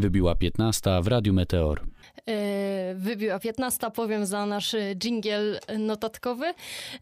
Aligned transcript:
Wybiła 0.00 0.34
15 0.34 1.00
w 1.02 1.06
Radiu 1.06 1.32
Meteor. 1.32 1.80
E, 2.28 2.94
Wybiła 2.94 3.38
15, 3.38 3.90
powiem 3.90 4.26
za 4.26 4.46
nasz 4.46 4.76
dżingiel 4.94 5.60
notatkowy. 5.78 6.44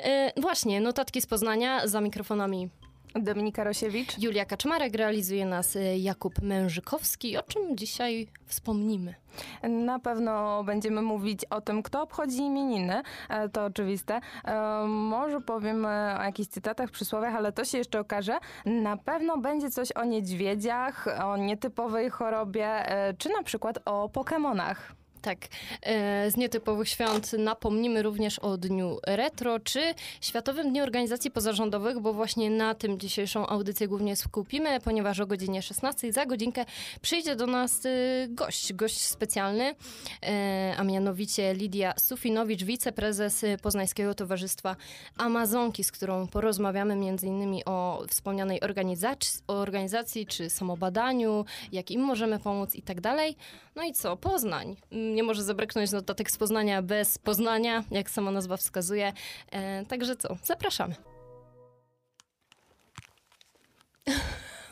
E, 0.00 0.32
Właśnie, 0.40 0.80
notatki 0.80 1.20
z 1.20 1.26
Poznania 1.26 1.86
za 1.88 2.00
mikrofonami 2.00 2.68
Dominika 3.14 3.64
Rosiewicz. 3.64 4.18
Julia 4.18 4.44
Kaczmarek, 4.44 4.94
realizuje 4.94 5.46
nas 5.46 5.76
e, 5.76 5.98
Jakub 5.98 6.42
Mężykowski, 6.42 7.36
o 7.36 7.42
czym 7.42 7.76
dzisiaj 7.76 8.28
wspomnimy. 8.46 9.14
Na 9.62 9.98
pewno 9.98 10.64
będziemy 10.64 11.02
mówić 11.02 11.44
o 11.44 11.60
tym, 11.60 11.82
kto 11.82 12.02
obchodzi 12.02 12.38
imieniny, 12.38 13.02
e, 13.28 13.48
to 13.48 13.64
oczywiste. 13.64 14.20
E, 14.44 14.84
Może 14.86 15.40
powiem 15.40 15.86
e, 15.86 16.16
o 16.20 16.22
jakichś 16.22 16.48
cytatach, 16.48 16.90
przysłowiach, 16.90 17.34
ale 17.34 17.52
to 17.52 17.64
się 17.64 17.78
jeszcze 17.78 18.00
okaże. 18.00 18.38
Na 18.66 18.96
pewno 18.96 19.38
będzie 19.38 19.70
coś 19.70 19.92
o 19.92 20.04
niedźwiedziach, 20.04 21.06
o 21.24 21.36
nietypowej 21.36 22.10
chorobie, 22.10 22.86
czy 23.18 23.28
na 23.28 23.42
przykład 23.42 23.78
o 23.84 24.08
Pokemonach. 24.08 24.97
Tak, 25.22 25.38
e, 25.82 26.30
z 26.30 26.36
nietypowych 26.36 26.88
świąt 26.88 27.32
napomnimy 27.32 28.02
również 28.02 28.38
o 28.38 28.56
Dniu 28.56 28.98
Retro, 29.06 29.60
czy 29.60 29.80
Światowym 30.20 30.70
Dniu 30.70 30.82
Organizacji 30.82 31.30
Pozarządowych, 31.30 32.00
bo 32.00 32.12
właśnie 32.12 32.50
na 32.50 32.74
tym 32.74 32.98
dzisiejszą 32.98 33.46
audycję 33.46 33.88
głównie 33.88 34.16
skupimy, 34.16 34.80
ponieważ 34.80 35.20
o 35.20 35.26
godzinie 35.26 35.62
16 35.62 36.12
za 36.12 36.26
godzinkę 36.26 36.64
przyjdzie 37.02 37.36
do 37.36 37.46
nas 37.46 37.86
e, 37.86 37.90
gość, 38.28 38.72
gość 38.72 39.00
specjalny, 39.00 39.74
e, 40.22 40.74
a 40.78 40.84
mianowicie 40.84 41.54
Lidia 41.54 41.94
Sufinowicz, 41.96 42.62
wiceprezes 42.62 43.44
Poznańskiego 43.62 44.14
Towarzystwa 44.14 44.76
Amazonki, 45.16 45.84
z 45.84 45.92
którą 45.92 46.26
porozmawiamy 46.26 46.96
innymi 47.22 47.64
o 47.64 48.04
wspomnianej 48.08 48.60
organizacji, 48.60 49.40
organizacji 49.46 50.26
czy 50.26 50.50
samobadaniu, 50.50 51.44
jak 51.72 51.90
im 51.90 52.00
możemy 52.00 52.38
pomóc 52.38 52.74
i 52.74 52.82
tak 52.82 53.00
dalej. 53.00 53.36
No 53.76 53.82
i 53.84 53.92
co? 53.92 54.16
Poznań. 54.16 54.76
Nie 55.14 55.22
może 55.22 55.42
zabraknąć 55.42 55.92
notatek 55.92 56.30
z 56.30 56.38
Poznania 56.38 56.82
bez 56.82 57.18
Poznania, 57.18 57.84
jak 57.90 58.10
sama 58.10 58.30
nazwa 58.30 58.56
wskazuje. 58.56 59.12
E, 59.50 59.84
także 59.86 60.16
co? 60.16 60.36
Zapraszamy. 60.42 60.94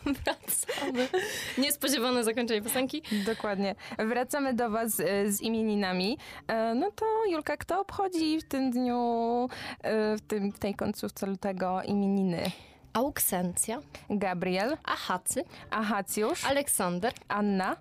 Wracamy. 0.06 1.08
Niespodziewane 1.58 2.24
zakończenie 2.24 2.62
piosenki. 2.62 3.02
Dokładnie. 3.26 3.74
Wracamy 3.98 4.54
do 4.54 4.70
Was 4.70 5.00
e, 5.00 5.32
z 5.32 5.40
imieninami. 5.40 6.18
E, 6.48 6.74
No 6.74 6.90
to 6.90 7.06
Julka, 7.30 7.56
kto 7.56 7.80
obchodzi 7.80 8.38
w 8.40 8.44
tym 8.48 8.70
dniu, 8.70 9.48
e, 9.82 10.16
w, 10.16 10.20
tym, 10.20 10.52
w 10.52 10.58
tej 10.58 10.74
końcówce 10.74 11.26
lutego 11.26 11.82
imieniny? 11.82 12.50
Auksencja, 12.92 13.80
Gabriel, 14.10 14.76
Ahacy, 14.84 15.44
Ahacjusz, 15.70 16.44
Aleksander, 16.44 17.12
Anna, 17.28 17.76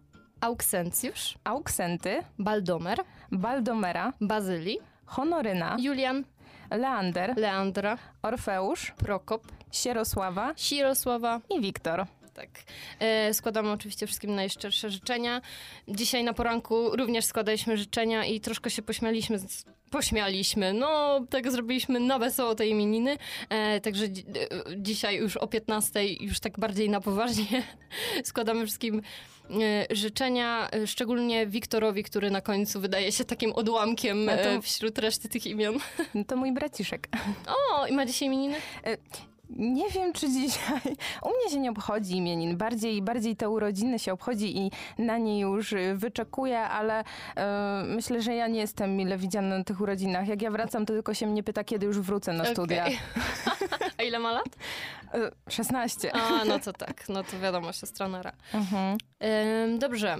Auksencjusz, 0.45 1.37
Auksenty, 1.43 2.23
Baldomer, 2.39 2.99
Baldomera, 3.31 4.13
Bazyli, 4.21 4.79
Honoryna, 5.05 5.77
Julian, 5.79 6.23
Leander, 6.71 7.37
Leandra, 7.37 7.97
Orfeusz, 8.21 8.91
Prokop, 8.91 9.47
Sierosława 9.71 10.53
Sirosława, 10.55 11.41
i 11.49 11.61
Wiktor. 11.61 12.05
Tak. 12.33 12.49
E, 12.99 13.33
składamy 13.33 13.71
oczywiście 13.71 14.07
wszystkim 14.07 14.35
najszczersze 14.35 14.89
życzenia. 14.89 15.41
Dzisiaj 15.87 16.23
na 16.23 16.33
poranku 16.33 16.95
również 16.95 17.25
składaliśmy 17.25 17.77
życzenia 17.77 18.25
i 18.25 18.39
troszkę 18.39 18.69
się 18.69 18.81
pośmialiśmy. 18.81 19.39
Z, 19.39 19.65
pośmialiśmy. 19.91 20.73
No, 20.73 21.19
tak 21.29 21.51
zrobiliśmy 21.51 21.99
na 21.99 22.19
wesoło 22.19 22.55
tej 22.55 22.69
imieniny. 22.69 23.17
E, 23.49 23.81
także 23.81 24.09
dzi- 24.09 24.25
e, 24.27 24.77
dzisiaj 24.77 25.15
już 25.15 25.37
o 25.37 25.47
15 25.47 26.05
już 26.05 26.39
tak 26.39 26.59
bardziej 26.59 26.89
na 26.89 27.01
poważnie 27.01 27.63
składamy 28.23 28.65
wszystkim 28.65 29.01
życzenia, 29.91 30.69
e, 30.71 30.87
szczególnie 30.87 31.47
Wiktorowi, 31.47 32.03
który 32.03 32.31
na 32.31 32.41
końcu 32.41 32.79
wydaje 32.81 33.11
się 33.11 33.25
takim 33.25 33.53
odłamkiem 33.53 34.29
A 34.29 34.37
to- 34.37 34.49
e, 34.49 34.61
wśród 34.61 34.99
reszty 34.99 35.29
tych 35.29 35.45
imion. 35.47 35.75
No 36.13 36.23
to 36.23 36.35
mój 36.35 36.51
braciszek. 36.51 37.07
O, 37.47 37.87
i 37.87 37.93
ma 37.93 38.05
dzisiaj 38.05 38.27
imieniny? 38.27 38.55
Nie 39.49 39.89
wiem, 39.89 40.13
czy 40.13 40.29
dzisiaj. 40.29 40.79
U 41.21 41.29
mnie 41.29 41.49
się 41.51 41.59
nie 41.59 41.71
obchodzi 41.71 42.15
imienin. 42.17 42.57
Bardziej, 42.57 43.01
bardziej 43.01 43.35
te 43.35 43.49
urodziny 43.49 43.99
się 43.99 44.13
obchodzi 44.13 44.57
i 44.57 44.71
na 44.97 45.17
nie 45.17 45.39
już 45.39 45.73
wyczekuję, 45.95 46.59
ale 46.59 47.03
e, 47.35 47.83
myślę, 47.87 48.21
że 48.21 48.35
ja 48.35 48.47
nie 48.47 48.59
jestem 48.59 48.95
mile 48.97 49.17
widziana 49.17 49.57
na 49.57 49.63
tych 49.63 49.81
urodzinach. 49.81 50.27
Jak 50.27 50.41
ja 50.41 50.51
wracam, 50.51 50.85
to 50.85 50.93
tylko 50.93 51.13
się 51.13 51.27
mnie 51.27 51.43
pyta, 51.43 51.63
kiedy 51.63 51.85
już 51.85 51.99
wrócę 51.99 52.33
na 52.33 52.45
studia. 52.45 52.85
A 53.97 54.03
ile 54.03 54.19
ma 54.19 54.31
lat? 54.31 54.45
E, 55.15 55.31
16. 55.49 56.05
A, 56.13 56.45
no 56.45 56.59
to 56.59 56.73
tak. 56.73 57.09
No 57.09 57.23
to 57.23 57.39
wiadomo, 57.39 57.73
siostra 57.73 58.07
Nara. 58.07 58.31
Mhm. 58.53 58.97
Dobrze. 59.79 60.17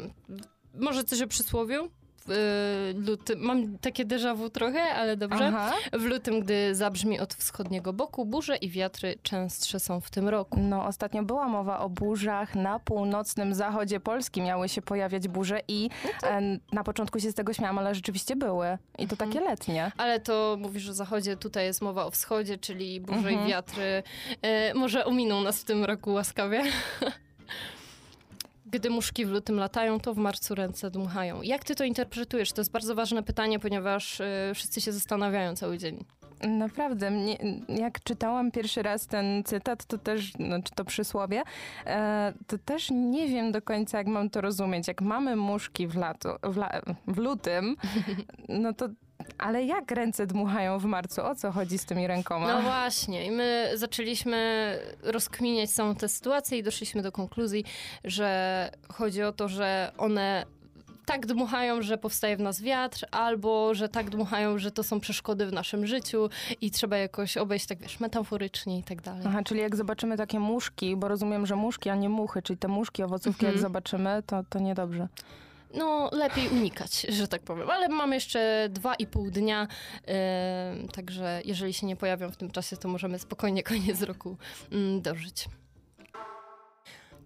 Może 0.74 1.03
coś 1.03 1.21
o 1.21 1.27
przysłowiu? 1.27 1.89
W 2.27 2.31
y, 2.31 2.94
lutym, 3.07 3.39
mam 3.39 3.77
takie 3.77 4.06
déjà 4.06 4.36
vu 4.36 4.50
trochę, 4.50 4.81
ale 4.81 5.18
dobrze. 5.18 5.48
Aha. 5.48 5.74
W 5.94 6.04
lutym, 6.06 6.39
gdy 6.39 6.75
zabrzmi 6.75 7.19
od 7.19 7.33
wschodniego 7.33 7.94
boku, 7.94 8.25
burze 8.25 8.56
i 8.56 8.69
wiatry 8.69 9.16
częstsze 9.24 9.80
są 9.80 10.01
w 10.01 10.10
tym 10.10 10.30
roku. 10.30 10.60
No, 10.60 10.86
ostatnio 10.86 11.24
była 11.24 11.48
mowa 11.48 11.80
o 11.80 11.89
burzach. 11.89 12.56
Na 12.56 12.80
północnym 12.80 13.54
zachodzie 13.54 14.00
Polski 14.00 14.42
miały 14.42 14.69
się 14.69 14.81
pojawiać 14.81 15.27
burze 15.27 15.60
i 15.68 15.89
e, 16.24 16.42
na 16.72 16.83
początku 16.83 17.19
się 17.19 17.31
z 17.31 17.36
tego 17.36 17.54
śmiałam, 17.54 17.77
ale 17.77 17.95
rzeczywiście 17.95 18.36
były. 18.36 18.77
I 18.98 19.07
to 19.07 19.16
takie 19.16 19.39
letnie. 19.39 19.92
Ale 19.98 20.19
to 20.19 20.57
mówisz 20.60 20.89
o 20.89 20.94
zachodzie, 20.94 21.38
tutaj 21.38 21.66
jest 21.66 21.81
mowa 21.81 22.06
o 22.06 22.12
wschodzie, 22.12 22.57
czyli 22.57 23.01
burze 23.01 23.18
Mhm. 23.30 23.45
i 23.45 23.50
wiatry 23.50 24.04
y, 24.72 24.74
może 24.74 25.06
ominą 25.06 25.42
nas 25.42 25.62
w 25.62 25.66
tym 25.66 25.83
roku 25.86 26.13
łaskawie. 26.13 26.63
Gdy 28.75 28.89
muszki 28.89 29.25
w 29.25 29.30
lutym 29.30 29.56
latają, 29.56 30.00
to 30.00 30.13
w 30.13 30.18
marcu 30.18 30.56
ręce 30.56 30.92
dmuchają. 30.92 31.42
Jak 31.42 31.63
ty 31.63 31.75
to 31.75 31.83
interpretujesz? 31.83 32.51
To 32.51 32.62
jest 32.62 32.72
bardzo 32.72 32.95
ważne 32.95 33.24
pytanie, 33.24 33.60
ponieważ 33.60 34.19
y, 34.19 34.25
wszyscy 34.56 34.81
się 34.81 34.92
zastanawiają 34.92 35.56
cały 35.56 35.77
dzień. 35.77 36.06
Naprawdę, 36.48 37.12
mnie, 37.12 37.38
jak 37.68 38.04
czytałam 38.04 38.51
pierwszy 38.51 38.81
raz 38.81 39.07
ten 39.07 39.44
cytat, 39.44 39.86
to 39.86 39.98
też, 39.98 40.33
no, 40.39 40.62
czy 40.63 40.72
to 40.75 40.86
przysłowie, 40.86 41.44
e, 41.86 42.33
to 42.48 42.57
też 42.57 42.92
nie 42.92 43.27
wiem 43.27 43.51
do 43.51 43.62
końca, 43.62 43.98
jak 43.98 44.07
mam 44.07 44.30
to 44.30 44.42
rozumieć. 44.42 44.88
Jak 44.88 45.01
mamy 45.01 45.36
muszki 45.36 45.88
w, 45.88 45.95
latu, 45.95 46.30
w, 46.44 46.57
la, 46.57 46.81
w 47.07 47.18
lutym, 47.18 47.75
no 48.50 48.74
to 48.74 48.89
ale 49.38 49.63
jak 49.63 49.91
ręce 49.91 50.27
dmuchają 50.27 50.79
w 50.79 50.85
marcu? 50.85 51.25
O 51.25 51.35
co 51.35 51.51
chodzi 51.51 51.77
z 51.77 51.85
tymi 51.85 52.07
rękoma? 52.07 52.47
No 52.53 52.62
właśnie, 52.62 53.25
i 53.25 53.31
my 53.31 53.71
zaczęliśmy 53.75 54.38
rozkminiać 55.03 55.69
całą 55.69 55.95
tę 55.95 56.07
sytuację 56.09 56.57
i 56.57 56.63
doszliśmy 56.63 57.01
do 57.01 57.12
konkluzji, 57.12 57.63
że 58.03 58.69
chodzi 58.94 59.23
o 59.23 59.31
to, 59.31 59.47
że 59.47 59.91
one 59.97 60.45
tak 61.06 61.25
dmuchają, 61.25 61.81
że 61.81 61.97
powstaje 61.97 62.38
w 62.38 62.39
nas 62.39 62.62
wiatr, 62.62 63.06
albo 63.12 63.73
że 63.73 63.89
tak 63.89 64.09
dmuchają, 64.09 64.57
że 64.57 64.71
to 64.71 64.83
są 64.83 65.00
przeszkody 65.00 65.45
w 65.45 65.53
naszym 65.53 65.88
życiu 65.88 66.29
i 66.62 66.71
trzeba 66.71 66.97
jakoś 66.97 67.38
obejść, 67.38 67.65
tak 67.65 67.77
wiesz, 67.79 68.00
metaforycznie 68.00 68.79
i 68.79 68.83
tak 68.83 69.01
dalej. 69.01 69.21
Aha, 69.27 69.44
czyli 69.44 69.62
jak 69.62 69.75
zobaczymy 69.75 70.17
takie 70.17 70.39
muszki, 70.39 70.95
bo 70.95 71.07
rozumiem, 71.07 71.45
że 71.45 71.56
muszki, 71.56 71.89
a 71.89 71.95
nie 71.95 72.09
muchy, 72.09 72.41
czyli 72.41 72.57
te 72.59 72.67
muszki, 72.67 73.03
owocówki, 73.03 73.45
Mhm. 73.45 73.53
jak 73.53 73.62
zobaczymy, 73.62 74.23
to, 74.25 74.44
to 74.50 74.59
niedobrze. 74.59 75.07
No, 75.75 76.10
lepiej 76.12 76.50
unikać, 76.50 77.01
że 77.18 77.27
tak 77.27 77.42
powiem. 77.42 77.69
Ale 77.69 77.89
mamy 77.89 78.16
jeszcze 78.16 78.68
dwa 78.69 78.95
i 78.95 79.07
pół 79.07 79.31
dnia, 79.31 79.68
także 80.94 81.42
jeżeli 81.45 81.74
się 81.74 81.88
nie 81.88 81.95
pojawią 81.95 82.31
w 82.31 82.38
tym 82.38 82.51
czasie, 82.51 82.77
to 82.77 82.88
możemy 82.88 83.19
spokojnie 83.19 83.63
koniec 83.74 84.01
roku 84.01 84.38
mm, 84.72 85.01
dożyć. 85.01 85.48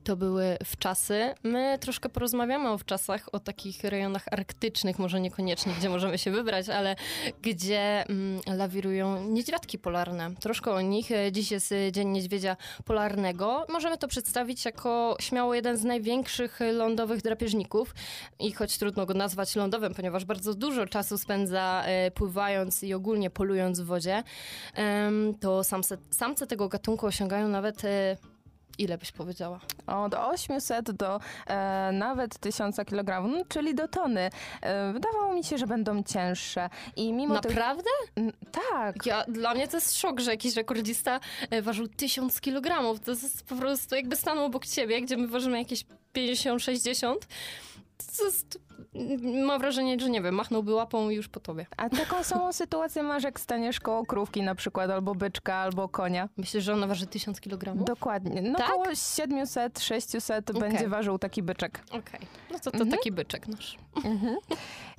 To 0.10 0.16
były 0.16 0.58
wczasy. 0.66 1.34
My 1.44 1.78
troszkę 1.80 2.10
porozmawiamy 2.10 2.70
o 2.70 2.78
wczasach, 2.78 3.30
o 3.32 3.40
takich 3.40 3.84
rejonach 3.84 4.26
arktycznych, 4.32 5.00
może 5.00 5.22
niekoniecznie, 5.22 5.74
gdzie 5.80 5.90
możemy 5.90 6.18
się 6.18 6.32
wybrać, 6.32 6.70
ale 6.70 6.96
gdzie 7.42 8.06
mm, 8.10 8.42
lawirują 8.58 9.24
niedźwiadki 9.24 9.80
polarne. 9.80 10.32
Troszkę 10.40 10.72
o 10.72 10.82
nich. 10.82 11.12
E, 11.12 11.32
Dziś 11.32 11.52
jest 11.52 11.72
e, 11.72 11.92
Dzień 11.92 12.08
Niedźwiedzia 12.08 12.58
Polarnego. 12.86 13.66
Możemy 13.70 13.98
to 13.98 14.08
przedstawić 14.08 14.66
jako 14.66 15.18
śmiało 15.20 15.54
jeden 15.56 15.78
z 15.78 15.84
największych 15.84 16.62
e, 16.62 16.72
lądowych 16.72 17.22
drapieżników. 17.22 17.96
I 18.40 18.52
choć 18.52 18.78
trudno 18.78 19.06
go 19.06 19.14
nazwać 19.14 19.56
lądowym, 19.56 19.94
ponieważ 19.94 20.26
bardzo 20.26 20.54
dużo 20.54 20.86
czasu 20.86 21.18
spędza 21.18 21.84
e, 21.86 22.12
pływając 22.12 22.84
i 22.84 22.94
ogólnie 22.94 23.30
polując 23.30 23.80
w 23.80 23.86
wodzie, 23.86 24.24
to 25.40 25.64
samce, 25.64 25.98
samce 26.10 26.48
tego 26.48 26.70
gatunku 26.70 27.06
osiągają 27.06 27.48
nawet... 27.48 27.82
Ile 28.80 28.98
byś 28.98 29.12
powiedziała? 29.12 29.60
Od 29.88 30.14
800 30.14 30.92
do 30.92 31.20
e, 31.48 31.92
nawet 31.94 32.40
1000 32.40 32.76
kg, 32.86 33.28
no, 33.28 33.46
czyli 33.50 33.76
do 33.76 33.88
tony. 33.88 34.30
E, 34.62 34.94
wydawało 34.94 35.34
mi 35.34 35.44
się, 35.44 35.58
że 35.58 35.68
będą 35.68 36.04
cięższe. 36.04 36.70
I 36.96 37.14
mimo. 37.14 37.34
Naprawdę? 37.34 37.90
N- 38.16 38.32
Tak. 38.72 39.06
Ja, 39.06 39.24
dla 39.28 39.54
mnie 39.54 39.68
to 39.68 39.78
jest 39.78 39.98
szok, 40.00 40.20
że 40.20 40.32
jakiś 40.32 40.56
rekordzista 40.56 41.20
e, 41.50 41.62
ważył 41.62 41.88
1000 41.88 42.42
kg. 42.42 43.00
To 43.06 43.12
jest 43.12 43.44
po 43.46 43.56
prostu 43.56 43.96
jakby 43.96 44.16
stanął 44.16 44.46
obok 44.46 44.66
ciebie, 44.66 45.02
gdzie 45.02 45.18
my 45.18 45.28
ważymy 45.28 45.58
jakieś 45.58 45.86
50-60. 46.16 47.16
To 48.18 48.26
jest 48.26 48.56
mm, 48.56 48.69
mam 49.48 49.60
wrażenie, 49.62 50.00
że 50.00 50.10
nie 50.10 50.22
wiem, 50.22 50.36
machnąłby 50.36 50.74
łapą 50.74 51.10
już 51.10 51.28
po 51.28 51.40
tobie. 51.40 51.66
A 51.78 51.90
taką 51.90 52.24
samą 52.24 52.54
sytuację 52.64 53.04
masz, 53.04 53.24
jak 53.24 53.40
staniesz 53.40 53.80
koło 53.80 54.06
krówki 54.06 54.42
na 54.44 54.56
przykład, 54.56 54.90
albo 54.92 55.16
byczka, 55.16 55.56
albo 55.56 55.90
konia. 55.90 56.30
Myślę, 56.38 56.62
że 56.62 56.74
ona 56.74 56.88
waży 56.88 57.08
1000 57.08 57.42
kg? 57.42 57.84
Dokładnie. 57.84 58.42
No 58.42 58.58
Tak? 58.58 58.70
około 58.70 58.86
700-600 58.86 60.50
Okej. 60.50 60.62
będzie 60.62 60.88
ważył 60.88 61.18
taki 61.20 61.44
byczek. 61.44 61.84
Okej, 61.92 62.20
no 62.52 62.60
to 62.60 62.72
to 62.72 62.78
Mhm. 62.78 62.92
taki 62.92 63.12
byczek 63.12 63.48
nasz. 63.48 63.78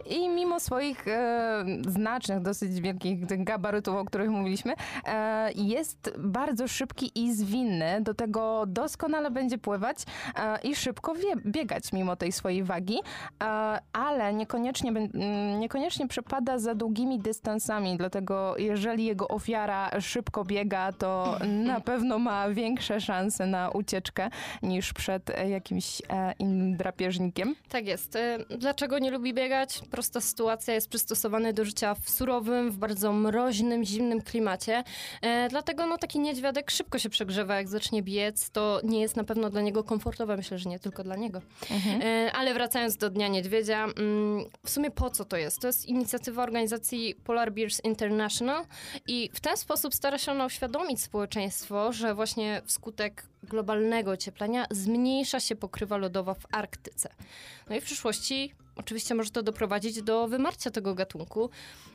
I 0.06 0.28
mimo 0.28 0.60
swoich 0.60 1.08
e, 1.08 1.64
znacznych, 1.88 2.40
dosyć 2.40 2.80
wielkich 2.80 3.26
tych 3.26 3.44
gabarytów, 3.44 3.96
o 3.96 4.04
których 4.04 4.30
mówiliśmy, 4.30 4.74
e, 5.06 5.52
jest 5.52 6.12
bardzo 6.18 6.68
szybki 6.68 7.10
i 7.14 7.32
zwinny. 7.32 8.00
Do 8.00 8.14
tego 8.14 8.64
doskonale 8.66 9.30
będzie 9.30 9.58
pływać 9.58 9.96
e, 10.36 10.58
i 10.62 10.76
szybko 10.76 11.14
wie, 11.14 11.36
biegać 11.46 11.92
mimo 11.92 12.16
tej 12.16 12.32
swojej 12.32 12.64
wagi, 12.64 12.98
e, 13.42 13.78
ale 13.92 14.34
niekoniecznie, 14.34 14.90
mm, 14.90 15.60
niekoniecznie 15.60 16.08
przepada 16.08 16.58
za 16.58 16.74
długimi 16.74 17.18
dystansami, 17.18 17.96
dlatego 17.96 18.54
jeżeli 18.58 19.04
jego 19.04 19.28
ofiara 19.28 20.00
szybko 20.00 20.44
biega, 20.44 20.92
to 20.92 21.38
na 21.72 21.80
pewno 21.80 22.18
ma 22.18 22.50
większe 22.50 23.00
szanse 23.00 23.46
na 23.46 23.70
ucieczkę 23.70 24.30
niż 24.62 24.92
przed 24.92 25.30
e, 25.30 25.50
jakimś 25.50 26.02
e, 26.08 26.34
innym 26.38 26.76
drapieżnikiem. 26.76 27.54
Tak 27.68 27.86
jest. 27.86 28.18
Dlaczego 28.58 28.98
nie 28.98 29.10
lubi 29.10 29.34
biegać? 29.34 29.80
Prosta 29.90 30.20
sytuacja, 30.20 30.74
jest 30.74 30.88
przystosowany 30.88 31.52
do 31.52 31.64
życia 31.64 31.94
w 31.94 32.10
surowym, 32.10 32.70
w 32.70 32.76
bardzo 32.76 33.12
mroźnym, 33.12 33.84
zimnym 33.84 34.22
klimacie. 34.22 34.84
E, 35.22 35.48
dlatego 35.48 35.86
no, 35.86 35.98
taki 35.98 36.18
niedźwiadek 36.18 36.70
szybko 36.70 36.98
się 36.98 37.10
przegrzewa, 37.10 37.56
jak 37.56 37.68
zacznie 37.68 38.02
biec. 38.02 38.50
To 38.50 38.80
nie 38.84 39.00
jest 39.00 39.16
na 39.16 39.24
pewno 39.24 39.50
dla 39.50 39.60
niego 39.60 39.84
komfortowe, 39.84 40.36
myślę, 40.36 40.58
że 40.58 40.70
nie 40.70 40.78
tylko 40.78 41.04
dla 41.04 41.16
niego. 41.16 41.42
E, 42.02 42.32
ale 42.32 42.54
wracając 42.54 42.96
do 42.96 43.10
Dnia 43.10 43.28
Niedźwiedzia, 43.28 43.84
mm, 43.84 44.44
w 44.64 44.70
sumie 44.70 44.90
po 44.90 45.10
co 45.10 45.24
to 45.24 45.36
jest? 45.36 45.60
To 45.60 45.66
jest 45.66 45.86
inicjatywa 45.86 46.42
organizacji 46.42 47.14
Polar 47.24 47.52
Bears 47.52 47.80
International 47.84 48.64
i 49.06 49.30
w 49.32 49.40
ten 49.40 49.56
sposób 49.56 49.94
stara 49.94 50.18
się 50.18 50.32
ona 50.32 50.46
uświadomić 50.46 51.02
społeczeństwo, 51.02 51.92
że 51.92 52.14
właśnie 52.14 52.62
wskutek 52.64 53.26
globalnego 53.42 54.10
ocieplenia 54.10 54.66
zmniejsza 54.70 55.40
się 55.40 55.56
pokrywa 55.56 55.96
lodowa 55.96 56.34
w 56.34 56.46
Arktyce. 56.52 57.08
No 57.68 57.76
i 57.76 57.80
w 57.80 57.84
przyszłości 57.84 58.54
oczywiście 58.80 59.14
może 59.14 59.30
to 59.30 59.42
doprowadzić 59.42 60.02
do 60.02 60.28
wymarcia 60.28 60.70
tego 60.70 60.94
gatunku. 60.94 61.50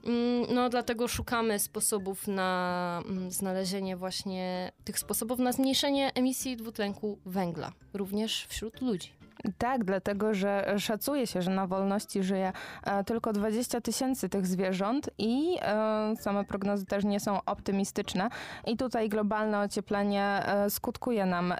Mm, 0.06 0.54
No 0.54 0.70
dlatego 0.70 1.08
szukamy 1.08 1.60
sposobów 1.60 2.28
na 2.28 3.02
mm, 3.06 3.32
znalezienie 3.32 3.98
właśnie 3.98 4.72
tych 4.84 5.00
sposobów 5.00 5.40
na 5.40 5.52
zmniejszenie 5.52 6.12
emisji 6.14 6.58
dwutlenku 6.58 7.20
węgla, 7.26 7.72
również 7.94 8.46
wśród 8.50 8.82
ludzi. 8.82 9.15
Tak, 9.58 9.84
dlatego 9.84 10.34
że 10.34 10.76
szacuje 10.80 11.28
się, 11.28 11.42
że 11.42 11.52
na 11.52 11.68
wolności 11.68 12.24
żyje 12.24 12.54
e, 12.84 13.04
tylko 13.04 13.34
20 13.34 13.82
tysięcy 13.82 14.30
tych 14.30 14.48
zwierząt 14.48 15.10
i 15.18 15.58
e, 15.62 16.14
same 16.20 16.44
prognozy 16.44 16.86
też 16.86 17.04
nie 17.04 17.20
są 17.20 17.40
optymistyczne. 17.46 18.30
I 18.68 18.78
tutaj 18.78 19.10
globalne 19.10 19.60
ocieplenie 19.60 20.24
e, 20.24 20.70
skutkuje 20.70 21.26
nam 21.26 21.54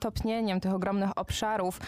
topnieniem 0.00 0.60
tych 0.60 0.74
ogromnych 0.74 1.18
obszarów 1.18 1.80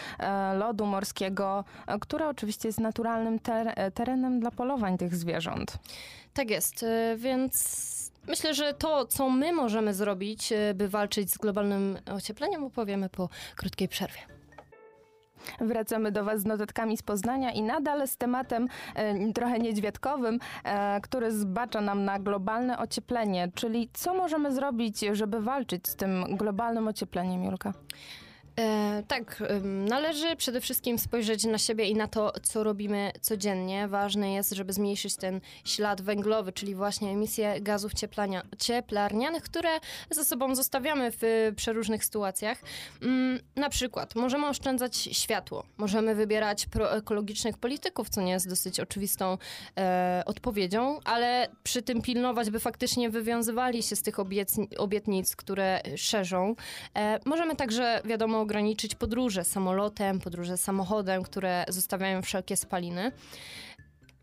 lodu 0.57 0.85
morskiego, 0.85 1.63
które 2.01 2.27
oczywiście 2.27 2.69
jest 2.69 2.79
naturalnym 2.79 3.39
ter- 3.39 3.91
terenem 3.93 4.39
dla 4.39 4.51
polowań 4.51 4.97
tych 4.97 5.15
zwierząt. 5.15 5.77
Tak 6.33 6.49
jest, 6.49 6.85
więc 7.17 8.11
myślę, 8.27 8.53
że 8.53 8.73
to, 8.73 9.05
co 9.05 9.29
my 9.29 9.53
możemy 9.53 9.93
zrobić, 9.93 10.53
by 10.75 10.89
walczyć 10.89 11.31
z 11.31 11.37
globalnym 11.37 11.97
ociepleniem, 12.11 12.63
opowiemy 12.63 13.09
po 13.09 13.29
krótkiej 13.55 13.87
przerwie. 13.87 14.19
Wracamy 15.61 16.11
do 16.11 16.23
Was 16.23 16.41
z 16.41 16.45
notatkami 16.45 16.97
z 16.97 17.03
Poznania 17.03 17.51
i 17.51 17.61
nadal 17.61 18.07
z 18.07 18.17
tematem 18.17 18.67
e, 18.95 19.33
trochę 19.33 19.59
niedźwiadkowym, 19.59 20.39
e, 20.63 21.01
który 21.01 21.31
zbacza 21.31 21.81
nam 21.81 22.05
na 22.05 22.19
globalne 22.19 22.79
ocieplenie. 22.79 23.51
Czyli 23.55 23.89
co 23.93 24.13
możemy 24.13 24.51
zrobić, 24.51 24.99
żeby 25.11 25.41
walczyć 25.41 25.87
z 25.87 25.95
tym 25.95 26.25
globalnym 26.37 26.87
ociepleniem, 26.87 27.43
Julka? 27.43 27.73
E, 28.59 29.03
tak, 29.07 29.43
należy 29.63 30.35
przede 30.35 30.61
wszystkim 30.61 30.99
spojrzeć 30.99 31.43
na 31.43 31.57
siebie 31.57 31.85
i 31.85 31.95
na 31.95 32.07
to, 32.07 32.33
co 32.43 32.63
robimy 32.63 33.11
codziennie. 33.21 33.87
Ważne 33.87 34.33
jest, 34.33 34.51
żeby 34.51 34.73
zmniejszyć 34.73 35.15
ten 35.15 35.41
ślad 35.65 36.01
węglowy, 36.01 36.51
czyli 36.51 36.75
właśnie 36.75 37.09
emisję 37.09 37.61
gazów 37.61 37.93
cieplania, 37.93 38.43
cieplarnianych, 38.59 39.43
które 39.43 39.69
ze 40.09 40.25
sobą 40.25 40.55
zostawiamy 40.55 41.11
w 41.11 41.51
przeróżnych 41.55 42.05
sytuacjach. 42.05 42.57
Mm, 43.01 43.39
na 43.55 43.69
przykład 43.69 44.15
możemy 44.15 44.47
oszczędzać 44.47 44.95
światło, 44.97 45.63
możemy 45.77 46.15
wybierać 46.15 46.65
proekologicznych 46.65 47.57
polityków, 47.57 48.09
co 48.09 48.21
nie 48.21 48.31
jest 48.31 48.49
dosyć 48.49 48.79
oczywistą 48.79 49.37
e, 49.77 50.23
odpowiedzią, 50.25 50.99
ale 51.05 51.47
przy 51.63 51.81
tym 51.81 52.01
pilnować, 52.01 52.49
by 52.49 52.59
faktycznie 52.59 53.09
wywiązywali 53.09 53.83
się 53.83 53.95
z 53.95 54.01
tych 54.01 54.15
obietnic, 54.77 55.35
które 55.35 55.81
szerzą. 55.95 56.55
E, 56.95 57.19
możemy 57.25 57.55
także, 57.55 58.01
wiadomo, 58.05 58.42
ograniczyć 58.43 58.95
podróże 58.95 59.43
samolotem, 59.43 60.19
podróże 60.19 60.57
samochodem, 60.57 61.23
które 61.23 61.65
zostawiają 61.67 62.21
wszelkie 62.21 62.57
spaliny. 62.57 63.11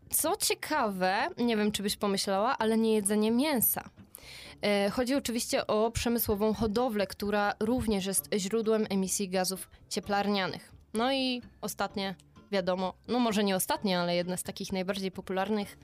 Co 0.09 0.35
ciekawe, 0.35 1.27
nie 1.37 1.57
wiem, 1.57 1.71
czy 1.71 1.83
byś 1.83 1.95
pomyślała, 1.97 2.57
ale 2.57 2.77
nie 2.77 2.93
jedzenie 2.93 3.31
mięsa. 3.31 3.89
E, 4.61 4.89
Chodzi 4.89 5.15
oczywiście 5.15 5.67
o 5.67 5.91
przemysłową 5.91 6.53
hodowlę, 6.53 7.07
która 7.07 7.53
również 7.59 8.05
jest 8.05 8.29
źródłem 8.37 8.85
emisji 8.89 9.29
gazów 9.29 9.69
cieplarnianych. 9.89 10.71
No 10.93 11.13
i 11.13 11.41
ostatnie, 11.61 12.15
wiadomo, 12.51 12.93
no 13.07 13.19
może 13.19 13.43
nie 13.43 13.55
ostatnie, 13.55 13.99
ale 13.99 14.15
jedne 14.15 14.37
z 14.37 14.43
takich 14.43 14.71
najbardziej 14.71 15.11
popularnych. 15.11 15.77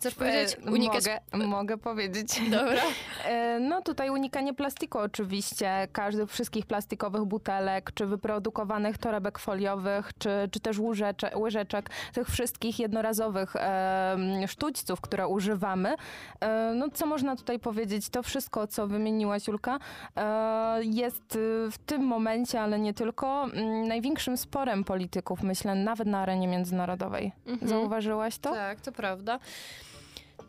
Chcesz 0.00 0.14
powiedzieć? 0.14 0.56
E, 0.66 0.70
Unikać... 0.70 1.04
Mogę, 1.32 1.46
mogę 1.46 1.78
powiedzieć. 1.78 2.40
Dobra. 2.50 2.82
E, 3.24 3.60
No 3.60 3.82
tutaj 3.82 4.10
unikanie 4.10 4.54
plastiku 4.54 4.98
oczywiście, 4.98 5.88
każdych 5.92 6.30
wszystkich 6.30 6.66
plastikowych 6.66 7.24
butelek, 7.24 7.90
czy 7.94 8.06
wyprodukowanych 8.06 8.98
torebek 8.98 9.38
foliowych, 9.38 10.10
czy, 10.18 10.30
czy 10.50 10.60
też 10.60 10.78
łyżecze, 10.78 11.38
łyżeczek, 11.38 11.90
tych 12.12 12.28
wszystkich 12.28 12.78
jednorazowych 12.78 13.56
e, 13.56 14.16
sztućców, 14.46 15.00
które 15.00 15.28
używamy. 15.28 15.94
E, 16.40 16.72
no 16.74 16.90
co 16.90 17.06
można 17.06 17.36
tutaj 17.36 17.58
powiedzieć? 17.58 18.08
To 18.08 18.22
wszystko, 18.22 18.66
co 18.66 18.86
wymieniłaś 18.86 19.48
Julka, 19.48 19.78
e, 20.16 20.84
jest 20.84 21.36
y, 21.36 21.70
w 21.70 21.78
tym 21.86 22.02
momencie, 22.02 22.60
ale 22.60 22.78
nie 22.78 22.94
tylko, 22.94 23.44
mm, 23.44 23.88
największym 23.88 24.36
sporem 24.36 24.84
polityków, 24.84 25.42
myślę, 25.42 25.74
nawet 25.74 26.08
na 26.08 26.18
arenie 26.18 26.48
międzynarodowej. 26.48 27.32
Mhm. 27.46 27.68
Zauważyłaś 27.68 28.38
to? 28.38 28.50
Tak, 28.50 28.80
to 28.80 28.92
prawda. 28.92 29.38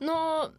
No, 0.02 0.50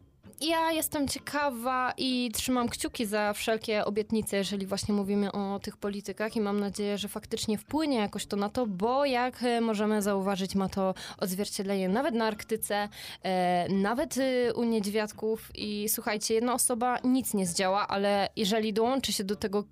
ja 0.40 0.72
jestem 0.72 1.08
ciekawa 1.08 1.92
i 1.96 2.30
trzymam 2.34 2.68
kciuki 2.68 3.06
za 3.06 3.32
wszelkie 3.32 3.84
obietnice, 3.84 4.36
jeżeli 4.36 4.66
właśnie 4.66 4.94
mówimy 4.94 5.32
o 5.32 5.60
tych 5.62 5.76
politykach 5.76 6.36
i 6.36 6.40
mam 6.40 6.60
nadzieję, 6.60 6.98
że 6.98 7.08
faktycznie 7.08 7.58
wpłynie 7.58 7.96
jakoś 7.96 8.26
to 8.26 8.36
na 8.36 8.48
to, 8.48 8.66
bo 8.66 9.04
jak 9.04 9.42
e, 9.42 9.60
możemy 9.60 10.02
zauważyć, 10.02 10.54
ma 10.54 10.68
to 10.68 10.94
odzwierciedlenie 11.18 11.88
nawet 11.88 12.14
na 12.14 12.24
Arktyce, 12.24 12.88
e, 13.22 13.68
nawet 13.68 14.18
e, 14.18 14.54
u 14.54 14.64
niedźwiadków. 14.64 15.50
I 15.54 15.88
słuchajcie, 15.88 16.34
jedna 16.34 16.54
osoba 16.54 16.98
nic 17.04 17.34
nie 17.34 17.46
zdziała, 17.46 17.88
ale 17.88 18.28
jeżeli 18.36 18.72
dołączy 18.72 19.12
się 19.12 19.24
do 19.24 19.36
tego 19.36 19.64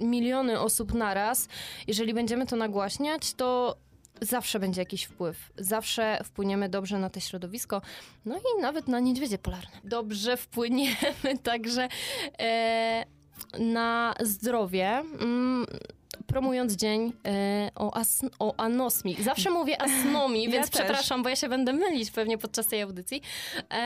miliony 0.00 0.60
osób 0.60 0.94
naraz, 0.94 1.48
jeżeli 1.86 2.14
będziemy 2.14 2.46
to 2.46 2.56
nagłaśniać, 2.56 3.34
to 3.34 3.76
zawsze 4.20 4.60
będzie 4.60 4.80
jakiś 4.80 5.04
wpływ. 5.04 5.52
Zawsze 5.56 6.18
wpłyniemy 6.24 6.68
dobrze 6.68 6.98
na 6.98 7.10
to 7.10 7.20
środowisko, 7.20 7.82
no 8.24 8.36
i 8.38 8.62
nawet 8.62 8.88
na 8.88 9.00
niedźwiedzie 9.00 9.38
polarne. 9.38 9.70
Dobrze 9.84 10.36
wpłyniemy 10.36 10.96
także 11.42 11.88
e, 12.40 13.04
na 13.58 14.14
zdrowie. 14.20 14.88
Mm, 15.20 15.66
Promując 16.26 16.72
dzień 16.72 17.12
e, 17.26 17.70
o, 17.74 17.96
as- 17.96 18.22
o 18.38 18.54
anosmii. 18.56 19.22
Zawsze 19.22 19.50
mówię 19.50 19.82
asnomii, 19.82 20.44
Ja 20.46 20.50
więc 20.50 20.70
też. 20.70 20.80
przepraszam, 20.80 21.22
bo 21.22 21.28
ja 21.28 21.36
się 21.36 21.48
będę 21.48 21.72
mylić 21.72 22.10
pewnie 22.10 22.38
podczas 22.38 22.66
tej 22.66 22.82
audycji. 22.82 23.22
E, 23.70 23.76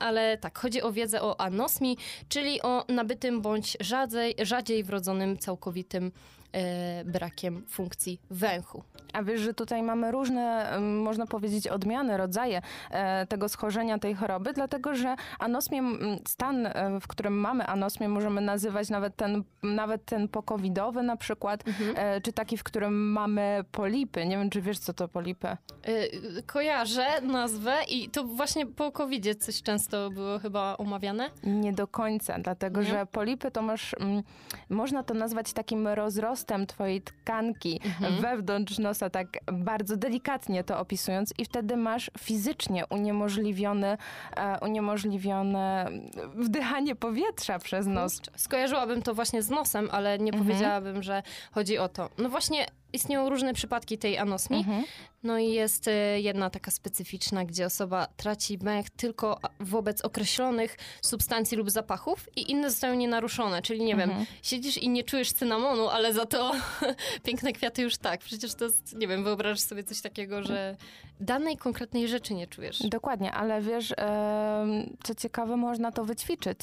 ale 0.00 0.38
tak, 0.38 0.58
chodzi 0.58 0.82
o 0.82 0.92
wiedzę 0.92 1.22
o 1.22 1.40
anosmii, 1.40 1.96
czyli 2.28 2.62
o 2.62 2.84
nabytym 2.88 3.40
bądź 3.42 3.76
rzadziej, 3.80 4.34
rzadziej 4.42 4.84
wrodzonym 4.84 5.38
całkowitym 5.38 6.12
brakiem 7.04 7.64
funkcji 7.68 8.20
węchu. 8.30 8.82
A 9.12 9.22
wiesz, 9.22 9.40
że 9.40 9.54
tutaj 9.54 9.82
mamy 9.82 10.10
różne, 10.12 10.72
można 10.80 11.26
powiedzieć, 11.26 11.68
odmiany, 11.68 12.16
rodzaje 12.16 12.62
e, 12.90 13.26
tego 13.26 13.48
schorzenia, 13.48 13.98
tej 13.98 14.14
choroby, 14.14 14.52
dlatego 14.52 14.94
że 14.94 15.16
anosmię, 15.38 15.82
stan, 16.28 16.66
e, 16.66 17.00
w 17.00 17.06
którym 17.08 17.40
mamy 17.40 17.66
anosmię, 17.66 18.08
możemy 18.08 18.40
nazywać 18.40 18.88
nawet 18.88 19.16
ten, 19.16 19.44
nawet 19.62 20.04
ten 20.04 20.28
pokowidowy 20.28 21.02
na 21.02 21.16
przykład, 21.16 21.64
e, 21.96 22.20
czy 22.20 22.32
taki, 22.32 22.56
w 22.56 22.64
którym 22.64 23.12
mamy 23.12 23.64
polipy. 23.72 24.26
Nie 24.26 24.38
wiem, 24.38 24.50
czy 24.50 24.62
wiesz, 24.62 24.78
co 24.78 24.92
to 24.92 25.08
polipy. 25.08 25.56
Kojarzę 26.46 27.20
nazwę 27.22 27.74
i 27.88 28.08
to 28.10 28.24
właśnie 28.24 28.66
po 28.66 28.92
covid 28.92 29.44
coś 29.44 29.62
często 29.62 30.10
było 30.10 30.38
chyba 30.38 30.76
omawiane. 30.76 31.30
Nie 31.44 31.72
do 31.72 31.86
końca, 31.86 32.38
dlatego 32.38 32.80
Nie? 32.80 32.86
że 32.86 33.06
polipy 33.06 33.50
to 33.50 33.62
masz, 33.62 33.96
można 34.70 35.02
to 35.02 35.14
nazwać 35.14 35.52
takim 35.52 35.88
rozrostem 35.88 36.41
wzrostem 36.42 36.66
twojej 36.66 37.02
tkanki 37.02 37.80
Mhm. 37.84 38.20
wewnątrz 38.22 38.78
nosa, 38.78 39.10
tak 39.10 39.26
bardzo 39.52 39.96
delikatnie 39.96 40.64
to 40.64 40.78
opisując 40.78 41.34
i 41.38 41.44
wtedy 41.44 41.76
masz 41.76 42.10
fizycznie 42.18 42.86
uniemożliwione, 42.86 43.98
e, 44.36 44.58
uniemożliwione 44.62 45.88
wdychanie 46.34 46.94
powietrza 46.94 47.58
przez 47.58 47.86
nos. 47.86 48.20
Skojarzyłabym 48.36 49.02
to 49.02 49.14
właśnie 49.14 49.42
z 49.42 49.50
nosem, 49.50 49.88
ale 49.92 50.18
nie 50.18 50.32
Mhm. 50.32 50.44
powiedziałabym, 50.44 51.02
że 51.02 51.22
chodzi 51.52 51.78
o 51.78 51.88
to. 51.88 52.08
No 52.18 52.28
właśnie 52.28 52.66
istnieją 52.92 53.28
różne 53.28 53.54
przypadki 53.54 53.98
tej 53.98 54.18
anosmii. 54.18 54.60
Mhm. 54.60 54.84
No 55.22 55.38
i 55.38 55.48
jest 55.52 55.88
e, 55.88 56.20
jedna 56.20 56.50
taka 56.50 56.70
specyficzna, 56.70 57.44
gdzie 57.44 57.66
osoba 57.66 58.06
traci 58.16 58.58
węch 58.58 58.90
tylko 58.90 59.38
wobec 59.60 60.00
określonych 60.00 60.76
substancji 61.02 61.56
lub 61.56 61.70
zapachów 61.70 62.28
i 62.36 62.50
inne 62.50 62.70
zostają 62.70 62.94
nienaruszone. 62.94 63.62
Czyli 63.62 63.84
nie 63.84 63.96
wiem, 63.96 64.10
Mhm. 64.10 64.26
siedzisz 64.42 64.78
i 64.78 64.88
nie 64.88 65.04
czujesz 65.04 65.32
cynamonu, 65.32 65.88
ale 65.88 66.12
za 66.12 66.26
to 66.26 66.52
piękne 67.24 67.52
kwiaty 67.52 67.82
już 67.82 67.96
tak. 67.96 68.20
Przecież 68.20 68.54
to 68.54 68.64
jest, 68.64 68.96
nie 68.96 69.08
wiem, 69.08 69.24
wyobrażasz 69.24 69.60
sobie 69.60 69.84
coś 69.84 70.00
takiego, 70.00 70.42
że 70.42 70.76
danej 71.20 71.56
konkretnej 71.56 72.08
rzeczy 72.08 72.34
nie 72.34 72.46
czujesz. 72.46 72.78
Dokładnie, 72.88 73.32
ale 73.32 73.60
wiesz, 73.62 73.94
co 75.04 75.14
ciekawe, 75.14 75.56
można 75.56 75.92
to 75.92 76.04
wyćwiczyć. 76.04 76.58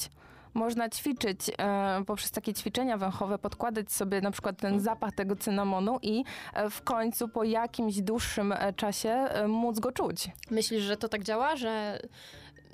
Można 0.54 0.88
ćwiczyć 0.88 1.50
e, 1.58 2.04
poprzez 2.06 2.30
takie 2.30 2.54
ćwiczenia 2.54 2.98
węchowe, 2.98 3.38
podkładać 3.38 3.92
sobie 3.92 4.20
na 4.20 4.30
przykład 4.30 4.56
ten 4.58 4.80
zapach 4.80 5.12
tego 5.12 5.36
cynamonu 5.36 5.98
i 6.02 6.24
e, 6.54 6.70
w 6.70 6.82
końcu 6.82 7.28
po 7.28 7.44
jakimś 7.44 8.00
dłuższym 8.00 8.52
e, 8.52 8.72
czasie 8.72 9.10
e, 9.10 9.48
móc 9.48 9.80
go 9.80 9.92
czuć. 9.92 10.30
Myślisz, 10.50 10.82
że 10.82 10.96
to 10.96 11.08
tak 11.08 11.22
działa, 11.22 11.56
że 11.56 12.00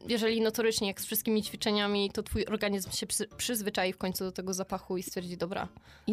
jeżeli 0.08 0.40
notorycznie, 0.40 0.88
jak 0.88 1.00
z 1.00 1.06
wszystkimi 1.06 1.42
ćwiczeniami, 1.42 2.10
to 2.10 2.22
twój 2.22 2.46
organizm 2.46 2.90
się 2.90 3.06
przy, 3.06 3.26
przyzwyczai 3.36 3.92
w 3.92 3.98
końcu 3.98 4.24
do 4.24 4.32
tego 4.32 4.54
zapachu 4.54 4.96
i 4.96 5.02
stwierdzi, 5.02 5.36
dobra, 5.36 5.68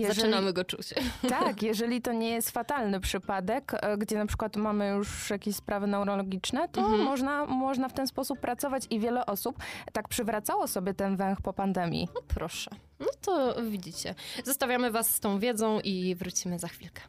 zaczynamy 0.07 0.53
go 0.53 0.63
czuć. 0.65 0.87
Tak, 1.29 1.63
jeżeli 1.63 2.01
to 2.01 2.13
nie 2.13 2.29
jest 2.29 2.51
fatalny 2.51 2.99
przypadek, 2.99 3.71
e, 3.73 3.97
gdzie 3.97 4.17
na 4.17 4.25
przykład 4.25 4.55
mamy 4.55 4.89
już 4.89 5.29
jakieś 5.29 5.55
sprawy 5.55 5.87
neurologiczne, 5.87 6.69
to 6.69 6.81
Mhm. 6.81 7.01
można, 7.01 7.45
można 7.45 7.89
w 7.89 7.93
ten 7.93 8.07
sposób 8.07 8.39
pracować 8.39 8.83
i 8.89 8.99
wiele 8.99 9.25
osób 9.25 9.55
tak 9.93 10.07
przywracało 10.07 10.67
sobie 10.67 10.93
ten 10.93 11.17
węch 11.17 11.41
po 11.41 11.53
pandemii. 11.53 12.07
No 12.15 12.21
proszę. 12.27 12.71
No 12.99 13.07
to 13.21 13.55
widzicie. 13.63 14.15
Zostawiamy 14.43 14.91
was 14.91 15.09
z 15.09 15.19
tą 15.19 15.39
wiedzą 15.39 15.79
i 15.79 16.15
wrócimy 16.15 16.59
za 16.59 16.67
chwilkę. 16.67 17.01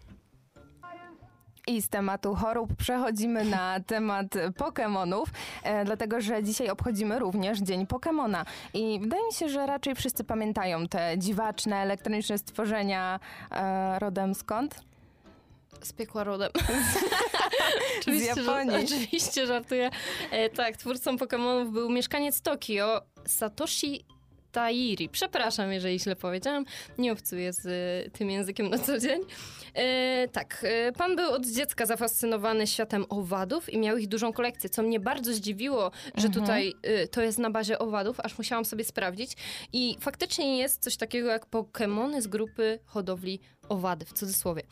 I 1.66 1.82
z 1.82 1.88
tematu 1.88 2.34
chorób 2.34 2.76
przechodzimy 2.76 3.44
na 3.44 3.80
temat 3.86 4.26
Pokemonów, 4.56 5.28
e, 5.62 5.84
dlatego 5.84 6.20
że 6.20 6.42
dzisiaj 6.42 6.70
obchodzimy 6.70 7.18
również 7.18 7.58
Dzień 7.58 7.86
Pokemona. 7.86 8.44
I 8.74 9.00
wydaje 9.00 9.26
mi 9.26 9.32
się, 9.32 9.48
że 9.48 9.66
raczej 9.66 9.94
wszyscy 9.94 10.24
pamiętają 10.24 10.88
te 10.88 11.18
dziwaczne, 11.18 11.76
elektroniczne 11.76 12.38
stworzenia 12.38 13.20
e, 13.50 13.98
rodem 13.98 14.34
skąd? 14.34 14.80
Z 15.82 15.92
piekła 15.92 16.24
rodem. 16.24 16.50
Z 18.18 18.36
Japonii. 18.36 18.84
Oczywiście 18.84 19.46
żartuję. 19.46 19.90
E, 20.30 20.50
tak, 20.50 20.76
twórcą 20.76 21.18
Pokemonów 21.18 21.72
był 21.72 21.90
mieszkaniec 21.90 22.40
Tokio, 22.40 23.02
Satoshi 23.26 24.04
Tairi. 24.54 25.08
Przepraszam, 25.08 25.72
jeżeli 25.72 26.00
źle 26.00 26.16
powiedziałam. 26.16 26.64
Nie 26.98 27.12
obcuję 27.12 27.52
z 27.52 27.66
e, 27.66 28.10
tym 28.10 28.30
językiem 28.30 28.68
na 28.70 28.78
co 28.78 28.98
dzień. 28.98 29.20
E, 29.74 30.28
tak, 30.28 30.64
e, 30.68 30.92
pan 30.92 31.16
był 31.16 31.30
od 31.32 31.46
dziecka 31.46 31.86
zafascynowany 31.86 32.66
światem 32.66 33.04
owadów 33.08 33.72
i 33.72 33.78
miał 33.78 33.96
ich 33.96 34.08
dużą 34.08 34.32
kolekcję, 34.32 34.70
co 34.70 34.82
mnie 34.82 35.00
bardzo 35.00 35.32
zdziwiło, 35.34 35.90
że 36.16 36.26
Mhm. 36.26 36.32
tutaj 36.32 36.74
e, 36.82 37.08
to 37.08 37.22
jest 37.22 37.38
na 37.38 37.50
bazie 37.50 37.78
owadów, 37.78 38.20
aż 38.20 38.38
musiałam 38.38 38.64
sobie 38.64 38.84
sprawdzić. 38.84 39.32
I 39.72 39.96
faktycznie 40.00 40.58
jest 40.58 40.82
coś 40.82 40.96
takiego 40.96 41.28
jak 41.28 41.46
Pokemony 41.46 42.22
z 42.22 42.26
grupy 42.26 42.78
hodowli 42.86 43.40
owady, 43.68 44.04
w 44.04 44.12
cudzysłowie. 44.12 44.62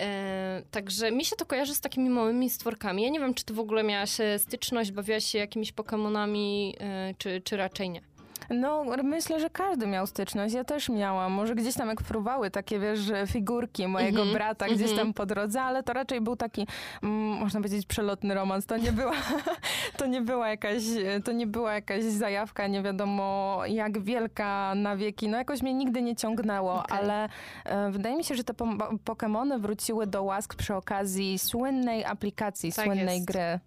E, 0.00 0.62
także 0.70 1.12
mi 1.12 1.24
się 1.24 1.36
to 1.36 1.46
kojarzy 1.46 1.74
z 1.74 1.80
takimi 1.80 2.10
małymi 2.10 2.50
stworkami. 2.50 3.02
Ja 3.02 3.08
nie 3.08 3.20
wiem, 3.20 3.34
czy 3.34 3.44
ty 3.44 3.54
w 3.54 3.60
ogóle 3.60 3.82
miałaś 3.82 4.10
styczność, 4.38 4.92
bawiłaś 4.92 5.24
się 5.24 5.38
jakimiś 5.38 5.72
Pokemonami, 5.72 6.76
e, 6.80 7.14
czy, 7.18 7.40
czy 7.44 7.56
raczej 7.56 7.90
nie. 7.90 8.11
No, 8.50 8.84
myślę, 9.02 9.40
że 9.40 9.50
każdy 9.50 9.86
miał 9.86 10.06
styczność. 10.06 10.54
Ja 10.54 10.64
też 10.64 10.88
miałam. 10.88 11.32
Może 11.32 11.54
gdzieś 11.54 11.74
tam 11.74 11.88
jak 11.88 12.00
fruwały 12.02 12.50
takie, 12.50 12.78
wiesz, 12.78 13.00
figurki 13.26 13.88
mojego 13.88 14.18
Mhm, 14.20 14.32
brata 14.34 14.66
gdzieś 14.66 14.90
mhm. 14.90 14.98
tam 14.98 15.14
po 15.14 15.26
drodze, 15.26 15.62
ale 15.62 15.82
to 15.82 15.92
raczej 15.92 16.20
był 16.20 16.36
taki, 16.36 16.66
mm, 17.02 17.14
można 17.38 17.60
powiedzieć, 17.60 17.86
przelotny 17.86 18.34
romans. 18.34 18.66
To 18.66 18.76
nie 18.76 18.92
była, 18.92 19.12
to 19.98 20.06
nie 20.06 20.20
była 20.20 20.48
jakaś, 20.48 20.82
to 21.24 21.32
nie 21.32 21.46
była 21.46 21.74
jakaś 21.74 22.04
zajawka, 22.04 22.66
nie 22.66 22.82
wiadomo 22.82 23.58
jak 23.66 24.02
wielka 24.02 24.74
na 24.74 24.96
wieki. 24.96 25.28
No 25.28 25.38
jakoś 25.38 25.62
mnie 25.62 25.74
nigdy 25.74 26.02
nie 26.02 26.16
ciągnęło, 26.16 26.74
Okej. 26.74 26.98
ale 26.98 27.28
e, 27.64 27.90
wydaje 27.90 28.16
mi 28.16 28.24
się, 28.24 28.34
że 28.34 28.44
te 28.44 28.54
po- 28.54 28.98
Pokemony 29.04 29.58
wróciły 29.58 30.06
do 30.06 30.22
łask 30.22 30.54
przy 30.54 30.74
okazji 30.74 31.38
słynnej 31.38 32.04
aplikacji, 32.04 32.72
Tak 32.72 32.84
słynnej 32.84 33.14
jest. 33.14 33.26
gry. 33.26 33.60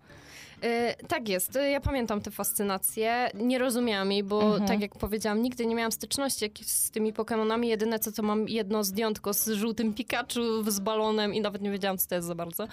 E, 0.64 0.96
tak 1.08 1.30
jest, 1.30 1.56
E, 1.56 1.70
ja 1.70 1.80
pamiętam 1.82 2.22
tę 2.22 2.32
fascynację. 2.32 3.30
Nie 3.34 3.58
rozumiałam 3.60 4.12
jej, 4.12 4.24
bo 4.24 4.42
Mhm. 4.44 4.68
tak 4.68 4.82
jak 4.82 4.96
powiedziałam, 4.98 5.42
nigdy 5.42 5.66
nie 5.66 5.76
miałam 5.76 5.92
styczności 5.92 6.52
z 6.66 6.92
tymi 6.92 7.14
Pokemonami. 7.14 7.68
Jedyne 7.68 8.00
co 8.00 8.12
to 8.12 8.24
mam 8.24 8.50
jedno 8.50 8.84
zdjątko 8.84 9.34
z 9.34 9.48
żółtym 9.50 9.94
Pikachu, 9.94 10.72
z 10.72 10.80
balonem 10.80 11.34
i 11.34 11.42
nawet 11.42 11.62
nie 11.62 11.72
wiedziałam 11.72 11.98
co 11.98 12.08
to 12.10 12.16
jest 12.16 12.28
za 12.28 12.36
bardzo. 12.36 12.68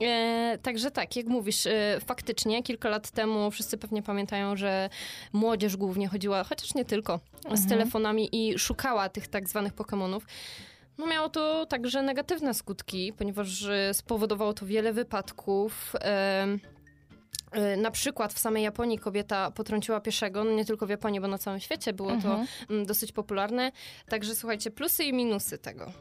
E, 0.00 0.58
także 0.62 0.90
tak, 0.90 1.16
jak 1.16 1.26
mówisz, 1.26 1.68
faktycznie 2.06 2.62
kilka 2.62 2.88
lat 2.88 3.10
temu 3.10 3.50
wszyscy 3.50 3.78
pewnie 3.78 4.02
pamiętają, 4.02 4.56
że 4.56 4.88
młodzież 5.32 5.76
głównie 5.76 6.08
chodziła, 6.08 6.44
chociaż 6.44 6.74
nie 6.74 6.84
tylko, 6.84 7.20
z 7.42 7.46
Mhm. 7.46 7.68
telefonami 7.68 8.28
i 8.32 8.58
szukała 8.58 9.08
tych 9.08 9.28
tak 9.28 9.48
zwanych 9.48 9.72
Pokemonów. 9.72 10.26
No 10.98 11.06
miało 11.06 11.28
to 11.28 11.66
także 11.66 12.02
negatywne 12.02 12.54
skutki, 12.54 13.12
ponieważ 13.12 13.64
spowodowało 13.92 14.52
to 14.52 14.66
wiele 14.66 14.92
wypadków. 14.92 15.92
e, 16.00 16.46
Na 17.76 17.90
przykład 17.90 18.32
w 18.32 18.38
samej 18.38 18.62
Japonii 18.62 18.98
kobieta 18.98 19.50
potrąciła 19.50 20.00
pieszego, 20.00 20.44
no 20.44 20.50
nie 20.50 20.64
tylko 20.64 20.86
w 20.86 20.90
Japonii, 20.90 21.20
bo 21.20 21.28
na 21.28 21.38
całym 21.38 21.60
świecie 21.60 21.92
było 21.92 22.10
Mhm. 22.10 22.46
to 22.68 22.72
mm, 22.74 22.86
dosyć 22.86 23.12
popularne. 23.12 23.72
Także 24.08 24.34
słuchajcie, 24.34 24.70
plusy 24.70 25.04
i 25.04 25.12
minusy 25.12 25.58
tego. 25.58 25.92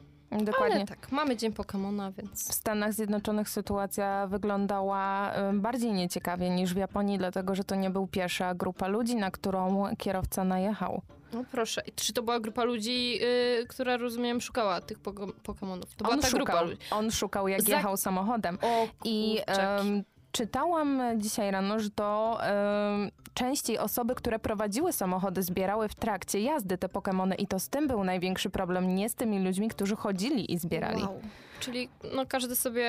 Dokładnie. 0.41 0.75
Ale 0.75 0.85
tak, 0.85 1.11
mamy 1.11 1.37
Dzień 1.37 1.53
Pokemona, 1.53 2.11
W 2.11 2.15
więc 2.15 2.53
Stanach 2.53 2.93
Zjednoczonych 2.93 3.49
sytuacja 3.49 4.27
wyglądała 4.27 5.33
y, 5.49 5.53
bardziej 5.53 5.91
nieciekawie 5.93 6.49
niż 6.49 6.73
w 6.73 6.77
Japonii, 6.77 7.17
dlatego 7.17 7.55
że 7.55 7.63
to 7.63 7.75
nie 7.75 7.89
był 7.89 8.07
pierwsza 8.07 8.53
grupa 8.55 8.87
ludzi, 8.87 9.15
na 9.15 9.31
którą 9.31 9.83
kierowca 9.97 10.43
najechał. 10.43 11.01
no 11.33 11.43
proszę. 11.51 11.81
Czy 11.95 12.13
to 12.13 12.23
była 12.23 12.39
grupa 12.39 12.63
ludzi, 12.63 13.19
y, 13.61 13.65
która 13.67 13.97
rozumiem 13.97 14.41
szukała 14.41 14.81
tych 14.81 14.99
poko- 14.99 15.33
Pokemonów? 15.43 15.95
To 15.95 16.03
była 16.03 16.15
On 16.15 16.21
ta 16.21 16.29
grupa 16.29 16.51
szukał, 16.53 16.65
ludzi. 16.67 16.77
on 16.91 17.11
szukał 17.11 17.47
jak 17.47 17.61
Za- 17.61 17.75
jechał 17.75 17.97
samochodem. 17.97 18.57
O 18.61 18.87
I 19.03 19.37
kurczaki. 19.47 20.03
Czytałam 20.31 21.01
dzisiaj 21.17 21.51
rano, 21.51 21.79
że 21.79 21.89
to 21.89 22.39
em, 22.43 23.11
częściej 23.33 23.77
osoby, 23.77 24.15
które 24.15 24.39
prowadziły 24.39 24.93
samochody, 24.93 25.43
zbierały 25.43 25.89
w 25.89 25.95
trakcie 25.95 26.39
jazdy 26.39 26.77
te 26.77 26.89
Pokemony 26.89 27.35
i 27.35 27.47
to 27.47 27.59
z 27.59 27.69
tym 27.69 27.87
był 27.87 28.03
największy 28.03 28.49
problem, 28.49 28.95
nie 28.95 29.09
z 29.09 29.15
tymi 29.15 29.39
ludźmi, 29.39 29.69
którzy 29.69 29.95
chodzili 29.95 30.53
i 30.53 30.57
zbierali. 30.57 31.01
Wow. 31.01 31.21
Czyli 31.59 31.89
no, 32.15 32.25
każdy 32.25 32.55
sobie 32.55 32.87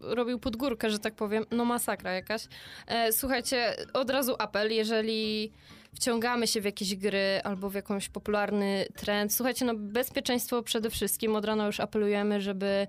robił 0.00 0.38
pod 0.38 0.56
górkę, 0.56 0.90
że 0.90 0.98
tak 0.98 1.14
powiem. 1.14 1.44
No 1.50 1.64
masakra 1.64 2.12
jakaś. 2.12 2.46
E, 2.86 3.12
słuchajcie, 3.12 3.76
od 3.92 4.10
razu 4.10 4.34
apel, 4.38 4.72
jeżeli 4.72 5.52
wciągamy 5.94 6.46
się 6.46 6.60
w 6.60 6.64
jakieś 6.64 6.96
gry 6.96 7.40
albo 7.44 7.70
w 7.70 7.74
jakąś 7.74 8.08
popularny 8.08 8.86
trend. 8.96 9.34
Słuchajcie, 9.34 9.64
no 9.64 9.72
bezpieczeństwo 9.76 10.62
przede 10.62 10.90
wszystkim. 10.90 11.36
Od 11.36 11.44
rana 11.44 11.66
już 11.66 11.80
apelujemy, 11.80 12.40
żeby 12.40 12.86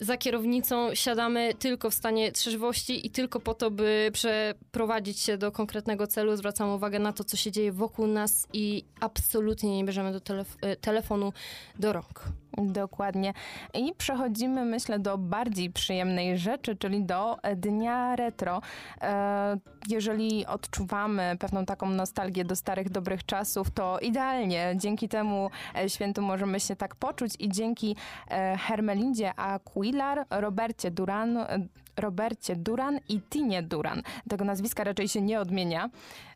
za 0.00 0.16
kierownicą 0.16 0.94
siadamy 0.94 1.54
tylko 1.58 1.90
w 1.90 1.94
stanie 1.94 2.32
trzeźwości 2.32 3.06
i 3.06 3.10
tylko 3.10 3.40
po 3.40 3.54
to, 3.54 3.70
by 3.70 4.10
przeprowadzić 4.12 5.20
się 5.20 5.38
do 5.38 5.52
konkretnego 5.52 6.06
celu. 6.06 6.36
Zwracamy 6.36 6.74
uwagę 6.74 6.98
na 6.98 7.12
to, 7.12 7.24
co 7.24 7.36
się 7.36 7.52
dzieje 7.52 7.72
wokół 7.72 8.06
nas 8.06 8.48
i 8.52 8.84
absolutnie 9.00 9.76
nie 9.76 9.84
bierzemy 9.84 10.12
do 10.12 10.18
telef- 10.18 10.56
e, 10.60 10.76
telefonu 10.76 11.32
do 11.78 11.92
rąk. 11.92 12.24
Dokładnie. 12.56 13.32
I 13.74 13.94
przechodzimy, 13.98 14.64
myślę, 14.64 14.98
do 14.98 15.18
bardziej 15.18 15.70
przyjemnej 15.70 16.38
rzeczy, 16.38 16.76
czyli 16.76 17.04
do 17.04 17.42
e, 17.42 17.56
Dnia 17.56 18.16
Retro. 18.16 18.62
E, 19.02 19.56
Jeżeli 19.88 20.46
odczuwamy 20.46 21.36
pewną 21.38 21.64
taką 21.66 21.90
nostalgię 21.90 22.44
do 22.44 22.56
starych, 22.56 22.90
dobrych 22.90 23.26
czasów, 23.26 23.70
to 23.70 23.98
idealnie. 23.98 24.74
Dzięki 24.76 25.08
temu 25.08 25.50
e, 25.74 25.90
świętu 25.90 26.22
możemy 26.22 26.60
się 26.60 26.76
tak 26.76 26.94
poczuć 26.94 27.32
i 27.38 27.48
dzięki 27.48 27.96
Hermelindzie 28.58 29.32
Aquilar, 29.36 30.26
Robercie 30.30 30.90
Duran, 30.90 31.38
Robercie 31.96 32.56
Duran 32.56 33.00
i 33.08 33.20
Tinie 33.20 33.62
Duran. 33.62 34.02
Tego 34.28 34.44
nazwiska 34.44 34.84
raczej 34.84 35.08
się 35.08 35.20
nie 35.20 35.40
odmienia. 35.40 35.90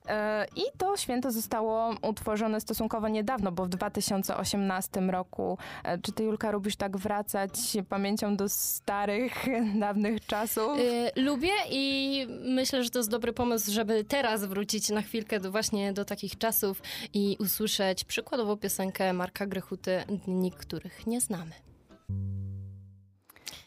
E, 0.09 0.47
I 0.57 0.63
to 0.79 0.97
święto 0.97 1.31
zostało 1.31 1.95
utworzone 2.03 2.61
stosunkowo 2.61 3.09
niedawno, 3.09 3.53
bo 3.53 3.65
w 3.65 3.69
2018 3.69 5.01
roku. 5.01 5.59
E, 5.85 5.99
Czy 5.99 6.13
ty, 6.13 6.25
Julka, 6.25 6.51
lubisz 6.51 6.77
tak 6.77 6.97
wracać 6.97 7.51
pamięcią 7.89 8.37
do 8.37 8.49
starych, 8.49 9.47
dawnych 9.81 10.27
czasów? 10.27 10.79
Y, 10.79 11.21
lubię 11.21 11.53
i 11.71 12.27
myślę, 12.45 12.85
że 12.85 12.91
to 12.91 12.99
jest 12.99 13.11
dobry 13.11 13.33
pomysł, 13.33 13.73
żeby 13.73 14.05
teraz 14.05 14.45
wrócić 14.45 14.89
na 14.89 15.03
chwilkę 15.03 15.41
do, 15.41 15.51
właśnie 15.51 15.93
do 15.93 16.05
takich 16.05 16.39
czasów 16.39 16.83
i 17.15 17.37
usłyszeć 17.41 18.05
przykładowo 18.05 18.57
piosenkę 18.57 19.13
Marka 19.13 19.47
Grechuty 19.47 20.05
Dni, 20.27 20.51
których 20.53 21.07
nie 21.07 21.21
znamy. 21.21 21.53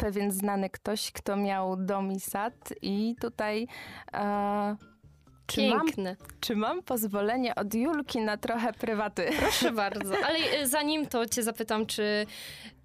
Pewien 0.03 0.31
znany 0.31 0.69
ktoś, 0.69 1.11
kto 1.11 1.35
miał 1.35 1.77
dom 1.77 2.11
i 2.11 2.19
sad 2.19 2.73
i 2.81 3.15
tutaj... 3.21 3.67
E, 4.13 4.92
czy 5.47 5.69
mam, 5.69 5.85
Piękne. 5.85 6.15
czy 6.39 6.55
mam 6.55 6.83
pozwolenie 6.83 7.55
od 7.55 7.73
Julki 7.73 8.21
na 8.21 8.37
trochę 8.37 8.73
prywaty? 8.73 9.29
Proszę 9.39 9.71
bardzo. 9.83 10.13
Ale 10.25 10.61
y, 10.61 10.67
zanim 10.67 11.05
to 11.07 11.25
cię 11.25 11.43
zapytam, 11.43 11.85
czy 11.85 12.25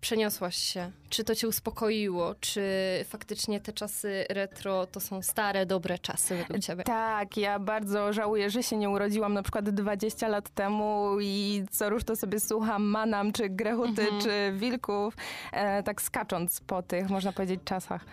przeniosłaś 0.00 0.56
się? 0.56 0.90
Czy 1.10 1.24
to 1.24 1.34
cię 1.34 1.48
uspokoiło? 1.48 2.34
Czy 2.40 2.62
faktycznie 3.08 3.60
te 3.60 3.72
czasy 3.72 4.24
retro 4.30 4.86
to 4.86 5.00
są 5.00 5.22
stare, 5.22 5.66
dobre 5.66 5.98
czasy 5.98 6.36
według 6.36 6.62
ciebie? 6.62 6.84
Tak, 6.84 7.36
ja 7.36 7.58
bardzo 7.58 8.12
żałuję, 8.12 8.50
że 8.50 8.62
się 8.62 8.76
nie 8.76 8.90
urodziłam 8.90 9.34
na 9.34 9.42
przykład 9.42 9.70
20 9.70 10.28
lat 10.28 10.48
temu 10.50 11.16
i 11.20 11.64
co 11.70 11.90
rusz 11.90 12.04
to 12.04 12.16
sobie 12.16 12.40
słucham 12.40 12.82
Manam, 12.82 13.32
czy 13.32 13.48
Grechuty, 13.48 14.02
Mhm. 14.02 14.20
czy 14.22 14.52
Wilków, 14.56 15.14
e, 15.52 15.82
tak 15.82 16.02
skacząc 16.02 16.60
po 16.60 16.82
tych, 16.82 17.10
można 17.10 17.32
powiedzieć, 17.32 17.60
czasach. 17.64 18.04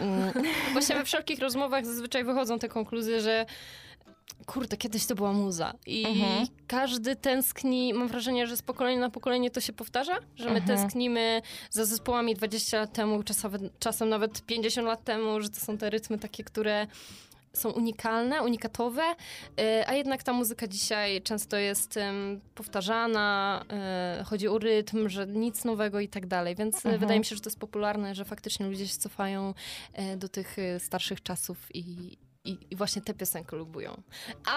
Mm, 0.00 0.32
Właśnie 0.72 0.96
we 0.96 1.04
wszelkich 1.04 1.38
rozmowach 1.38 1.86
zazwyczaj 1.86 2.24
wychodzą 2.24 2.58
te 2.58 2.68
konkluzje, 2.68 3.20
że 3.20 3.46
kurde, 4.46 4.76
kiedyś 4.76 5.06
to 5.06 5.14
była 5.14 5.32
muza. 5.32 5.74
I 5.86 6.06
Mhm. 6.06 6.46
każdy 6.66 7.16
tęskni, 7.16 7.94
mam 7.94 8.08
wrażenie, 8.08 8.46
że 8.46 8.56
z 8.56 8.62
pokolenia 8.62 9.00
na 9.00 9.10
pokolenie 9.10 9.50
to 9.50 9.60
się 9.60 9.72
powtarza, 9.72 10.18
że 10.36 10.50
my 10.50 10.58
Mhm. 10.58 10.66
tęsknimy 10.78 11.42
za 11.70 11.84
zespołami 11.84 12.34
20 12.34 12.78
lat 12.78 12.92
temu, 12.92 13.22
czasem, 13.22 13.52
czasem 13.78 14.08
nawet 14.08 14.42
50 14.42 14.86
lat 14.88 15.04
temu, 15.04 15.40
że 15.40 15.48
to 15.50 15.60
są 15.60 15.78
te 15.78 15.90
rytmy 15.90 16.18
takie, 16.18 16.44
które 16.44 16.86
są 17.52 17.70
unikalne, 17.70 18.42
unikatowe, 18.42 19.02
y, 19.60 19.86
a 19.86 19.94
jednak 19.94 20.22
ta 20.22 20.32
muzyka 20.32 20.66
dzisiaj 20.66 21.22
często 21.22 21.56
jest 21.56 21.98
powtarzana, 22.54 23.64
y, 24.20 24.24
chodzi 24.24 24.48
o 24.48 24.58
rytm, 24.58 25.08
że 25.08 25.26
nic 25.26 25.64
nowego 25.64 26.00
i 26.00 26.08
tak 26.08 26.26
dalej, 26.26 26.54
więc 26.56 26.74
y, 26.74 26.78
Mhm. 26.78 27.00
wydaje 27.00 27.18
mi 27.20 27.24
się, 27.24 27.34
że 27.36 27.42
to 27.42 27.48
jest 27.50 27.58
popularne, 27.60 28.14
że 28.14 28.24
faktycznie 28.24 28.66
ludzie 28.66 28.88
się 28.88 28.96
cofają 28.98 29.54
do 30.16 30.28
tych 30.28 30.56
starszych 30.78 31.22
czasów 31.22 31.76
i, 31.76 32.16
i, 32.44 32.58
i 32.70 32.76
właśnie 32.76 33.02
te 33.02 33.14
piosenki 33.14 33.56
lubują. 33.56 34.02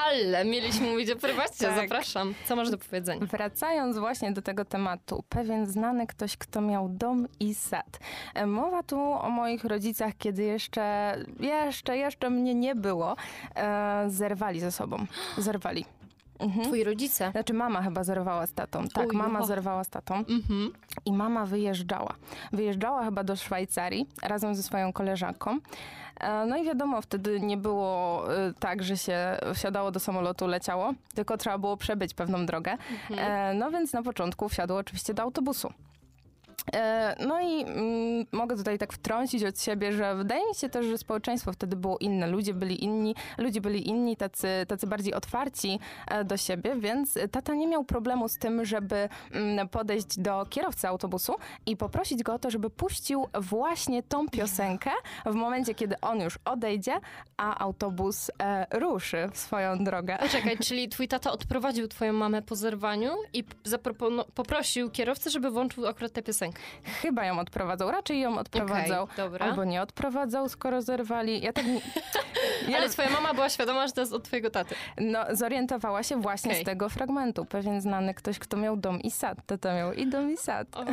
Ale 0.06 0.46
mieliśmy 0.46 0.90
mówić 0.92 1.12
o 1.12 1.16
prywacie, 1.16 1.66
Tak. 1.66 1.76
zapraszam. 1.76 2.34
Co 2.46 2.56
masz 2.56 2.70
do 2.72 2.78
powiedzenia? 2.78 3.26
Wracając 3.26 3.98
właśnie 3.98 4.32
do 4.32 4.42
tego 4.42 4.66
tematu, 4.66 5.24
pewien 5.30 5.66
znany 5.66 6.08
ktoś, 6.08 6.38
kto 6.38 6.62
miał 6.62 6.90
dom 6.90 7.28
i 7.40 7.56
sad. 7.56 8.00
E, 8.34 8.46
Mowa 8.46 8.84
tu 8.84 9.00
o 9.00 9.30
moich 9.30 9.64
rodzicach, 9.66 10.14
kiedy 10.18 10.44
jeszcze, 10.44 11.16
jeszcze, 11.40 11.98
jeszcze 11.98 12.30
mnie 12.30 12.56
nie 12.56 12.76
było, 12.76 13.16
e, 13.56 14.06
zerwali 14.08 14.60
ze 14.60 14.72
sobą. 14.72 15.06
Zerwali. 15.38 15.86
Mhm. 16.40 16.66
Twoi 16.66 16.84
rodzice? 16.84 17.32
Znaczy 17.32 17.54
mama 17.54 17.82
chyba 17.82 18.04
zerwała 18.04 18.48
z 18.48 18.54
tatą. 18.54 18.88
Tak, 18.88 19.08
Uj, 19.08 19.18
mama 19.18 19.46
zerwała 19.46 19.84
z 19.84 19.90
tatą 19.90 20.16
Mhm. 20.16 20.74
i 21.06 21.14
mama 21.14 21.46
wyjeżdżała. 21.46 22.16
Wyjeżdżała 22.52 23.06
chyba 23.06 23.24
do 23.24 23.36
Szwajcarii 23.36 24.06
razem 24.22 24.56
ze 24.56 24.64
swoją 24.64 24.94
koleżanką. 24.94 25.60
E, 26.20 26.46
No 26.46 26.58
i 26.58 26.64
wiadomo, 26.66 27.02
wtedy 27.02 27.40
nie 27.40 27.58
było 27.58 28.24
e, 28.38 28.54
tak, 28.60 28.84
że 28.84 28.98
się 28.98 29.38
wsiadało 29.54 29.92
do 29.92 30.00
samolotu, 30.00 30.48
leciało, 30.48 30.94
tylko 31.16 31.38
trzeba 31.38 31.58
było 31.58 31.78
przebyć 31.78 32.14
pewną 32.14 32.46
drogę. 32.46 32.72
Mhm. 32.72 33.20
E, 33.20 33.54
No 33.54 33.72
więc 33.72 33.94
na 33.94 34.04
początku 34.04 34.50
wsiadło 34.50 34.78
oczywiście 34.78 35.14
do 35.14 35.24
autobusu. 35.24 35.74
E, 36.74 37.16
No 37.28 37.42
i 37.42 37.62
mm, 37.62 38.26
mogę 38.32 38.56
tutaj 38.56 38.78
tak 38.78 38.94
wtrącić 38.94 39.44
od 39.44 39.62
siebie, 39.62 39.94
że 39.94 40.16
wydaje 40.16 40.48
mi 40.48 40.56
się 40.56 40.70
też, 40.70 40.86
że 40.86 40.98
społeczeństwo 40.98 41.54
wtedy 41.54 41.76
było 41.76 41.98
inne. 41.98 42.28
Ludzie 42.28 42.54
byli 42.54 42.84
inni, 42.84 43.16
ludzie 43.38 43.62
byli 43.62 43.88
inni, 43.88 44.18
tacy, 44.18 44.48
tacy 44.68 44.88
bardziej 44.88 45.14
otwarci 45.14 45.80
e, 46.08 46.24
do 46.24 46.38
siebie, 46.38 46.76
więc 46.76 47.18
tata 47.32 47.56
nie 47.56 47.68
miał 47.68 47.84
problemu 47.84 48.30
z 48.30 48.38
tym, 48.38 48.66
żeby 48.66 49.10
mm, 49.32 49.70
podejść 49.70 50.20
do 50.20 50.46
kierowcy 50.50 50.88
autobusu 50.88 51.36
i 51.66 51.78
poprosić 51.78 52.24
go 52.24 52.34
o 52.34 52.40
to, 52.40 52.52
żeby 52.52 52.70
puścił 52.70 53.28
właśnie 53.42 54.04
tą 54.04 54.30
piosenkę 54.30 54.92
w 55.26 55.34
momencie, 55.36 55.76
kiedy 55.76 56.02
on 56.02 56.20
już 56.20 56.40
odejdzie, 56.46 57.00
a 57.38 57.60
autobus 57.60 58.32
e, 58.42 58.80
ruszy 58.80 59.30
w 59.34 59.38
swoją 59.38 59.84
drogę. 59.84 60.18
Poczekaj, 60.20 60.58
czyli 60.58 60.90
twój 60.90 61.08
tata 61.08 61.32
odprowadził 61.32 61.88
twoją 61.88 62.14
mamę 62.14 62.42
po 62.42 62.56
zerwaniu 62.56 63.12
i 63.34 63.44
poprosił 64.36 64.90
kierowcę, 64.90 65.30
żeby 65.30 65.52
włączył 65.52 65.88
akurat 65.88 66.12
tę 66.12 66.22
piosenkę. 66.22 66.43
Chyba 67.02 67.26
ją 67.26 67.40
odprowadzał, 67.40 67.92
raczej 67.92 68.20
ją 68.20 68.38
odprowadzał. 68.38 69.04
Okej, 69.04 69.18
dobra. 69.18 69.46
Albo 69.46 69.64
nie 69.64 69.82
odprowadzał, 69.82 70.50
skoro 70.50 70.82
zerwali. 70.82 71.42
Ja 71.42 71.54
tak. 71.54 71.66
Ja, 72.68 72.78
Ale 72.78 72.90
twoja 72.90 73.10
mama 73.10 73.34
była 73.34 73.50
świadoma, 73.50 73.88
że 73.88 73.94
to 73.94 74.02
jest 74.02 74.14
od 74.14 74.24
twojego 74.24 74.50
taty. 74.50 74.76
no, 74.98 75.20
zorientowała 75.32 76.04
się 76.04 76.22
właśnie 76.22 76.52
Okej. 76.52 76.64
z 76.64 76.66
tego 76.66 76.90
fragmentu. 76.90 77.46
Pewien 77.46 77.82
znany 77.82 78.14
ktoś, 78.14 78.40
kto 78.40 78.58
miał 78.58 78.78
dom 78.78 79.02
i 79.02 79.12
sad. 79.12 79.38
Tata 79.46 79.76
miał 79.76 79.94
i 79.94 80.08
dom 80.08 80.32
i 80.32 80.38
sad. 80.38 80.68
O, 80.76 80.86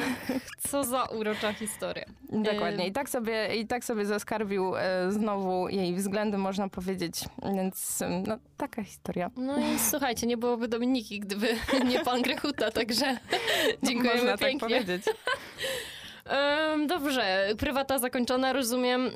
co 0.68 0.84
za 0.84 1.04
urocza 1.04 1.52
historia. 1.52 2.04
Dokładnie. 2.52 2.86
I 2.86 2.92
tak 2.92 3.08
sobie, 3.08 3.56
i 3.56 3.66
tak 3.66 3.84
sobie 3.84 4.06
zaskarbił 4.06 4.76
e, 4.76 5.12
znowu 5.12 5.68
jej 5.68 5.94
względy, 5.94 6.38
można 6.38 6.68
powiedzieć. 6.68 7.24
Więc 7.54 8.02
no, 8.26 8.38
taka 8.56 8.82
historia. 8.82 9.30
No 9.36 9.58
i 9.58 9.78
słuchajcie, 9.90 10.26
nie 10.26 10.36
byłoby 10.36 10.68
Dominiki, 10.68 11.20
gdyby 11.20 11.48
nie 11.90 12.00
pan 12.00 12.22
Grechuta, 12.22 12.70
także 12.70 13.16
dziękujemy 13.82 14.16
można 14.20 14.36
pięknie. 14.38 14.68
tak 14.68 14.68
powiedzieć. 14.86 15.04
Dobrze, 16.86 17.48
prywata 17.58 17.98
zakończona, 17.98 18.52
rozumiem. 18.52 19.10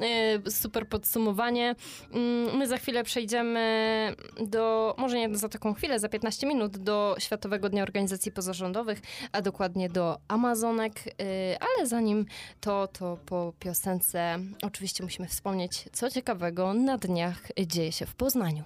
E, 0.46 0.50
Super 0.50 0.88
podsumowanie. 0.88 1.74
Mm, 2.12 2.56
My 2.56 2.66
za 2.68 2.76
chwilę 2.76 3.04
przejdziemy 3.04 4.14
do, 4.46 4.94
może 4.98 5.18
nie 5.18 5.36
za 5.38 5.48
taką 5.48 5.74
chwilę, 5.74 5.98
za 5.98 6.08
15 6.08 6.46
minut, 6.46 6.78
do 6.78 7.16
Światowego 7.18 7.68
Dnia 7.68 7.82
Organizacji 7.82 8.32
Pozarządowych, 8.32 9.00
a 9.32 9.42
dokładnie 9.42 9.88
do 9.88 10.18
Amazonek. 10.28 10.92
E, 11.06 11.12
Ale 11.60 11.86
zanim 11.86 12.26
to, 12.60 12.88
to 12.98 13.18
po 13.26 13.52
piosence 13.60 14.38
oczywiście 14.62 15.04
musimy 15.04 15.28
wspomnieć, 15.28 15.84
co 15.92 16.10
ciekawego 16.10 16.74
na 16.74 16.98
dniach 16.98 17.42
dzieje 17.66 17.92
się 17.92 18.06
w 18.06 18.14
Poznaniu. 18.14 18.64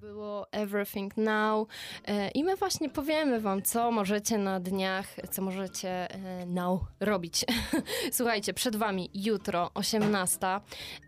Było 0.00 0.52
Everything 0.52 1.16
Now 1.16 1.68
e, 2.04 2.28
i 2.30 2.44
my 2.44 2.56
właśnie 2.56 2.88
powiemy 2.88 3.40
wam, 3.40 3.62
co 3.62 3.90
możecie 3.90 4.38
na 4.38 4.60
dniach, 4.60 5.06
co 5.30 5.42
możecie 5.42 6.14
e, 6.14 6.46
now 6.46 6.80
robić. 7.00 7.44
Słuchajcie, 8.12 8.54
przed 8.54 8.76
wami 8.76 9.10
jutro 9.14 9.70
18 9.74 10.38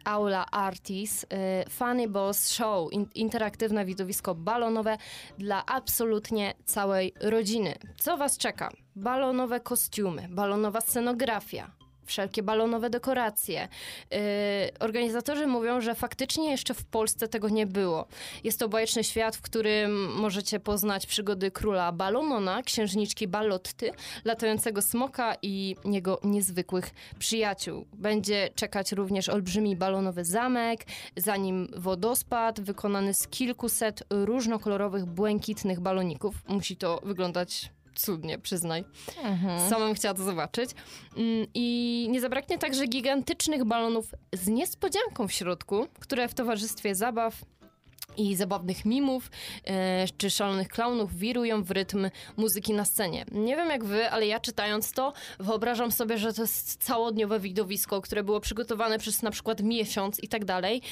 Aula 0.04 0.46
Artis, 0.50 1.26
e, 1.30 1.70
Funny 1.70 2.08
Boss 2.08 2.48
Show, 2.48 2.92
in, 2.92 3.06
interaktywne 3.14 3.84
widowisko 3.84 4.34
balonowe 4.34 4.98
dla 5.38 5.66
absolutnie 5.66 6.54
całej 6.64 7.14
rodziny. 7.20 7.74
Co 7.98 8.16
was 8.16 8.38
czeka? 8.38 8.70
Balonowe 8.96 9.60
kostiumy, 9.60 10.28
balonowa 10.30 10.80
scenografia, 10.80 11.70
wszelkie 12.04 12.42
balonowe 12.42 12.90
dekoracje. 12.90 13.68
Yy, 14.10 14.18
organizatorzy 14.80 15.46
mówią, 15.46 15.80
że 15.80 15.94
faktycznie 15.94 16.50
jeszcze 16.50 16.74
w 16.74 16.84
Polsce 16.84 17.28
tego 17.28 17.48
nie 17.48 17.66
było. 17.66 18.06
Jest 18.44 18.58
to 18.58 18.68
bajeczny 18.68 19.04
świat, 19.04 19.36
w 19.36 19.42
którym 19.42 20.12
możecie 20.14 20.60
poznać 20.60 21.06
przygody 21.06 21.50
króla 21.50 21.92
Balomona, 21.92 22.62
księżniczki 22.62 23.28
Balotty, 23.28 23.90
latającego 24.24 24.82
smoka 24.82 25.36
i 25.42 25.76
jego 25.84 26.20
niezwykłych 26.24 26.90
przyjaciół. 27.18 27.86
Będzie 27.92 28.48
czekać 28.54 28.92
również 28.92 29.28
olbrzymi 29.28 29.76
balonowy 29.76 30.24
zamek, 30.24 30.84
za 31.16 31.36
nim 31.36 31.68
wodospad 31.76 32.60
wykonany 32.60 33.14
z 33.14 33.28
kilkuset 33.28 34.02
różnokolorowych, 34.10 35.04
błękitnych 35.06 35.80
baloników. 35.80 36.34
Musi 36.48 36.76
to 36.76 37.00
wyglądać 37.04 37.70
cudnie, 37.94 38.38
przyznaj. 38.38 38.84
Mhm. 39.24 39.70
Samym 39.70 39.94
chciała 39.94 40.14
to 40.14 40.24
zobaczyć. 40.24 40.70
Mm, 41.16 41.46
I 41.54 42.08
nie 42.10 42.20
zabraknie 42.20 42.58
także 42.58 42.86
gigantycznych 42.86 43.64
balonów 43.64 44.14
z 44.32 44.48
niespodzianką 44.48 45.28
w 45.28 45.32
środku, 45.32 45.86
które 46.00 46.28
w 46.28 46.34
towarzystwie 46.34 46.94
zabaw 46.94 47.34
i 48.16 48.36
zabawnych 48.36 48.84
mimów 48.84 49.30
e, 49.64 50.06
czy 50.18 50.30
szalonych 50.30 50.68
klaunów 50.68 51.16
wirują 51.16 51.62
w 51.62 51.70
rytm 51.70 52.10
muzyki 52.36 52.72
na 52.72 52.84
scenie. 52.84 53.24
Nie 53.32 53.56
wiem 53.56 53.68
jak 53.68 53.84
wy, 53.84 54.10
ale 54.10 54.26
ja 54.26 54.40
czytając 54.40 54.92
to 54.92 55.12
wyobrażam 55.40 55.92
sobie, 55.92 56.18
że 56.18 56.32
to 56.32 56.42
jest 56.42 56.84
całodniowe 56.84 57.40
widowisko, 57.40 58.00
które 58.00 58.22
było 58.22 58.40
przygotowane 58.40 58.98
przez 58.98 59.22
na 59.22 59.30
przykład 59.30 59.62
miesiąc 59.62 60.20
i 60.20 60.28
tak 60.28 60.44
dalej. 60.44 60.82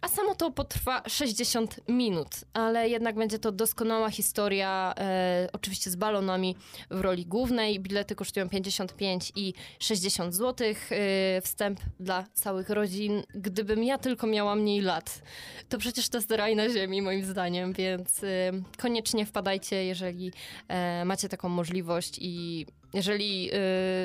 A 0.00 0.08
samo 0.08 0.34
to 0.34 0.50
potrwa 0.50 1.02
60 1.06 1.80
minut, 1.88 2.28
ale 2.52 2.88
jednak 2.88 3.16
będzie 3.16 3.38
to 3.38 3.52
doskonała 3.52 4.10
historia, 4.10 4.94
e, 4.98 5.48
oczywiście 5.52 5.90
z 5.90 5.96
balonami 5.96 6.56
w 6.90 7.00
roli 7.00 7.26
głównej. 7.26 7.80
Bilety 7.80 8.14
kosztują 8.14 8.48
55 8.48 9.32
i 9.36 9.54
60 9.78 10.34
zł. 10.34 10.68
E, 10.90 11.40
wstęp 11.40 11.80
dla 12.00 12.24
całych 12.34 12.70
rodzin. 12.70 13.22
Gdybym 13.34 13.84
ja 13.84 13.98
tylko 13.98 14.26
miała 14.26 14.54
mniej 14.54 14.80
lat, 14.80 15.22
to 15.68 15.78
przecież 15.78 16.08
to 16.08 16.18
jest 16.18 16.30
raj 16.30 16.56
na 16.56 16.68
ziemi, 16.68 17.02
moim 17.02 17.24
zdaniem, 17.24 17.72
więc 17.72 18.24
e, 18.24 18.52
koniecznie 18.78 19.26
wpadajcie, 19.26 19.84
jeżeli 19.84 20.32
e, 20.68 21.04
macie 21.04 21.28
taką 21.28 21.48
możliwość 21.48 22.18
i 22.20 22.66
jeżeli 22.94 23.50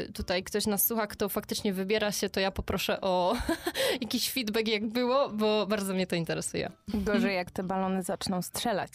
y, 0.07 0.13
tutaj 0.13 0.43
ktoś 0.43 0.65
nas 0.67 0.87
słucha, 0.87 1.07
kto 1.07 1.29
faktycznie 1.29 1.73
wybiera 1.73 2.11
się, 2.11 2.29
to 2.29 2.39
ja 2.39 2.51
poproszę 2.51 3.01
o 3.01 3.35
jakiś 4.01 4.31
feedback, 4.31 4.67
jak 4.67 4.87
było, 4.87 5.29
bo 5.29 5.67
bardzo 5.67 5.93
mnie 5.93 6.07
to 6.07 6.15
interesuje. 6.15 6.71
Gorzej, 6.93 7.35
jak 7.35 7.51
te 7.51 7.63
balony 7.63 8.03
zaczną 8.03 8.41
strzelać. 8.41 8.91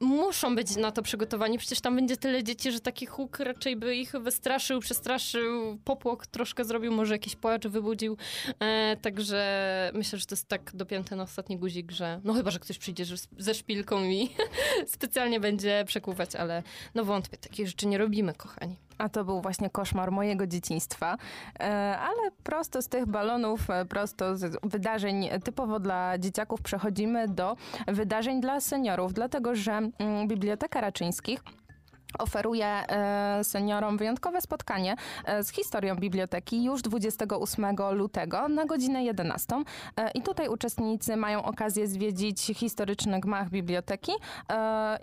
muszą 0.00 0.56
być 0.56 0.76
na 0.76 0.92
to 0.92 1.02
przygotowani. 1.02 1.58
Przecież 1.58 1.80
tam 1.80 1.96
będzie 1.96 2.16
tyle 2.16 2.44
dzieci, 2.44 2.72
że 2.72 2.80
taki 2.80 3.06
huk 3.06 3.38
raczej 3.38 3.76
by 3.76 3.96
ich 3.96 4.12
wystraszył, 4.12 4.80
przestraszył, 4.80 5.78
popłok 5.84 6.26
troszkę 6.26 6.64
zrobił, 6.64 6.92
może 6.92 7.14
jakiś 7.14 7.36
płacz 7.36 7.66
wybudził. 7.66 8.16
E, 8.60 8.96
także 8.96 9.90
myślę, 9.94 10.18
że 10.18 10.26
to 10.26 10.34
jest 10.34 10.48
tak 10.48 10.70
dopięte 10.74 11.16
na 11.16 11.22
ostatni 11.22 11.58
guzik, 11.58 11.92
że 11.92 12.20
no 12.24 12.34
chyba, 12.34 12.50
że 12.50 12.58
ktoś 12.58 12.78
przyjdzie 12.78 13.04
ze 13.38 13.54
szpilką 13.54 14.04
i 14.04 14.28
specjalnie 14.96 15.40
będzie 15.40 15.84
przekuwać, 15.86 16.36
ale 16.36 16.62
no 16.94 17.04
wątpię, 17.04 17.36
takich 17.36 17.66
rzeczy 17.66 17.86
nie 17.86 17.98
robimy, 17.98 18.34
kochani. 18.34 18.87
A 18.98 19.08
to 19.08 19.24
był 19.24 19.40
właśnie 19.40 19.70
koszmar 19.70 20.12
mojego 20.12 20.46
dzieciństwa. 20.46 21.16
E, 21.60 21.98
Ale 21.98 22.30
prosto 22.42 22.82
z 22.82 22.88
tych 22.88 23.06
balonów, 23.06 23.70
e, 23.70 23.84
prosto 23.84 24.36
z 24.36 24.56
wydarzeń 24.62 25.28
typowo 25.44 25.80
dla 25.80 26.18
dzieciaków 26.18 26.62
przechodzimy 26.62 27.28
do 27.28 27.56
wydarzeń 27.86 28.40
dla 28.40 28.60
seniorów, 28.60 29.12
dlatego 29.12 29.54
że 29.54 29.72
mm, 29.72 30.28
Biblioteka 30.28 30.80
Raczyńskich 30.80 31.40
oferuje 32.18 32.66
e, 32.66 33.44
seniorom 33.44 33.96
wyjątkowe 33.96 34.40
spotkanie 34.40 34.96
z 35.42 35.50
historią 35.50 35.96
biblioteki 35.96 36.64
już 36.64 36.82
28 36.82 37.76
lutego 37.92 38.48
na 38.48 38.64
godzinę 38.64 39.04
11. 39.04 39.56
E, 39.96 40.10
I 40.10 40.22
tutaj 40.22 40.48
uczestnicy 40.48 41.16
mają 41.16 41.44
okazję 41.44 41.88
zwiedzić 41.88 42.40
historyczny 42.54 43.20
gmach 43.20 43.50
biblioteki 43.50 44.12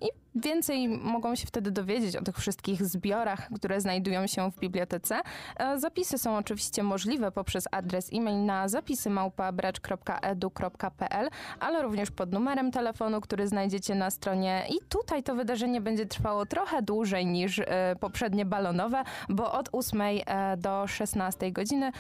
i 0.02 0.25
więcej 0.36 0.88
mogą 0.88 1.36
się 1.36 1.48
wtedy 1.48 1.72
dowiedzieć 1.72 2.16
o 2.16 2.22
tych 2.22 2.38
wszystkich 2.38 2.86
zbiorach, 2.86 3.50
które 3.56 3.82
znajdują 3.82 4.28
się 4.28 4.52
w 4.52 4.60
bibliotece. 4.60 5.22
E, 5.58 5.80
Zapisy 5.80 6.18
są 6.18 6.38
oczywiście 6.38 6.84
możliwe 6.84 7.32
poprzez 7.32 7.68
adres 7.72 8.10
e-mail 8.14 8.46
na 8.46 8.68
zapisy.małpa.bracz.edu.pl, 8.68 11.30
ale 11.60 11.82
również 11.82 12.12
pod 12.12 12.34
numerem 12.34 12.72
telefonu, 12.72 13.22
który 13.22 13.48
znajdziecie 13.48 13.96
na 13.96 14.12
stronie. 14.12 14.66
I 14.70 14.74
tutaj 14.90 15.24
to 15.24 15.36
wydarzenie 15.36 15.82
będzie 15.82 16.06
trwało 16.06 16.46
trochę 16.46 16.82
dłużej 16.82 17.26
niż 17.26 17.60
e, 17.60 17.96
poprzednie 18.00 18.46
balonowe, 18.46 19.04
bo 19.30 19.52
od 19.52 19.70
8 19.72 20.02
e, 20.02 20.58
do 20.58 20.88
16 20.88 21.52
godziny 21.52 21.92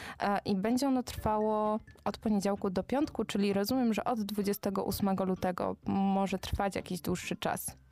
i 0.45 0.56
będzie 0.56 0.88
ono 0.88 1.04
trwało 1.04 1.80
od 2.04 2.17
poniedziałku 2.17 2.69
do 2.69 2.84
piątku, 2.84 3.26
czyli 3.26 3.54
rozumiem, 3.54 3.93
że 3.93 4.04
od 4.04 4.21
28 4.21 5.15
lutego 5.26 5.76
może 5.86 6.39
trwać 6.39 6.76
jakiś 6.76 7.02
dłuższy 7.02 7.36
czas. 7.36 7.85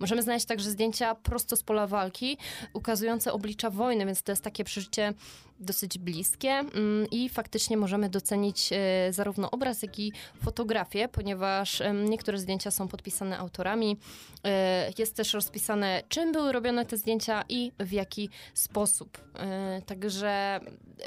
Możemy 0.00 0.22
znaleźć 0.22 0.46
także 0.46 0.70
zdjęcia 0.70 1.14
prosto 1.14 1.56
z 1.56 1.62
pola 1.62 1.86
walki, 1.86 2.38
ukazujące 2.72 3.32
oblicza 3.32 3.70
wojny, 3.70 4.06
więc 4.06 4.22
to 4.22 4.32
jest 4.32 4.44
takie 4.44 4.64
przeżycie 4.64 5.14
dosyć 5.60 5.98
bliskie 5.98 6.50
mm, 6.50 7.10
i 7.10 7.28
faktycznie 7.28 7.76
możemy 7.76 8.08
docenić 8.08 8.70
e, 8.72 9.12
zarówno 9.12 9.50
obraz, 9.50 9.82
jak 9.82 9.98
i 9.98 10.12
fotografię, 10.44 11.08
ponieważ 11.08 11.82
niektóre 12.08 12.38
zdjęcia 12.38 12.70
są 12.70 12.88
podpisane 12.88 13.38
autorami. 13.38 13.96
E, 14.44 14.90
Jest 14.98 15.16
też 15.16 15.34
rozpisane, 15.34 16.02
czym 16.08 16.32
były 16.32 16.52
robione 16.52 16.86
te 16.86 16.96
zdjęcia 16.96 17.44
i 17.48 17.72
w 17.78 17.92
jaki 17.92 18.28
sposób. 18.54 19.18
E, 19.34 19.82
Także 19.86 20.60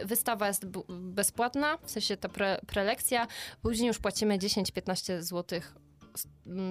wystawa 0.06 0.48
jest 0.48 0.66
bezpłatna, 0.90 1.78
w 1.78 1.92
sensie 1.92 2.18
ta 2.18 2.30
pre, 2.30 2.60
prelekcja. 2.68 3.28
Później 3.62 3.88
już 3.88 4.00
płacimy 4.00 4.38
10-15 4.38 5.22
zł 5.22 5.62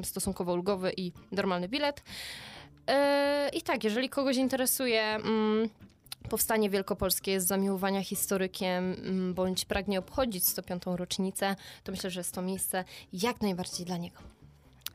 stosunkowo 0.05 0.53
ulgowy 0.53 0.93
i 0.97 1.13
normalny 1.33 1.69
bilet. 1.69 2.03
E, 2.87 3.49
I 3.53 3.63
tak, 3.63 3.85
jeżeli 3.85 4.09
kogoś 4.09 4.37
interesuje 4.37 5.03
mm, 5.03 5.69
powstanie 6.29 6.71
wielkopolskie 6.71 7.41
z 7.41 7.47
zamiłowania 7.47 8.05
historykiem, 8.05 8.93
mm, 8.93 9.35
bądź 9.35 9.65
pragnie 9.65 9.99
obchodzić 9.99 10.49
105. 10.49 10.83
rocznicę, 10.87 11.57
to 11.85 11.93
myślę, 11.93 12.11
że 12.11 12.21
jest 12.21 12.35
to 12.35 12.43
miejsce 12.43 12.85
jak 13.13 13.41
najbardziej 13.41 13.87
dla 13.87 13.97
niego. 13.97 14.42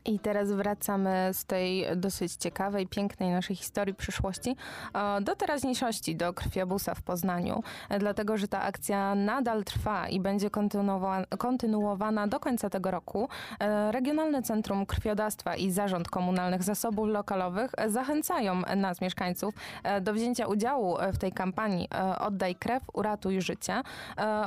I 0.08 0.18
teraz 0.18 0.52
wracamy 0.52 1.30
z 1.32 1.44
tej 1.44 1.86
dosyć 1.96 2.32
ciekawej, 2.32 2.86
pięknej 2.86 3.30
naszej 3.30 3.56
historii 3.56 3.94
przyszłości 3.94 4.56
e, 4.94 5.20
do 5.20 5.36
teraźniejszości, 5.36 6.16
do 6.16 6.32
krwiobusa 6.32 6.94
w 6.94 7.02
Poznaniu, 7.02 7.62
dlatego 7.98 8.36
że 8.36 8.48
ta 8.48 8.62
akcja 8.62 9.14
nadal 9.14 9.64
trwa 9.64 10.08
i 10.08 10.20
będzie 10.20 10.50
kontynuowa- 10.50 11.36
kontynuowana 11.38 12.26
do 12.26 12.40
końca 12.40 12.70
tego 12.70 12.90
roku. 12.90 13.28
E, 13.60 13.92
Regionalne 13.92 14.42
Centrum 14.42 14.86
Krwiodawstwa 14.86 15.56
i 15.56 15.70
Zarząd 15.70 16.08
Komunalnych 16.08 16.62
Zasobów 16.62 17.08
Lokalowych 17.08 17.70
zachęcają 17.86 18.62
nas, 18.76 19.00
mieszkańców, 19.00 19.54
e, 19.82 20.00
do 20.00 20.12
wzięcia 20.12 20.46
udziału 20.46 20.96
w 21.12 21.18
tej 21.18 21.32
kampanii 21.32 21.88
Oddaj 22.20 22.54
krew, 22.54 22.82
uratuj 22.92 23.40
życie. 23.40 23.82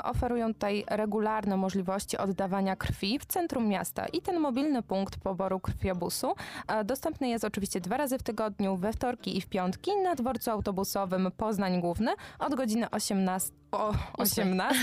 Oferują 0.03 0.53
tutaj 0.53 0.83
regularne 0.87 1.57
możliwości 1.57 2.17
oddawania 2.17 2.75
krwi 2.75 3.19
w 3.19 3.25
centrum 3.25 3.67
miasta 3.67 4.05
i 4.05 4.21
ten 4.21 4.39
mobilny 4.39 4.81
punkt 4.81 5.17
poboru 5.17 5.50
krwiobusu. 5.59 6.33
E, 6.67 6.83
dostępny 6.83 7.29
jest 7.29 7.45
oczywiście 7.45 7.81
dwa 7.81 7.97
razy 7.97 8.17
w 8.17 8.23
tygodniu, 8.23 8.75
we 8.75 8.93
wtorki 8.93 9.37
i 9.37 9.41
w 9.41 9.47
piątki 9.47 9.91
na 10.03 10.15
dworcu 10.15 10.51
autobusowym 10.51 11.31
Poznań 11.37 11.81
Główny 11.81 12.11
od 12.39 12.55
godziny 12.55 12.89
18. 12.89 13.61
O 13.71 13.93
18, 14.17 14.77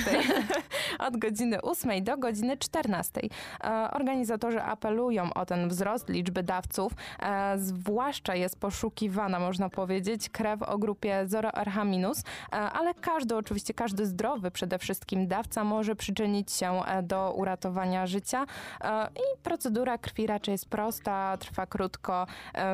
od 1.08 1.16
godziny 1.16 1.62
8 1.62 2.04
do 2.04 2.18
godziny 2.18 2.56
14. 2.56 3.20
E, 3.64 3.90
Organizatorzy 3.90 4.62
apelują 4.62 5.34
o 5.34 5.46
ten 5.46 5.68
wzrost 5.68 6.08
liczby 6.08 6.42
dawców, 6.42 6.92
e, 7.20 7.58
zwłaszcza 7.58 8.34
jest 8.34 8.60
poszukiwana, 8.60 9.38
można 9.38 9.68
powiedzieć, 9.68 10.28
krew 10.30 10.62
o 10.62 10.78
grupie 10.78 11.22
0 11.26 11.50
RH 11.54 11.84
minus, 11.84 12.18
e, 12.18 12.54
ale 12.54 12.94
każdy, 12.94 13.36
oczywiście 13.36 13.74
każdy 13.74 14.06
zdrowy 14.06 14.50
przede 14.50 14.78
wszystkim 14.78 15.26
dawca 15.26 15.64
może 15.64 15.96
przyczynić 15.96 16.52
się 16.52 16.80
do 17.02 17.32
uratowania 17.32 18.06
życia. 18.06 18.46
I 19.16 19.42
procedura 19.42 19.98
krwi 19.98 20.26
raczej 20.26 20.57
jest 20.58 20.68
prosta, 20.68 21.36
trwa 21.40 21.66
krótko, 21.66 22.26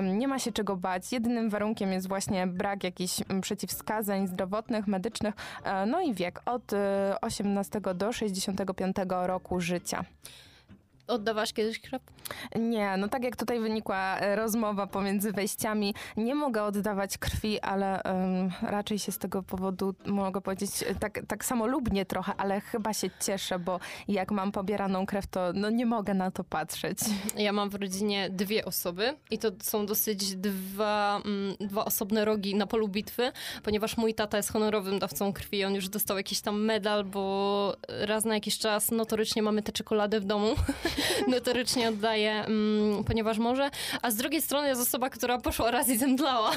nie 0.03 0.29
ma 0.29 0.39
się 0.39 0.53
czego 0.53 0.77
bać. 0.77 1.13
Jedynym 1.13 1.51
warunkiem 1.51 1.93
jest 1.93 2.09
właśnie 2.09 2.47
brak 2.47 2.85
jakichś 2.85 3.21
przeciwwskazań 3.41 4.29
zdrowotnych, 4.29 4.87
medycznych, 4.87 5.35
e, 5.65 5.87
no 5.87 6.01
i 6.01 6.15
wiek 6.15 6.43
od 6.47 6.73
e, 6.73 7.17
18 7.21 7.81
do 7.81 8.13
65 8.13 8.97
roku 9.09 9.61
życia. 9.61 10.05
Oddawałaś 11.07 11.53
kiedyś 11.53 11.81
krew? 11.81 12.03
Nie, 12.57 12.97
no 12.97 13.09
tak 13.09 13.25
jak 13.25 13.37
tutaj 13.37 13.61
wynikła 13.61 14.19
e, 14.19 14.37
rozmowa 14.37 14.87
pomiędzy 14.87 15.33
wejściami, 15.33 15.95
nie 16.17 16.35
mogę 16.35 16.63
oddawać 16.63 17.19
krwi, 17.19 17.61
ale 17.61 18.01
um, 18.05 18.51
raczej 18.63 18.99
się 18.99 19.13
z 19.13 19.19
tego 19.19 19.43
powodu, 19.43 19.95
mogę 20.07 20.41
powiedzieć, 20.41 20.71
e, 20.87 20.95
tak, 20.95 21.21
tak 21.29 21.45
samolubnie 21.45 22.07
trochę, 22.07 22.33
ale 22.37 22.61
chyba 22.61 22.95
się 22.95 23.11
cieszę, 23.21 23.59
bo 23.59 23.81
jak 24.09 24.31
mam 24.31 24.53
pobieraną 24.53 25.07
krew, 25.07 25.27
to 25.27 25.53
no, 25.55 25.71
nie 25.71 25.87
mogę 25.87 26.15
na 26.15 26.31
to 26.31 26.45
patrzeć. 26.45 26.99
Ja 27.37 27.53
mam 27.53 27.71
w 27.71 27.75
rodzinie 27.75 28.31
dwie 28.31 28.65
osoby 28.65 29.17
i 29.31 29.39
to 29.39 29.51
są 29.63 29.87
dosyć 29.87 30.37
dwa, 30.37 31.21
mm, 31.25 31.57
dwa 31.61 31.85
osobne 31.85 32.25
rogi 32.25 32.55
na 32.55 32.67
polu 32.67 32.89
bitwy, 32.89 33.33
ponieważ 33.63 33.97
mój 33.97 34.15
tata 34.15 34.37
jest 34.37 34.53
honorowym 34.53 34.99
dawcą 34.99 35.33
krwi. 35.33 35.65
On 35.65 35.75
już 35.75 35.89
dostał 35.89 36.17
jakiś 36.17 36.41
tam 36.41 36.65
medal, 36.65 37.05
bo 37.05 37.77
raz 37.89 38.25
na 38.25 38.35
jakiś 38.35 38.59
czas 38.59 38.91
notorycznie 38.91 39.43
mamy 39.43 39.63
tę 39.63 39.73
czekoladę 39.73 40.21
w 40.21 40.25
domu. 40.25 40.55
notorycznie 41.29 41.89
oddaje, 41.89 42.45
mm, 42.45 43.05
ponieważ 43.05 43.39
może. 43.39 43.71
A 44.03 44.11
z 44.11 44.17
drugiej 44.17 44.43
strony 44.43 44.69
jest 44.69 44.83
osoba, 44.83 45.11
która 45.11 45.39
poszła 45.39 45.71
raz 45.71 45.89
i 45.89 45.99
zemdlała. 45.99 46.53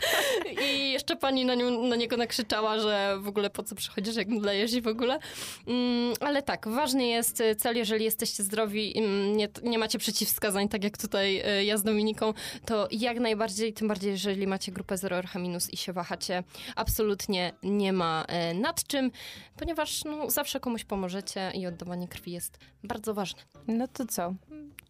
I 0.72 0.92
jeszcze 0.92 1.16
pani 1.16 1.44
na, 1.44 1.54
nią, 1.54 1.82
na 1.82 1.96
niego 1.96 2.16
nakrzyczała, 2.16 2.80
że 2.80 3.18
w 3.20 3.28
ogóle 3.28 3.50
po 3.50 3.62
co 3.62 3.74
przychodzisz, 3.74 4.16
jak 4.16 4.28
mdlejesz 4.28 4.72
i 4.72 4.80
w 4.80 4.86
ogóle. 4.86 5.18
Mm, 5.66 6.14
ale 6.20 6.42
tak, 6.42 6.68
ważny 6.68 7.06
jest 7.06 7.42
cel, 7.58 7.76
jeżeli 7.76 8.04
jesteście 8.04 8.42
zdrowi, 8.42 8.98
mm, 8.98 9.36
nie, 9.36 9.48
nie 9.62 9.78
macie 9.78 9.98
przeciwwskazań, 9.98 10.68
tak 10.68 10.84
jak 10.84 10.98
tutaj 10.98 11.42
y, 11.60 11.64
ja 11.64 11.76
z 11.76 11.82
Dominiką, 11.82 12.34
to 12.66 12.88
jak 12.90 13.20
najbardziej, 13.20 13.72
tym 13.72 13.88
bardziej, 13.88 14.10
jeżeli 14.10 14.46
macie 14.46 14.72
grupę 14.72 14.96
0 14.96 15.16
RH 15.16 15.38
i 15.72 15.76
się 15.76 15.92
wahacie, 15.92 16.42
absolutnie 16.76 17.52
nie 17.62 17.92
ma 17.92 18.24
e, 18.28 18.54
nad 18.54 18.86
czym, 18.86 19.10
ponieważ 19.56 20.04
no, 20.04 20.30
zawsze 20.30 20.60
komuś 20.60 20.84
pomożecie 20.84 21.52
i 21.54 21.66
oddawanie 21.66 22.08
krwi 22.08 22.32
jest 22.32 22.58
bardzo 22.84 23.14
ważne. 23.14 23.42
No 23.68 23.88
to 23.88 24.06
co? 24.06 24.34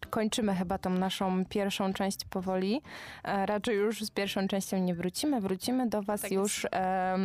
Kończymy 0.09 0.55
chyba 0.55 0.77
tą 0.77 0.89
naszą 0.89 1.45
pierwszą 1.45 1.93
część 1.93 2.25
powoli. 2.25 2.81
E, 3.23 3.45
raczej 3.45 3.75
już 3.77 4.01
z 4.03 4.11
pierwszą 4.11 4.47
częścią 4.47 4.77
nie 4.77 4.95
wrócimy. 4.95 5.41
Wrócimy 5.41 5.87
do 5.89 6.01
Was 6.01 6.21
Tak 6.21 6.31
już. 6.31 6.67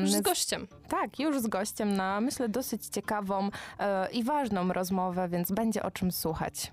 Już 0.01 0.11
z 0.13 0.15
z- 0.17 0.21
gościem. 0.21 0.67
Tak, 0.89 1.19
już 1.19 1.41
z 1.41 1.47
gościem 1.47 1.97
na 1.97 2.21
myślę 2.21 2.49
dosyć 2.49 2.87
ciekawą 2.87 3.51
e, 3.79 4.11
i 4.11 4.25
ważną 4.25 4.73
rozmowę, 4.73 5.29
więc 5.29 5.53
będzie 5.53 5.83
o 5.83 5.91
czym 5.91 6.13
słuchać. 6.13 6.73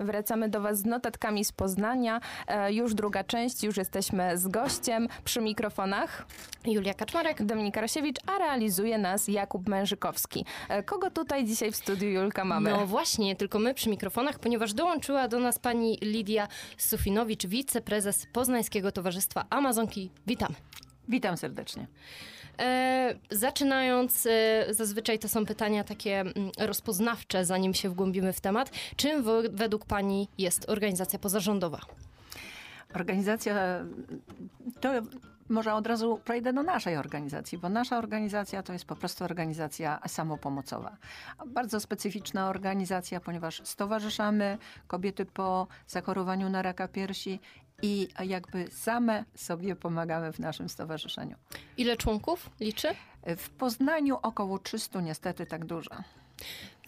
Wracamy 0.00 0.48
do 0.48 0.60
Was 0.60 0.78
z 0.78 0.84
notatkami 0.84 1.44
z 1.44 1.52
Poznania. 1.52 2.20
E, 2.46 2.72
już 2.72 2.94
druga 2.94 3.24
część, 3.24 3.64
już 3.64 3.76
jesteśmy 3.76 4.38
z 4.38 4.48
gościem 4.48 5.08
przy 5.24 5.40
mikrofonach. 5.40 6.26
Julia 6.64 6.94
Kaczmarek. 6.94 7.42
Dominika 7.42 7.80
Rosiewicz, 7.80 8.16
a 8.26 8.38
realizuje 8.38 8.98
nas 8.98 9.28
Jakub 9.28 9.68
Mężykowski. 9.68 10.44
E, 10.68 10.82
kogo 10.82 11.10
tutaj 11.10 11.44
dzisiaj 11.44 11.72
w 11.72 11.76
studiu 11.76 12.08
Julka 12.08 12.44
mamy? 12.44 12.70
No 12.70 12.86
właśnie, 12.86 13.36
tylko 13.36 13.58
my 13.58 13.74
przy 13.74 13.90
mikrofonach, 13.90 14.38
ponieważ 14.38 14.72
dołączyła 14.74 15.28
do 15.28 15.38
nas 15.38 15.58
pani 15.58 15.98
Lidia 16.02 16.48
Sufinowicz, 16.76 17.46
wiceprezes 17.46 18.26
Poznańskiego 18.32 18.92
Towarzystwa 18.92 19.44
Amazonki. 19.50 20.10
Witam. 20.26 20.54
Witam 21.08 21.36
serdecznie. 21.36 21.86
E, 22.58 23.14
zaczynając, 23.30 24.26
e, 24.26 24.74
zazwyczaj 24.74 25.18
to 25.18 25.28
są 25.28 25.46
pytania 25.46 25.84
takie 25.84 26.20
mm, 26.20 26.32
rozpoznawcze, 26.58 27.44
zanim 27.44 27.74
się 27.74 27.88
wgłębimy 27.88 28.32
w 28.32 28.40
temat. 28.40 28.70
Czym 28.96 29.24
według 29.50 29.84
pani 29.84 30.28
jest 30.38 30.70
organizacja 30.70 31.18
pozarządowa? 31.18 31.80
Organizacja, 32.94 33.54
to 34.80 34.90
może 35.48 35.74
od 35.74 35.86
razu 35.86 36.20
przejdę 36.24 36.52
do 36.52 36.62
naszej 36.62 36.96
organizacji, 36.96 37.58
bo 37.58 37.68
nasza 37.68 37.98
organizacja 37.98 38.62
to 38.62 38.72
jest 38.72 38.84
po 38.84 38.96
prostu 38.96 39.24
organizacja 39.24 40.00
samopomocowa. 40.06 40.96
Bardzo 41.46 41.80
specyficzna 41.80 42.48
organizacja, 42.48 43.20
ponieważ 43.20 43.60
stowarzyszamy 43.64 44.58
kobiety 44.86 45.26
po 45.26 45.66
zachorowaniu 45.86 46.48
na 46.48 46.62
raka 46.62 46.88
piersi 46.88 47.40
i 47.82 48.08
jakby 48.24 48.68
same 48.70 49.24
sobie 49.34 49.76
pomagamy 49.76 50.32
w 50.32 50.38
naszym 50.38 50.68
stowarzyszeniu. 50.68 51.36
Ile 51.76 51.96
członków 51.96 52.50
liczy? 52.60 52.88
W 53.36 53.50
Poznaniu 53.50 54.18
około 54.22 54.58
300, 54.58 55.00
niestety 55.00 55.46
tak 55.46 55.64
dużo. 55.64 55.90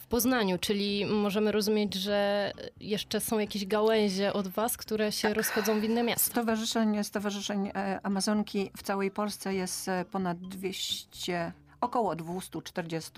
W 0.00 0.06
Poznaniu, 0.06 0.58
czyli 0.58 1.06
możemy 1.06 1.52
rozumieć, 1.52 1.94
że 1.94 2.52
jeszcze 2.80 3.20
są 3.20 3.38
jakieś 3.38 3.66
gałęzie 3.66 4.32
od 4.32 4.48
was, 4.48 4.76
które 4.76 5.12
się 5.12 5.34
rozchodzą 5.34 5.80
w 5.80 5.84
inne 5.84 6.02
miasta. 6.02 6.30
Stowarzyszeń, 6.30 7.04
stowarzyszeń 7.04 7.70
Amazonki 8.02 8.70
w 8.76 8.82
całej 8.82 9.10
Polsce 9.10 9.54
jest 9.54 9.88
e, 9.88 10.04
ponad 10.04 10.38
200, 10.40 11.52
około 11.80 12.16
240 12.16 13.12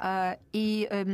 e, 0.00 0.36
i 0.52 0.86
e, 0.90 1.04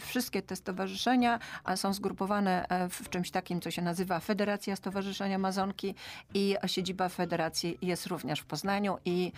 wszystkie 0.00 0.42
te 0.42 0.56
stowarzyszenia 0.56 1.38
są 1.76 1.92
zgrupowane 1.92 2.68
e, 2.68 2.88
w 2.88 3.08
czymś 3.08 3.30
takim, 3.30 3.60
co 3.60 3.70
się 3.70 3.82
nazywa 3.82 4.20
Federacja 4.20 4.76
Stowarzyszeń 4.76 5.34
Amazonki 5.34 5.94
i 6.34 6.56
siedziba 6.66 7.08
federacji 7.08 7.78
jest 7.82 8.06
również 8.06 8.40
w 8.40 8.46
Poznaniu 8.46 8.98
i 9.04 9.32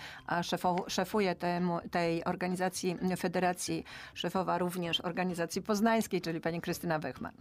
szefuje 0.88 1.34
temu, 1.34 1.80
tej 1.90 2.24
organizacji, 2.24 2.96
federacji, 3.16 3.84
szefowa 4.14 4.58
również 4.58 5.00
organizacji 5.00 5.62
poznańskiej, 5.62 6.20
czyli 6.20 6.40
pani 6.40 6.60
Krystyna 6.60 6.98
Wechman. 6.98 7.32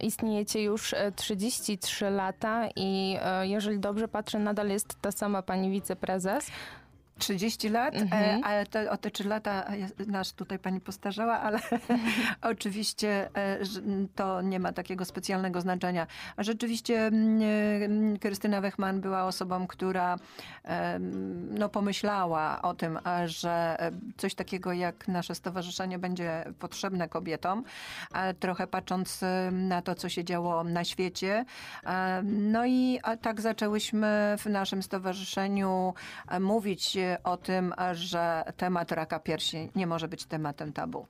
Istniejecie 0.00 0.62
już 0.62 0.94
e, 0.94 1.12
33 1.12 2.10
lata 2.10 2.68
i 2.76 3.16
jeżeli 3.42 3.80
dobrze 3.80 4.08
patrzę, 4.08 4.38
nadal 4.38 4.68
jest 4.68 5.00
ta 5.00 5.12
sama 5.12 5.42
pani 5.42 5.70
wiceprezes. 5.70 6.50
30 7.20 7.68
lat, 7.68 7.94
Mhm. 7.94 8.44
ale 8.44 8.66
te, 8.66 8.90
o 8.90 8.96
te 8.96 9.10
3 9.10 9.24
lata 9.28 9.64
e, 9.64 9.88
nasz 10.06 10.32
tutaj 10.32 10.58
pani 10.58 10.80
postarzała, 10.80 11.40
ale 11.40 11.58
oczywiście 12.52 13.30
e, 13.36 13.58
to 14.14 14.42
nie 14.42 14.60
ma 14.60 14.72
takiego 14.72 15.04
specjalnego 15.04 15.60
znaczenia. 15.60 16.06
A 16.36 16.42
Rzeczywiście 16.42 17.10
Krystyna 18.20 18.60
Wechman 18.60 19.00
była 19.00 19.24
osobą, 19.24 19.66
która 19.66 20.16
e, 20.64 20.98
no, 21.50 21.68
pomyślała 21.68 22.62
o 22.62 22.74
tym, 22.74 22.98
że 23.26 23.76
coś 24.16 24.34
takiego 24.34 24.72
jak 24.72 25.08
nasze 25.08 25.34
stowarzyszenie 25.34 25.98
będzie 25.98 26.44
potrzebne 26.58 27.08
kobietom, 27.08 27.64
trochę 28.40 28.66
patrząc 28.66 29.20
na 29.52 29.82
to, 29.82 29.94
co 29.94 30.08
się 30.08 30.24
działo 30.24 30.64
na 30.64 30.84
świecie. 30.84 31.44
No 32.22 32.66
i 32.66 33.00
tak 33.22 33.40
zaczęłyśmy 33.40 34.36
w 34.38 34.46
naszym 34.46 34.82
stowarzyszeniu 34.82 35.94
mówić 36.40 36.98
o 37.24 37.36
tym, 37.36 37.74
że 37.92 38.44
temat 38.56 38.92
raka 38.92 39.20
piersi 39.20 39.70
nie 39.74 39.86
może 39.86 40.08
być 40.08 40.24
tematem 40.24 40.72
tabu. 40.72 41.06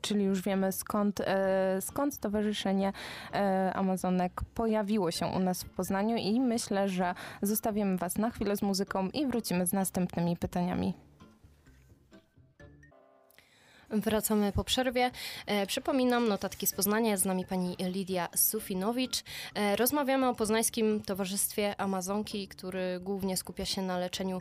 Czyli 0.00 0.24
już 0.24 0.42
wiemy 0.42 0.72
skąd, 0.72 1.20
e, 1.20 1.80
skąd 1.80 2.14
Stowarzyszenie 2.14 2.92
e, 3.34 3.72
Amazonek 3.74 4.40
pojawiło 4.54 5.10
się 5.10 5.26
u 5.26 5.38
nas 5.38 5.64
w 5.64 5.70
Poznaniu 5.70 6.16
i 6.16 6.40
myślę, 6.40 6.88
że 6.88 7.14
zostawimy 7.42 7.96
Was 7.96 8.18
na 8.18 8.30
chwilę 8.30 8.56
z 8.56 8.62
muzyką 8.62 9.08
i 9.08 9.26
wrócimy 9.26 9.66
z 9.66 9.72
następnymi 9.72 10.36
pytaniami. 10.36 10.94
Wracamy 13.94 14.52
po 14.52 14.64
przerwie. 14.64 15.10
E, 15.46 15.66
przypominam, 15.66 16.28
notatki 16.28 16.66
z 16.66 16.72
Poznania, 16.72 17.10
jest 17.10 17.22
z 17.22 17.26
nami 17.26 17.44
pani 17.44 17.76
Lidia 17.78 18.28
Sufinowicz. 18.36 19.22
E, 19.54 19.76
rozmawiamy 19.76 20.28
o 20.28 20.34
Poznańskim 20.34 21.02
Towarzystwie 21.02 21.80
Amazonki, 21.80 22.48
który 22.48 23.00
głównie 23.00 23.36
skupia 23.36 23.64
się 23.64 23.82
na 23.82 23.98
leczeniu 23.98 24.40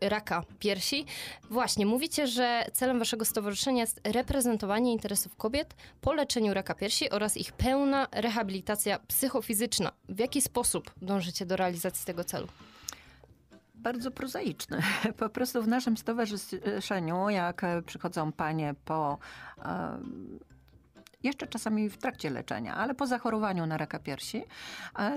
raka 0.00 0.44
piersi. 0.58 1.06
Właśnie, 1.50 1.86
mówicie, 1.86 2.26
że 2.26 2.64
celem 2.72 2.98
waszego 2.98 3.24
stowarzyszenia 3.24 3.80
jest 3.80 4.00
reprezentowanie 4.04 4.92
interesów 4.92 5.36
kobiet 5.36 5.74
po 6.00 6.12
leczeniu 6.12 6.54
raka 6.54 6.74
piersi 6.74 7.10
oraz 7.10 7.36
ich 7.36 7.52
pełna 7.52 8.08
rehabilitacja 8.12 8.98
psychofizyczna. 8.98 9.92
W 10.08 10.18
jaki 10.18 10.42
sposób 10.42 10.90
dążycie 11.02 11.46
do 11.46 11.56
realizacji 11.56 12.06
tego 12.06 12.24
celu? 12.24 12.48
Bardzo 13.78 14.10
prozaiczny. 14.10 14.82
Po 15.18 15.28
prostu 15.28 15.62
w 15.62 15.68
naszym 15.68 15.96
stowarzyszeniu, 15.96 17.28
jak 17.28 17.62
przychodzą 17.86 18.32
panie 18.32 18.74
po 18.84 19.18
jeszcze 21.22 21.46
czasami 21.46 21.90
w 21.90 21.96
trakcie 21.96 22.30
leczenia, 22.30 22.74
ale 22.74 22.94
po 22.94 23.06
zachorowaniu 23.06 23.66
na 23.66 23.76
raka 23.76 23.98
piersi, 23.98 24.44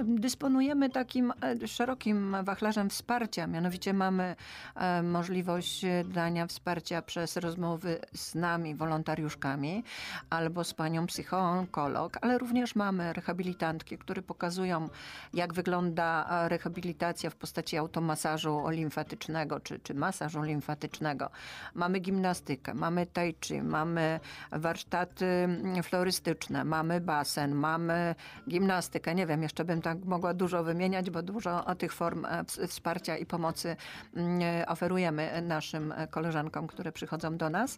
dysponujemy 0.04 0.90
takim 0.90 1.34
e, 1.42 1.68
szerokim 1.68 2.36
wachlarzem 2.44 2.90
wsparcia. 2.90 3.48
Mianowicie 3.48 3.94
mamy 3.94 4.36
e, 4.76 5.04
możliwość 5.04 5.86
dania 6.06 6.48
wsparcia 6.48 7.02
przez 7.02 7.38
rozmowy 7.38 8.00
z 8.14 8.36
nami, 8.36 8.76
wolontariuszkami, 8.76 9.84
albo 10.30 10.64
z 10.64 10.74
panią 10.74 11.08
psychoonkolog, 11.08 12.18
ale 12.22 12.38
również 12.38 12.76
mamy 12.76 13.14
rehabilitantki, 13.14 13.98
które 13.98 14.22
pokazują, 14.22 14.90
jak 15.34 15.54
wygląda 15.54 16.28
e, 16.30 16.50
rehabilitacja 16.50 17.30
w 17.30 17.36
postaci 17.36 17.78
automasażu 17.78 18.70
limfatycznego, 18.70 19.60
czy, 19.60 19.80
czy 19.80 19.94
masażu 19.94 20.42
limfatycznego. 20.42 21.30
Mamy 21.76 22.00
gimnastykę, 22.00 22.74
mamy 22.74 23.06
tai 23.06 23.36
chi, 23.42 23.62
mamy 23.62 24.20
warsztaty 24.52 25.26
mm, 25.26 25.84
florystyczne, 25.92 26.64
mamy 26.64 27.02
basen, 27.02 27.56
mamy 27.56 28.16
gimnastykę. 28.50 29.16
Nie 29.16 29.28
wiem, 29.28 29.44
jeszcze 29.44 29.66
bym 29.66 29.82
tak 29.82 30.06
mogła 30.06 30.34
dużo 30.34 30.64
wymieniać, 30.64 31.10
bo 31.10 31.22
dużo 31.22 31.76
tych 31.76 31.94
form 31.94 32.26
e, 32.26 32.44
ws- 32.44 32.68
wsparcia 32.68 33.18
i 33.18 33.26
pomocy 33.26 33.76
mm, 34.16 34.42
e, 34.42 34.66
oferujemy 34.68 35.42
naszym 35.42 35.92
e, 35.92 36.08
koleżankom, 36.08 36.68
które 36.68 36.92
przychodzą 36.92 37.38
do 37.38 37.50
nas. 37.50 37.78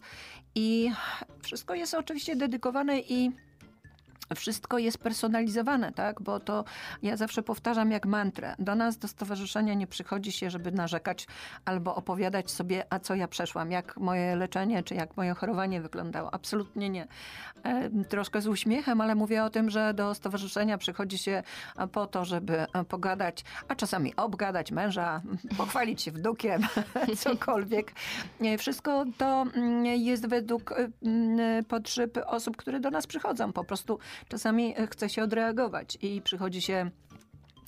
I 0.54 0.90
wszystko 1.42 1.74
jest 1.74 1.94
oczywiście 1.94 2.36
dedykowane 2.36 3.00
i 3.00 3.30
wszystko 4.36 4.78
jest 4.78 4.98
personalizowane, 4.98 5.92
tak? 5.92 6.22
Bo 6.22 6.40
to 6.40 6.64
ja 7.02 7.16
zawsze 7.16 7.42
powtarzam 7.42 7.90
jak 7.90 8.06
mantrę. 8.06 8.54
Do 8.58 8.74
nas, 8.74 8.98
do 8.98 9.08
stowarzyszenia 9.08 9.74
nie 9.74 9.86
przychodzi 9.86 10.32
się, 10.32 10.50
żeby 10.50 10.72
narzekać 10.72 11.26
albo 11.64 11.94
opowiadać 11.94 12.50
sobie, 12.50 12.86
a 12.90 12.98
co 12.98 13.14
ja 13.14 13.28
przeszłam, 13.28 13.70
jak 13.70 13.96
moje 13.96 14.36
leczenie, 14.36 14.82
czy 14.82 14.94
jak 14.94 15.16
moje 15.16 15.34
chorowanie 15.34 15.80
wyglądało. 15.80 16.34
Absolutnie 16.34 16.90
nie. 16.90 17.06
E, 17.64 17.90
troszkę 18.04 18.40
z 18.40 18.46
uśmiechem, 18.46 19.00
ale 19.00 19.14
mówię 19.14 19.44
o 19.44 19.50
tym, 19.50 19.70
że 19.70 19.94
do 19.94 20.14
stowarzyszenia 20.14 20.78
przychodzi 20.78 21.18
się 21.18 21.42
e, 21.76 21.86
po 21.88 22.06
to, 22.06 22.24
żeby 22.24 22.60
e, 22.60 22.84
pogadać, 22.84 23.44
a 23.68 23.74
czasami 23.74 24.16
obgadać 24.16 24.72
męża, 24.72 25.22
pochwalić 25.58 26.02
się 26.02 26.10
wnukiem, 26.12 26.62
cokolwiek. 27.18 27.92
Wszystko 28.58 29.04
to 29.18 29.42
mm, 29.54 29.86
jest 29.86 30.28
według 30.28 30.74
mm, 31.02 31.64
potrzeb 31.64 32.18
osób, 32.26 32.56
które 32.56 32.80
do 32.80 32.90
nas 32.90 33.06
przychodzą. 33.06 33.52
Po 33.52 33.64
prostu 33.64 33.98
czasami 34.28 34.74
e, 34.78 34.86
chce 34.86 35.08
się 35.08 35.22
odreagować 35.22 35.98
i 36.02 36.22
przychodzi 36.22 36.62
się 36.62 36.90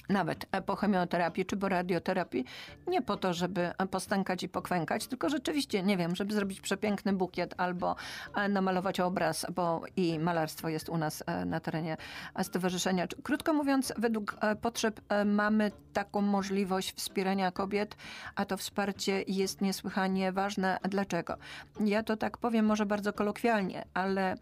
nawet 0.08 0.46
po 0.66 0.76
chemioterapii 0.76 1.46
czy 1.46 1.56
po 1.56 1.68
radioterapii, 1.68 2.44
nie 2.86 3.02
po 3.02 3.16
to, 3.16 3.34
żeby 3.34 3.72
postękać 3.90 4.42
i 4.42 4.48
pokwękać, 4.48 5.06
tylko 5.06 5.28
rzeczywiście, 5.28 5.82
nie 5.82 5.96
wiem, 5.96 6.16
żeby 6.16 6.34
zrobić 6.34 6.60
przepiękny 6.60 7.12
bukiet 7.12 7.54
albo 7.56 7.96
e, 8.34 8.48
namalować 8.48 9.00
obraz, 9.00 9.46
bo 9.54 9.82
i 9.96 10.18
malarstwo 10.18 10.68
jest 10.68 10.88
u 10.88 10.96
nas 10.98 11.22
e, 11.26 11.44
na 11.44 11.60
terenie 11.60 11.96
e, 12.34 12.44
stowarzyszenia. 12.44 13.06
Krótko 13.22 13.52
mówiąc, 13.52 13.92
według 13.96 14.36
potrzeb 14.62 15.00
mamy 15.24 15.70
taką 15.92 16.20
możliwość 16.20 16.92
wspierania 16.92 17.50
kobiet, 17.50 17.96
a 18.34 18.44
to 18.44 18.56
wsparcie 18.56 19.24
jest 19.26 19.60
niesłychanie 19.60 20.32
ważne. 20.32 20.78
Dlaczego? 20.82 21.36
Ja 21.80 22.02
to 22.02 22.16
tak 22.16 22.38
powiem 22.38 22.66
może 22.66 22.86
bardzo 22.86 23.12
kolokwialnie, 23.12 23.84
ale 23.94 24.36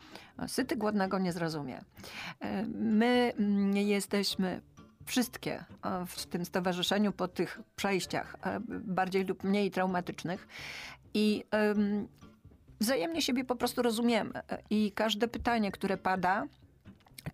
syty 0.46 0.76
głodnego 0.76 1.18
nie 1.18 1.32
zrozumie. 1.32 1.80
My 2.74 3.32
mm, 3.38 3.76
jesteśmy 3.76 4.60
wszystkie 5.04 5.64
e, 5.84 6.06
w 6.06 6.26
tym 6.26 6.44
stowarzyszeniu 6.44 7.12
po 7.12 7.28
tych 7.28 7.60
przejściach, 7.76 8.36
e, 8.46 8.60
bardziej 8.68 9.24
lub 9.24 9.44
mniej 9.44 9.70
traumatycznych. 9.70 10.48
I 11.14 11.44
em, 11.50 12.08
wzajemnie 12.80 13.22
siebie 13.22 13.44
po 13.44 13.56
prostu 13.56 13.82
rozumiemy. 13.82 14.32
E, 14.50 14.58
I 14.70 14.92
każde 14.92 15.28
pytanie, 15.28 15.72
które 15.72 15.96
pada, 15.96 16.46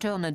czy, 0.01 0.13
one 0.13 0.33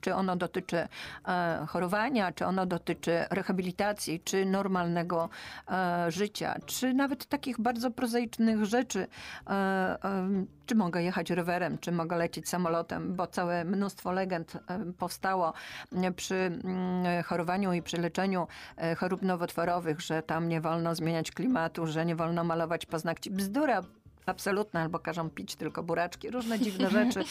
czy 0.00 0.14
ono 0.14 0.36
dotyczy 0.36 0.88
e, 1.28 1.66
chorowania, 1.68 2.32
czy 2.32 2.46
ono 2.46 2.66
dotyczy 2.66 3.24
rehabilitacji, 3.30 4.20
czy 4.20 4.46
normalnego 4.46 5.28
e, 5.70 6.10
życia, 6.10 6.56
czy 6.66 6.94
nawet 6.94 7.26
takich 7.26 7.60
bardzo 7.60 7.90
prozaicznych 7.90 8.64
rzeczy, 8.64 9.06
e, 9.46 9.96
em, 10.02 10.46
czy 10.66 10.74
mogę 10.74 11.02
jechać 11.02 11.30
rowerem, 11.30 11.78
czy 11.78 11.92
mogę 11.92 12.16
lecieć 12.16 12.48
samolotem, 12.48 13.14
bo 13.14 13.26
całe 13.26 13.64
mnóstwo 13.64 14.12
legend 14.12 14.54
e, 14.56 14.92
powstało 14.98 15.52
e, 15.92 16.12
przy 16.12 16.34
mm, 16.34 17.22
chorowaniu 17.22 17.72
i 17.72 17.82
przy 17.82 18.00
leczeniu 18.00 18.46
e, 18.76 18.94
chorób 18.94 19.22
nowotworowych, 19.22 20.00
że 20.00 20.22
tam 20.22 20.48
nie 20.48 20.60
wolno 20.60 20.94
zmieniać 20.94 21.30
klimatu, 21.30 21.86
że 21.86 22.06
nie 22.06 22.16
wolno 22.16 22.44
malować 22.44 22.86
paznokci. 22.86 23.30
Bzdura 23.30 23.82
absolutna, 24.28 24.80
albo 24.80 24.98
każą 24.98 25.30
pić 25.30 25.56
tylko 25.56 25.82
buraczki, 25.82 26.30
różne 26.30 26.58
dziwne 26.58 26.90
rzeczy. 26.98 27.24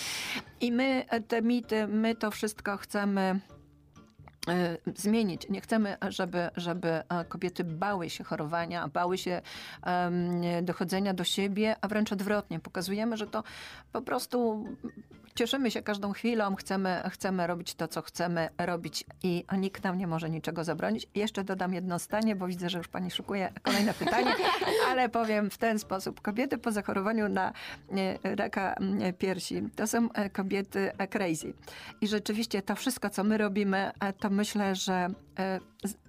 I 0.62 0.72
my 0.72 1.06
e, 1.10 1.22
te 1.22 1.42
mity, 1.42 1.88
my 1.88 2.16
to 2.16 2.32
wszystko 2.32 2.78
chcemy 2.78 3.40
e, 4.48 4.78
zmienić. 4.96 5.50
Nie 5.50 5.62
chcemy, 5.62 5.98
żeby, 6.08 6.50
żeby 6.56 6.88
e, 6.90 7.26
kobiety 7.30 7.64
bały 7.64 8.10
się 8.10 8.24
chorowania, 8.24 8.88
bały 8.88 9.18
się 9.18 9.42
em, 9.84 10.42
dochodzenia 10.66 11.14
do 11.14 11.24
siebie, 11.24 11.76
a 11.82 11.88
wręcz 11.88 12.12
odwrotnie. 12.12 12.60
Pokazujemy, 12.60 13.18
że 13.18 13.28
to 13.28 13.44
po 13.92 14.02
prostu 14.02 14.66
cieszymy 15.38 15.72
się 15.72 15.82
każdą 15.82 16.14
chwilą, 16.14 16.56
chcemy, 16.56 17.02
chcemy 17.10 17.48
robić 17.48 17.76
to, 17.76 17.88
co 17.88 18.02
chcemy 18.02 18.50
robić 18.58 19.06
i 19.24 19.46
nikt 19.58 19.84
nam 19.84 19.98
nie 19.98 20.08
może 20.08 20.30
niczego 20.30 20.64
zabronić. 20.64 21.08
Jeszcze 21.16 21.44
dodam 21.44 21.74
jedno 21.74 22.00
zdanie, 22.00 22.36
bo 22.36 22.48
widzę, 22.48 22.70
że 22.70 22.78
już 22.78 22.88
pani 22.88 23.12
szukuje 23.12 23.54
kolejne 23.64 23.94
pytanie, 23.94 24.34
ale 24.90 25.10
powiem 25.10 25.50
w 25.50 25.58
ten 25.58 25.80
sposób. 25.80 26.22
Kobiety 26.22 26.58
po 26.58 26.72
zachorowaniu 26.72 27.30
na 27.30 27.54
e, 28.24 28.36
raka 28.36 28.74
m, 28.74 29.00
piersi 29.18 29.64
to 29.76 29.88
są 29.88 30.12
e, 30.12 30.30
kobiety 30.30 30.92
e, 30.98 31.08
crazy. 31.08 31.54
I 32.02 32.08
rzeczywiście 32.08 32.62
to 32.62 32.76
wszystko, 32.76 33.10
co 33.10 33.24
my 33.24 33.38
robimy, 33.38 33.92
e, 34.00 34.14
to 34.14 34.30
myślę, 34.30 34.76
że 34.76 34.94
e, 34.94 35.27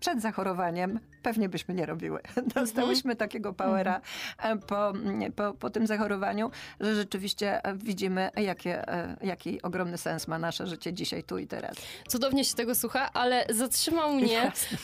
przed 0.01 0.23
zachorowaniem 0.23 1.01
pewnie 1.23 1.49
byśmy 1.49 1.75
nie 1.75 1.87
robiły. 1.87 2.21
Dostałyśmy 2.55 3.17
takiego 3.17 3.53
powera 3.53 4.01
e, 4.39 4.57
po, 4.57 4.91
m, 4.91 5.33
po, 5.37 5.55
po 5.55 5.71
tym 5.71 5.87
zachorowaniu, 5.87 6.51
że 6.81 6.95
rzeczywiście 6.95 7.65
e, 7.65 7.75
widzimy, 7.75 8.31
jakie, 8.37 8.89
e, 8.89 9.17
jaki 9.23 9.63
ogromny 9.63 9.99
sens 9.99 10.29
ma 10.29 10.39
nasze 10.39 10.67
życie 10.67 10.93
dzisiaj, 10.93 11.23
tu 11.25 11.39
i 11.39 11.47
teraz. 11.47 11.77
Cudownie 12.09 12.45
się 12.45 12.55
tego 12.55 12.75
słucha, 12.75 13.13
ale 13.13 13.47
zatrzymał 13.51 14.15
mnie 14.15 14.33
Jasne. 14.33 14.79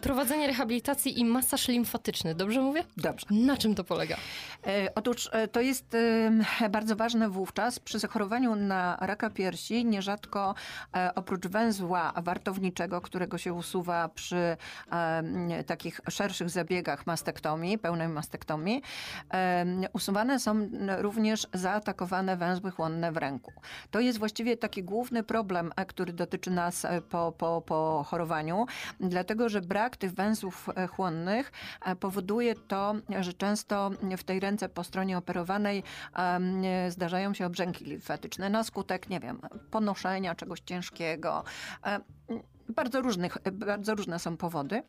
prowadzenie 0.00 0.46
rehabilitacji 0.46 1.20
i 1.20 1.24
masaż 1.24 1.68
limfatyczny. 1.68 2.34
Dobrze 2.34 2.60
mówię? 2.60 2.84
Dobrze. 2.96 3.26
Na 3.30 3.56
czym 3.56 3.74
to 3.74 3.84
polega? 3.84 4.16
E, 4.66 4.94
Otóż 4.94 5.28
e, 5.32 5.48
to 5.48 5.60
jest 5.60 5.94
e, 6.60 6.68
bardzo 6.70 6.96
ważne 6.96 7.28
wówczas 7.28 7.78
przy 7.78 7.98
zachorowaniu 7.98 8.54
na 8.54 8.98
raka 9.00 9.30
piersi. 9.30 9.84
Nierzadko 9.84 10.54
e, 10.96 11.14
oprócz 11.14 11.46
węzła 11.46 12.12
wartowniczego, 12.16 13.00
którego 13.00 13.38
się 13.38 13.52
usuwa 13.52 13.85
przy 14.14 14.56
e, 14.92 15.64
takich 15.64 16.00
szerszych 16.10 16.50
zabiegach 16.50 17.06
mastektomii, 17.06 17.78
pełnej 17.78 18.08
mastektomii, 18.08 18.82
e, 19.34 19.66
usuwane 19.92 20.40
są 20.40 20.68
również 20.98 21.46
zaatakowane 21.54 22.36
węzły 22.36 22.70
chłonne 22.70 23.12
w 23.12 23.16
ręku. 23.16 23.52
To 23.90 24.00
jest 24.00 24.18
właściwie 24.18 24.56
taki 24.56 24.82
główny 24.82 25.22
problem, 25.22 25.72
e, 25.76 25.86
który 25.86 26.12
dotyczy 26.12 26.50
nas 26.50 26.84
e, 26.84 27.02
po, 27.02 27.32
po, 27.32 27.62
po 27.66 28.04
chorowaniu, 28.08 28.66
dlatego 29.00 29.48
że 29.48 29.60
brak 29.60 29.96
tych 29.96 30.14
węzłów 30.14 30.68
e, 30.76 30.86
chłonnych 30.86 31.52
powoduje 32.00 32.54
to, 32.54 32.94
że 33.20 33.32
często 33.32 33.90
w 34.18 34.24
tej 34.24 34.40
ręce 34.40 34.68
po 34.68 34.84
stronie 34.84 35.18
operowanej 35.18 35.82
zdarzają 36.88 37.34
się 37.34 37.46
obrzęki 37.46 37.84
limfatyczne 37.84 38.50
na 38.50 38.64
skutek, 38.64 39.08
nie 39.08 39.20
wiem, 39.20 39.40
ponoszenia 39.70 40.34
czegoś 40.34 40.60
ciężkiego. 40.60 41.44
E, 42.70 42.72
Bardzo, 42.72 43.00
różnych, 43.00 43.38
bardzo 43.52 43.94
różne 43.94 44.18
są 44.18 44.36
powody. 44.36 44.82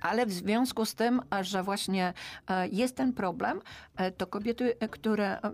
Ale 0.00 0.26
w 0.26 0.32
związku 0.32 0.84
z 0.84 0.94
tym, 0.94 1.20
a 1.30 1.42
że 1.42 1.62
właśnie 1.62 2.12
e, 2.48 2.68
jest 2.68 2.96
ten 2.96 3.12
problem, 3.12 3.60
e, 3.96 4.12
to 4.12 4.26
kobiety, 4.26 4.76
e, 4.80 4.88
które 4.88 5.40
e, 5.40 5.52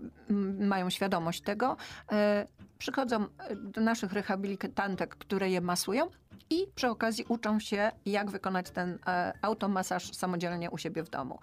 mają 0.59 0.89
świadomość 0.89 1.41
tego, 1.41 1.77
e, 2.11 2.47
przychodzą 2.77 3.25
e, 3.37 3.55
do 3.55 3.81
naszych 3.81 4.13
rehabilitantek, 4.13 5.15
które 5.15 5.49
je 5.49 5.61
masują 5.61 6.09
i 6.49 6.67
przy 6.75 6.87
okazji 6.89 7.25
uczą 7.29 7.59
się, 7.59 7.91
jak 8.05 8.31
wykonać 8.31 8.69
ten 8.69 8.99
e, 9.07 9.33
automasaż 9.41 10.15
samodzielnie 10.15 10.71
u 10.71 10.77
siebie 10.77 11.03
w 11.03 11.09
domu. 11.09 11.39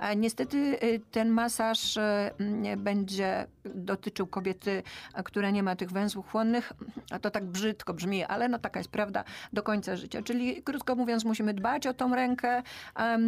E, 0.00 0.16
Niestety 0.16 0.78
e, 0.80 0.98
ten 0.98 1.28
masaż 1.28 1.96
e, 1.96 2.30
będzie 2.76 3.46
dotyczył 3.74 4.26
kobiety, 4.26 4.82
e, 5.14 5.22
która 5.22 5.50
nie 5.50 5.62
ma 5.62 5.76
tych 5.76 5.90
węzłów 5.92 6.30
chłonnych, 6.30 6.72
a 7.10 7.18
to 7.18 7.30
tak 7.30 7.44
brzydko 7.44 7.94
brzmi, 7.94 8.24
ale 8.24 8.48
no 8.48 8.58
taka 8.58 8.80
jest 8.80 8.90
prawda, 8.90 9.24
do 9.52 9.62
końca 9.62 9.96
życia. 9.96 10.22
Czyli 10.22 10.62
krótko 10.62 10.94
mówiąc, 10.94 11.24
musimy 11.24 11.54
dbać 11.54 11.86
o 11.86 11.94
tą 11.94 12.14
rękę 12.14 12.62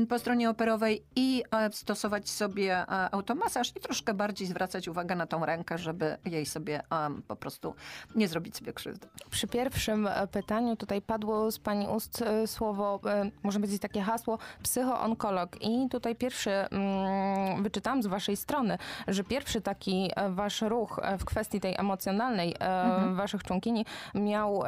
po 0.09 0.19
stronie 0.19 0.51
operowej 0.51 1.05
i 1.17 1.43
e, 1.51 1.73
stosować 1.73 2.31
sobie 2.31 2.85
automasaż 3.15 3.71
i 3.77 3.81
troszkę 3.81 4.15
bardziej 4.15 4.47
zwracać 4.47 4.89
uwagę 4.89 5.15
na 5.17 5.27
tą 5.27 5.47
rękę, 5.47 5.79
żeby 5.79 6.17
jej 6.25 6.47
sobie 6.47 6.83
po 7.29 7.37
prostu 7.37 7.75
nie 8.15 8.29
zrobić 8.29 8.57
sobie 8.57 8.73
krzywdy. 8.73 9.09
Przy 9.31 9.47
pierwszym 9.47 10.09
pytaniu 10.33 10.77
tutaj 10.77 11.00
padło 11.07 11.51
z 11.51 11.59
Pani 11.59 11.87
ust 11.87 12.23
e, 12.23 12.47
słowo, 12.47 13.01
e, 13.07 13.31
może 13.43 13.59
powiedzieć 13.59 13.83
takie 13.83 14.01
hasło, 14.01 14.39
psychoonkolog. 14.63 15.63
I 15.63 15.89
tutaj 15.89 16.17
pierwszy 16.17 16.51
mm, 16.51 17.63
wyczytałam 17.63 18.03
z 18.03 18.07
Waszej 18.07 18.37
strony, 18.37 18.79
że 19.09 19.25
pierwszy 19.25 19.61
taki 19.61 20.11
e, 20.17 20.31
Wasz 20.31 20.63
ruch 20.63 21.01
w 21.19 21.25
kwestii 21.25 21.61
tej 21.61 21.75
emocjonalnej 21.79 22.55
e, 22.61 23.15
Waszych 23.15 23.45
członkini 23.45 23.85
miał 24.15 24.63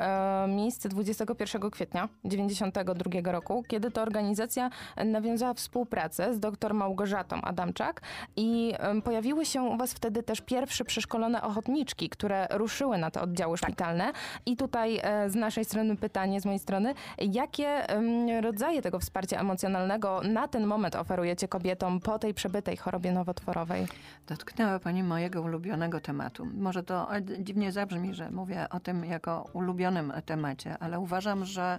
miejsce 0.48 0.88
21 0.88 1.70
kwietnia 1.70 2.08
92 2.24 3.32
roku, 3.32 3.64
kiedy 3.68 3.90
to 3.90 4.02
organizacja 4.02 4.70
nawiązała 5.04 5.54
współpracę 5.54 6.34
z 6.34 6.40
dr 6.40 6.74
Małgorzatą 6.74 7.42
Adamczak 7.42 8.00
i 8.36 8.74
pojawiły 9.04 9.46
się 9.46 9.62
u 9.62 9.76
Was 9.76 9.94
wtedy 9.94 10.22
też 10.22 10.40
pierwsze 10.40 10.84
przeszkolone 10.84 11.42
ochotniczki, 11.42 12.08
które 12.08 12.46
ruszyły 12.50 12.98
na 12.98 13.10
te 13.10 13.20
oddziały 13.20 13.58
szpitalne. 13.58 14.12
I 14.46 14.56
tutaj 14.56 15.00
z 15.26 15.34
naszej 15.34 15.64
strony 15.64 15.96
pytanie, 15.96 16.21
pytanie 16.22 16.40
z 16.40 16.44
mojej 16.44 16.58
strony. 16.58 16.94
Jakie 17.18 17.86
rodzaje 18.40 18.82
tego 18.82 18.98
wsparcia 18.98 19.40
emocjonalnego 19.40 20.20
na 20.24 20.48
ten 20.48 20.66
moment 20.66 20.96
oferujecie 20.96 21.48
kobietom 21.48 22.00
po 22.00 22.18
tej 22.18 22.34
przebytej 22.34 22.76
chorobie 22.76 23.12
nowotworowej? 23.12 23.86
Dotknęła 24.26 24.78
Pani 24.78 25.02
mojego 25.02 25.42
ulubionego 25.42 26.00
tematu. 26.00 26.46
Może 26.54 26.82
to 26.82 27.08
dziwnie 27.38 27.72
zabrzmi, 27.72 28.14
że 28.14 28.30
mówię 28.30 28.66
o 28.70 28.80
tym 28.80 29.04
jako 29.04 29.50
ulubionym 29.52 30.12
temacie, 30.26 30.76
ale 30.80 31.00
uważam, 31.00 31.44
że 31.44 31.78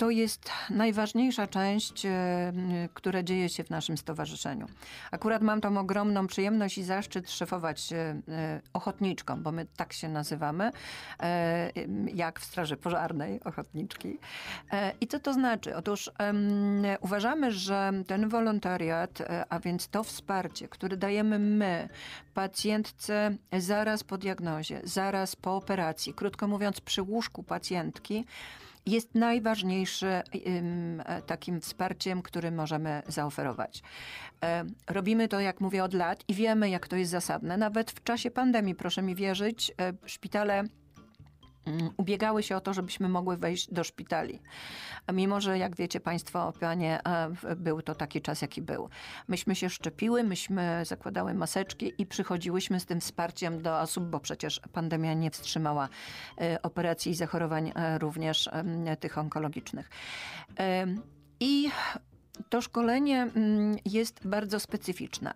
to 0.00 0.10
jest 0.10 0.50
najważniejsza 0.70 1.46
część, 1.46 2.06
e, 2.06 2.52
która 2.94 3.22
dzieje 3.22 3.48
się 3.48 3.64
w 3.64 3.70
naszym 3.70 3.98
stowarzyszeniu. 3.98 4.66
Akurat 5.10 5.42
mam 5.42 5.60
tą 5.60 5.78
ogromną 5.78 6.26
przyjemność 6.26 6.78
i 6.78 6.84
zaszczyt 6.84 7.30
szefować 7.30 7.92
e, 7.92 7.96
e, 8.28 8.60
ochotniczką, 8.72 9.42
bo 9.42 9.52
my 9.52 9.66
tak 9.76 9.92
się 9.92 10.08
nazywamy, 10.08 10.70
jak 12.14 12.40
w 12.40 12.44
Straży 12.44 12.76
Pożarnej 12.76 13.40
ochotniczki. 13.44 14.18
I 15.00 15.06
co 15.06 15.20
to 15.20 15.32
znaczy? 15.32 15.76
Otóż 15.76 16.10
uważamy, 17.00 17.52
że 17.52 17.92
ten 18.06 18.28
wolontariat, 18.28 19.18
a 19.48 19.60
więc 19.60 19.88
to 19.88 20.04
wsparcie, 20.04 20.68
które 20.68 20.96
dajemy 20.96 21.38
my 21.38 21.88
pacjentce 22.34 23.36
zaraz 23.58 24.04
po 24.04 24.18
diagnozie, 24.18 24.80
zaraz 24.84 25.36
po 25.36 25.56
operacji, 25.56 26.14
krótko 26.14 26.48
mówiąc 26.48 26.80
przy 26.80 27.02
łóżku 27.02 27.42
pacjentki, 27.42 28.24
jest 28.86 29.14
najważniejszy 29.14 30.22
takim 31.26 31.60
wsparciem, 31.60 32.22
który 32.22 32.50
możemy 32.50 33.02
zaoferować. 33.08 33.82
E, 34.44 34.64
robimy 34.88 35.28
to, 35.28 35.40
jak 35.40 35.60
mówię, 35.60 35.84
od 35.84 35.94
lat 35.94 36.24
i 36.28 36.34
wiemy, 36.34 36.70
jak 36.70 36.88
to 36.88 36.96
jest 36.96 37.10
zasadne. 37.10 37.56
Nawet 37.56 37.90
w 37.90 38.02
czasie 38.02 38.30
pandemii, 38.30 38.74
proszę 38.74 39.02
mi 39.02 39.14
wierzyć, 39.14 39.72
e, 39.80 39.92
szpitale 40.06 40.64
ubiegały 41.96 42.42
się 42.42 42.56
o 42.56 42.60
to, 42.60 42.74
żebyśmy 42.74 43.08
mogły 43.08 43.36
wejść 43.36 43.72
do 43.72 43.84
szpitali. 43.84 44.40
Mimo, 45.12 45.40
że 45.40 45.58
jak 45.58 45.76
wiecie 45.76 46.00
Państwo, 46.00 46.52
panie, 46.60 47.00
był 47.56 47.82
to 47.82 47.94
taki 47.94 48.22
czas, 48.22 48.42
jaki 48.42 48.62
był. 48.62 48.88
Myśmy 49.28 49.54
się 49.54 49.70
szczepiły, 49.70 50.24
myśmy 50.24 50.82
zakładały 50.84 51.34
maseczki 51.34 51.92
i 51.98 52.06
przychodziłyśmy 52.06 52.80
z 52.80 52.86
tym 52.86 53.00
wsparciem 53.00 53.62
do 53.62 53.80
osób, 53.80 54.04
bo 54.04 54.20
przecież 54.20 54.60
pandemia 54.72 55.14
nie 55.14 55.30
wstrzymała 55.30 55.88
e, 56.40 56.62
operacji 56.62 57.12
i 57.12 57.14
zachorowań 57.14 57.72
e, 57.74 57.98
również 57.98 58.50
tych 59.00 59.18
onkologicznych. 59.18 59.90
I 61.40 61.70
to 62.48 62.60
szkolenie 62.60 63.22
mm, 63.22 63.76
jest 63.84 64.28
bardzo 64.28 64.60
specyficzne. 64.60 65.34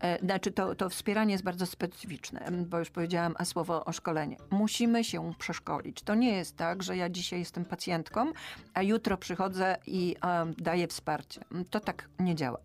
E, 0.00 0.18
znaczy, 0.18 0.52
to, 0.52 0.74
to 0.74 0.88
wspieranie 0.88 1.32
jest 1.32 1.44
bardzo 1.44 1.66
specyficzne, 1.66 2.48
bo 2.66 2.78
już 2.78 2.90
powiedziałam 2.90 3.34
a 3.38 3.44
słowo 3.44 3.84
o 3.84 3.92
szkolenie. 3.92 4.36
Musimy 4.50 5.04
się 5.04 5.32
przeszkolić. 5.38 6.02
To 6.02 6.14
nie 6.14 6.32
jest 6.36 6.56
tak, 6.56 6.82
że 6.82 6.96
ja 6.96 7.08
dzisiaj 7.08 7.38
jestem 7.38 7.64
pacjentką, 7.64 8.32
a 8.74 8.82
jutro 8.82 9.16
przychodzę 9.16 9.76
i 9.86 10.16
daję 10.58 10.88
wsparcie. 10.88 11.40
To 11.70 11.80
tak 11.80 12.08
nie 12.18 12.34
działa. 12.34 12.58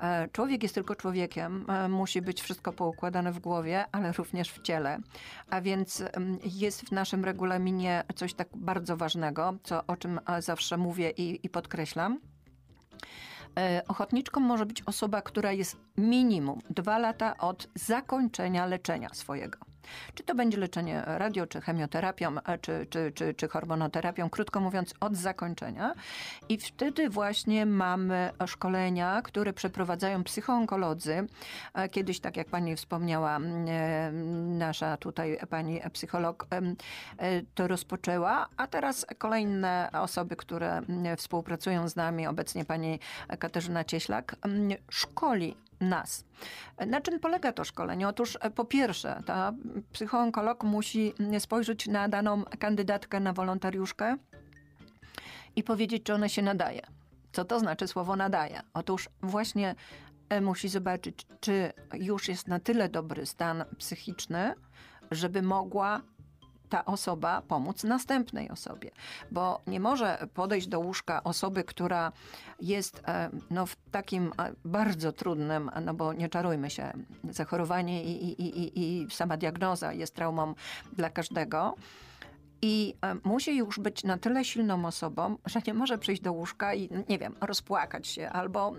E, 0.00 0.28
człowiek 0.32 0.62
jest 0.62 0.74
tylko 0.74 0.94
człowiekiem, 0.94 1.70
e, 1.70 1.88
musi 1.88 2.22
być 2.22 2.42
wszystko 2.42 2.72
poukładane 2.72 3.32
w 3.32 3.38
głowie, 3.38 3.84
ale 3.92 4.12
również 4.12 4.52
w 4.52 4.62
ciele. 4.62 4.98
A 5.50 5.60
więc 5.60 6.02
jest 6.44 6.80
w 6.88 6.92
naszym 6.92 7.24
regulaminie 7.24 8.04
coś 8.14 8.34
tak 8.34 8.48
bardzo 8.56 8.96
ważnego, 8.96 9.54
co, 9.62 9.86
o 9.86 9.96
czym 9.96 10.20
zawsze 10.38 10.76
mówię 10.76 11.10
i, 11.10 11.46
i 11.46 11.48
podkreślam 11.48 12.20
ochotniczką 13.88 14.40
może 14.40 14.66
być 14.66 14.82
osoba, 14.82 15.22
która 15.22 15.52
jest 15.52 15.76
minimum 15.96 16.60
dwa 16.70 16.98
lata 16.98 17.36
od 17.38 17.68
zakończenia 17.74 18.66
leczenia 18.66 19.08
swojego. 19.12 19.69
Czy 20.14 20.22
to 20.22 20.34
będzie 20.34 20.58
leczenie 20.58 21.02
radio, 21.06 21.46
czy 21.46 21.60
chemioterapią, 21.60 22.36
e, 22.38 22.58
czy, 22.58 22.86
czy, 22.90 23.12
czy, 23.14 23.34
czy 23.34 23.48
hormonoterapią, 23.48 24.30
krótko 24.30 24.60
mówiąc, 24.60 24.94
od 25.00 25.16
zakończenia. 25.16 25.94
I 26.48 26.58
wtedy 26.58 27.10
właśnie 27.10 27.66
mamy 27.66 28.30
szkolenia, 28.46 29.22
które 29.22 29.52
przeprowadzają 29.52 30.24
psychoonkolodzy. 30.24 31.26
E, 31.74 31.88
kiedyś, 31.88 32.20
tak 32.20 32.36
jak 32.36 32.48
pani 32.48 32.76
wspomniała, 32.76 33.36
e, 33.38 34.12
nasza 34.58 34.96
tutaj 34.96 35.38
pani 35.50 35.80
psycholog 35.92 36.46
to 37.54 37.68
rozpoczęła, 37.68 38.48
a 38.56 38.66
teraz 38.66 39.06
kolejne 39.18 39.88
osoby, 39.92 40.36
które 40.36 40.82
współpracują 41.16 41.88
z 41.88 41.96
nami, 41.96 42.26
obecnie 42.26 42.64
pani 42.64 42.98
Katarzyna 43.38 43.84
Cieślak, 43.84 44.36
szkoli 44.90 45.56
nas. 45.80 46.24
Na 46.86 47.00
czym 47.00 47.20
polega 47.20 47.52
to 47.52 47.64
szkolenie? 47.64 48.08
Otóż 48.08 48.38
e, 48.40 48.50
po 48.50 48.64
pierwsze, 48.64 49.22
ta 49.26 49.52
psychoonkolog 49.92 50.64
musi 50.64 51.12
spojrzeć 51.38 51.86
na 51.86 52.08
daną 52.08 52.44
kandydatkę 52.58 53.20
na 53.20 53.32
wolontariuszkę 53.32 54.16
i 55.56 55.62
powiedzieć, 55.62 56.02
czy 56.02 56.14
ona 56.14 56.28
się 56.28 56.42
nadaje. 56.42 56.82
Co 57.32 57.44
to 57.44 57.60
znaczy 57.60 57.88
słowo 57.88 58.16
nadaje? 58.16 58.60
Otóż 58.74 59.08
właśnie 59.22 59.74
e, 60.28 60.40
musi 60.40 60.68
zobaczyć, 60.68 61.26
czy 61.40 61.72
już 61.94 62.28
jest 62.28 62.48
na 62.48 62.60
tyle 62.60 62.88
dobry 62.88 63.26
stan 63.26 63.64
psychiczny, 63.78 64.54
żeby 65.10 65.42
mogła 65.42 66.02
ta 66.70 66.84
osoba 66.84 67.42
pomóc 67.42 67.84
następnej 67.84 68.50
osobie. 68.50 68.90
Bo 69.30 69.60
nie 69.66 69.80
może 69.80 70.28
podejść 70.34 70.66
do 70.66 70.80
łóżka 70.80 71.24
osoby, 71.24 71.64
która 71.64 72.12
jest 72.60 73.02
e, 73.08 73.30
no, 73.50 73.66
w 73.66 73.76
takim 73.90 74.32
bardzo 74.64 75.12
trudnym, 75.12 75.70
no 75.84 75.94
bo 75.94 76.12
nie 76.12 76.28
czarujmy 76.28 76.70
się, 76.70 76.92
zachorowanie 77.30 78.04
i, 78.04 78.42
i, 78.42 78.42
i, 78.42 79.02
i 79.02 79.10
sama 79.10 79.36
diagnoza 79.36 79.92
jest 79.92 80.14
traumą 80.14 80.54
dla 80.92 81.10
każdego. 81.10 81.74
I 82.62 82.94
e, 83.02 83.16
musi 83.24 83.56
już 83.56 83.78
być 83.78 84.04
na 84.04 84.18
tyle 84.18 84.44
silną 84.44 84.84
osobą, 84.84 85.36
że 85.46 85.60
nie 85.66 85.74
może 85.74 85.98
przyjść 85.98 86.22
do 86.22 86.32
łóżka 86.32 86.74
i, 86.74 86.88
nie 87.08 87.18
wiem, 87.18 87.34
rozpłakać 87.40 88.06
się 88.06 88.28
albo 88.28 88.72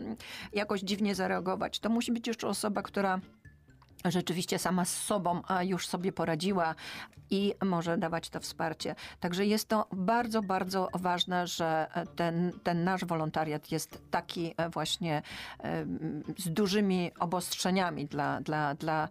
jakoś 0.53 0.81
dziwnie 0.81 1.15
zareagować. 1.15 1.79
To 1.79 1.89
musi 1.89 2.11
być 2.11 2.27
jeszcze 2.27 2.47
osoba, 2.47 2.81
która 2.81 3.19
rzeczywiście 4.05 4.59
sama 4.59 4.85
z 4.85 4.95
sobą 4.95 5.41
już 5.61 5.87
sobie 5.87 6.11
poradziła 6.11 6.75
i 7.29 7.53
może 7.65 7.97
dawać 7.97 8.29
to 8.29 8.39
wsparcie. 8.39 8.95
Także 9.19 9.45
jest 9.45 9.67
to 9.67 9.87
bardzo, 9.91 10.41
bardzo 10.41 10.89
ważne, 10.93 11.47
że 11.47 11.87
ten, 12.15 12.51
ten 12.63 12.83
nasz 12.83 13.05
wolontariat 13.05 13.71
jest 13.71 14.01
taki 14.11 14.53
e, 14.57 14.69
właśnie 14.69 15.21
z 16.37 16.49
dużymi 16.49 17.11
obostrzeniami 17.19 18.05
dla, 18.05 18.41
dla, 18.41 18.75
dla 18.75 19.07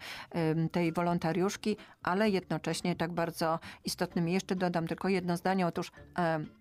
tej 0.73 0.93
wolontariuszki, 0.93 1.77
ale 2.03 2.31
jednocześnie 2.31 2.97
tak 2.97 3.13
bardzo 3.13 3.59
istotnym. 3.85 4.29
Jeszcze 4.29 4.57
dodam 4.57 4.87
tylko 4.87 5.09
jedno 5.09 5.37
zdanie. 5.37 5.67
Otóż 5.67 5.93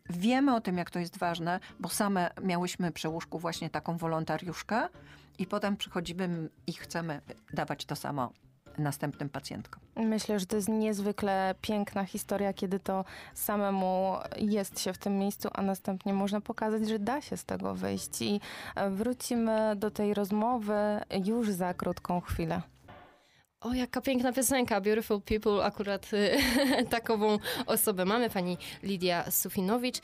wiemy 0.10 0.56
o 0.56 0.62
tym, 0.62 0.78
jak 0.78 0.92
to 0.92 1.00
jest 1.00 1.18
ważne, 1.18 1.60
bo 1.80 1.90
same 1.90 2.32
miałyśmy 2.44 2.92
przy 2.92 3.10
łóżku 3.10 3.40
właśnie 3.40 3.70
taką 3.70 3.98
wolontariuszkę, 3.98 4.88
i 5.40 5.46
potem 5.46 5.78
przychodzimy 5.78 6.50
i 6.68 6.74
chcemy 6.74 7.22
dawać 7.54 7.86
to 7.86 7.96
samo 7.96 8.32
następnym 8.78 9.30
pacjentkom. 9.30 9.82
Myślę, 9.96 10.40
że 10.40 10.46
to 10.46 10.56
jest 10.56 10.70
niezwykle 10.70 11.56
piękna 11.62 12.06
historia, 12.06 12.54
kiedy 12.54 12.80
to 12.80 13.06
samemu 13.34 14.16
jest 14.38 14.80
się 14.80 14.94
w 14.94 14.98
tym 14.98 15.18
miejscu, 15.18 15.50
a 15.54 15.62
następnie 15.62 16.14
można 16.14 16.42
pokazać, 16.42 16.88
że 16.90 17.00
da 17.00 17.22
się 17.22 17.38
z 17.38 17.46
tego 17.46 17.76
wyjść. 17.76 18.22
I 18.22 18.42
wrócimy 18.92 19.76
do 19.76 19.92
tej 19.92 20.14
rozmowy 20.14 20.74
już 21.26 21.52
za 21.52 21.74
krótką 21.74 22.22
chwilę. 22.22 22.62
O, 23.62 23.74
jaka 23.74 24.02
piękna 24.02 24.34
piosenka, 24.34 24.82
Beautiful 24.82 25.22
People, 25.22 25.66
akurat 25.66 26.12
takową 26.90 27.38
osobę 27.66 28.06
mamy, 28.06 28.30
pani 28.30 28.58
Lidia 28.84 29.32
Sufinowicz. 29.32 29.98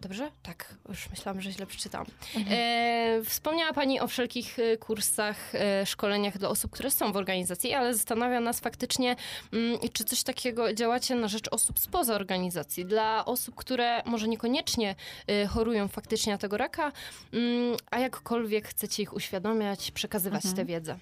Dobrze? 0.00 0.30
Tak, 0.42 0.74
już 0.88 1.10
myślałam, 1.10 1.40
że 1.40 1.52
źle 1.52 1.66
przeczytałam. 1.66 2.06
Mhm. 2.36 2.56
E, 2.60 3.24
wspomniała 3.24 3.72
Pani 3.72 4.00
o 4.00 4.06
wszelkich 4.06 4.58
e, 4.58 4.76
kursach, 4.76 5.54
e, 5.54 5.86
szkoleniach 5.86 6.38
dla 6.38 6.48
osób, 6.48 6.70
które 6.70 6.90
są 6.90 7.12
w 7.12 7.16
organizacji, 7.16 7.74
ale 7.74 7.94
zastanawia 7.94 8.40
nas 8.40 8.60
faktycznie, 8.60 9.16
mm, 9.52 9.78
czy 9.92 10.04
coś 10.04 10.22
takiego 10.22 10.72
działacie 10.72 11.14
na 11.14 11.28
rzecz 11.28 11.48
osób 11.50 11.78
spoza 11.78 12.14
organizacji, 12.14 12.84
dla 12.84 13.24
osób, 13.24 13.54
które 13.54 14.02
może 14.06 14.28
niekoniecznie 14.28 14.94
e, 15.26 15.46
chorują 15.46 15.88
faktycznie 15.88 16.32
na 16.32 16.38
tego 16.38 16.56
raka, 16.56 16.92
mm, 17.32 17.76
a 17.90 17.98
jakkolwiek 17.98 18.68
chcecie 18.68 19.02
ich 19.02 19.12
uświadamiać, 19.12 19.90
przekazywać 19.90 20.44
mhm. 20.44 20.56
tę 20.56 20.64
wiedzę. 20.64 20.98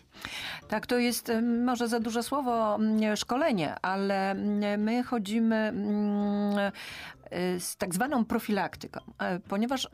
Tak, 0.68 0.86
to 0.86 0.98
jest 0.98 1.32
może 1.64 1.88
za 1.88 2.00
duże 2.00 2.22
słowo 2.22 2.74
mm, 2.74 3.16
szkolenie, 3.16 3.74
ale 3.82 4.34
my 4.78 5.02
chodzimy 5.02 5.72
z 7.58 7.76
tak 7.76 7.94
zwaną 7.94 8.24
profilaktyką, 8.24 9.00
e, 9.18 9.40
ponieważ 9.40 9.88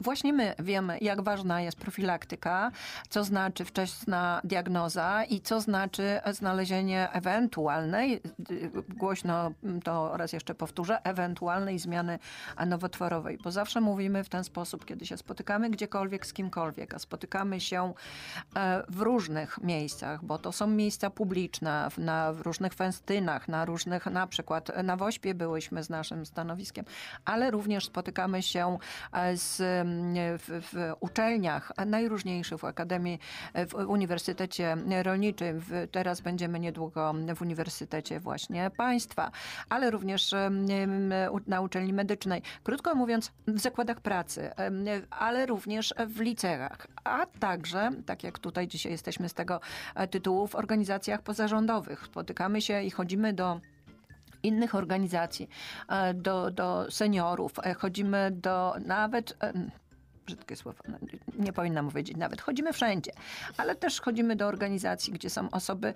właśnie 0.00 0.32
my 0.32 0.54
wiemy, 0.58 0.98
jak 1.00 1.22
ważna 1.22 1.60
jest 1.60 1.78
profilaktyka, 1.78 2.70
co 3.08 3.24
znaczy 3.24 3.64
wczesna 3.64 4.40
diagnoza 4.44 5.24
i 5.24 5.40
co 5.40 5.60
znaczy 5.60 6.20
znalezienie 6.32 7.08
ewentualnej, 7.12 8.20
głośno 8.88 9.50
to 9.84 10.16
raz 10.16 10.32
jeszcze 10.32 10.54
powtórzę, 10.54 11.02
ewentualnej 11.04 11.78
zmiany 11.78 12.18
nowotworowej. 12.66 13.38
Bo 13.44 13.50
zawsze 13.50 13.80
mówimy 13.80 14.24
w 14.24 14.28
ten 14.28 14.44
sposób, 14.44 14.84
kiedy 14.84 15.06
się 15.06 15.16
spotykamy 15.16 15.70
gdziekolwiek 15.70 16.26
z 16.26 16.32
kimkolwiek, 16.32 16.94
a 16.94 16.98
spotykamy 16.98 17.60
się 17.60 17.92
e, 18.56 18.82
w 18.88 19.00
różnych 19.00 19.58
miejscach, 19.58 20.24
bo 20.24 20.38
to 20.38 20.52
są 20.52 20.66
miejsca 20.66 21.10
publiczne, 21.10 21.88
na 21.98 22.32
w 22.32 22.40
różnych 22.40 22.74
festynach, 22.74 23.48
na 23.48 23.64
różnych, 23.64 24.06
na 24.06 24.26
przykład 24.26 24.70
na 24.84 24.96
Wośpie 24.96 25.34
byłyśmy 25.34 25.82
z 25.82 25.90
naszym 25.90 26.26
stanowiskiem, 26.26 26.84
ale 27.24 27.50
również 27.50 27.86
spotykamy 27.86 28.42
się 28.42 28.78
e, 29.12 29.36
z, 29.36 29.62
w, 30.38 30.68
w 30.72 30.92
uczelniach 31.00 31.72
najróżniejszych, 31.86 32.58
w 32.58 32.64
Akademii, 32.64 33.18
w 33.54 33.74
Uniwersytecie 33.74 34.76
Rolniczym, 35.02 35.60
w, 35.60 35.88
teraz 35.90 36.20
będziemy 36.20 36.60
niedługo 36.60 37.14
w 37.36 37.42
Uniwersytecie 37.42 38.20
właśnie 38.20 38.70
Państwa, 38.76 39.30
ale 39.68 39.90
również 39.90 40.34
na 41.46 41.60
uczelni 41.60 41.92
medycznej. 41.92 42.42
Krótko 42.62 42.94
mówiąc, 42.94 43.32
w 43.46 43.60
zakładach 43.60 44.00
pracy, 44.00 44.50
ale 45.10 45.46
również 45.46 45.94
w 46.06 46.20
liceach, 46.20 46.86
a 47.04 47.26
także, 47.26 47.90
tak 48.06 48.24
jak 48.24 48.38
tutaj 48.38 48.68
dzisiaj 48.68 48.92
jesteśmy 48.92 49.28
z 49.28 49.34
tego 49.34 49.60
e, 49.94 50.08
tytułu, 50.08 50.46
w 50.46 50.54
organizacjach 50.54 51.22
pozarządowych. 51.22 52.04
Spotykamy 52.04 52.60
się 52.62 52.82
i 52.82 52.90
chodzimy 52.90 53.32
do 53.32 53.60
innych 54.42 54.74
organizacji, 54.74 55.48
e, 55.88 56.14
do, 56.14 56.50
do 56.50 56.90
seniorów, 56.90 57.52
e, 57.62 57.74
chodzimy 57.74 58.30
do 58.30 58.74
nawet 58.86 59.36
brzydkie 60.30 60.56
słowo, 60.56 60.78
no, 60.88 60.98
nie 61.38 61.52
powinna 61.52 61.82
mu 61.82 61.90
wiedzieć 61.90 62.16
nawet. 62.16 62.40
Chodzimy 62.40 62.72
wszędzie, 62.72 63.12
ale 63.56 63.74
też 63.74 64.00
chodzimy 64.00 64.36
do 64.36 64.46
organizacji, 64.46 65.12
gdzie 65.12 65.30
są 65.30 65.50
osoby, 65.50 65.94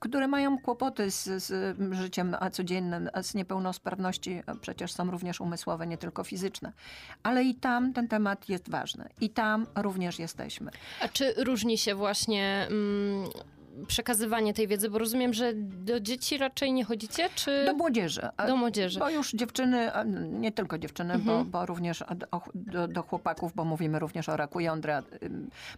które 0.00 0.28
mają 0.28 0.58
kłopoty 0.58 1.10
z, 1.10 1.24
z 1.24 1.76
życiem 1.94 2.36
codziennym, 2.52 3.10
z 3.22 3.34
niepełnosprawności, 3.34 4.42
przecież 4.60 4.92
są 4.92 5.10
również 5.10 5.40
umysłowe, 5.40 5.86
nie 5.86 5.98
tylko 5.98 6.24
fizyczne. 6.24 6.72
Ale 7.22 7.44
i 7.44 7.54
tam 7.54 7.92
ten 7.92 8.08
temat 8.08 8.48
jest 8.48 8.70
ważny. 8.70 9.08
I 9.20 9.30
tam 9.30 9.66
również 9.74 10.18
jesteśmy. 10.18 10.70
A 11.00 11.08
czy 11.08 11.34
różni 11.44 11.78
się 11.78 11.94
właśnie... 11.94 12.66
Mm 12.70 13.55
przekazywanie 13.86 14.54
tej 14.54 14.68
wiedzy? 14.68 14.90
Bo 14.90 14.98
rozumiem, 14.98 15.34
że 15.34 15.52
do 15.54 16.00
dzieci 16.00 16.38
raczej 16.38 16.72
nie 16.72 16.84
chodzicie, 16.84 17.28
czy... 17.34 17.64
Do 17.66 17.74
młodzieży. 17.74 18.28
Do 18.46 18.56
młodzieży. 18.56 18.98
Bo 18.98 19.10
już 19.10 19.32
dziewczyny, 19.32 19.90
nie 20.30 20.52
tylko 20.52 20.78
dziewczyny, 20.78 21.14
mhm. 21.14 21.44
bo, 21.44 21.44
bo, 21.44 21.66
również 21.66 22.04
do, 22.54 22.88
do, 22.88 23.02
chłopaków, 23.02 23.54
bo 23.54 23.64
mówimy 23.64 23.98
również 23.98 24.28
o 24.28 24.36
raku 24.36 24.60
jądra. 24.60 25.02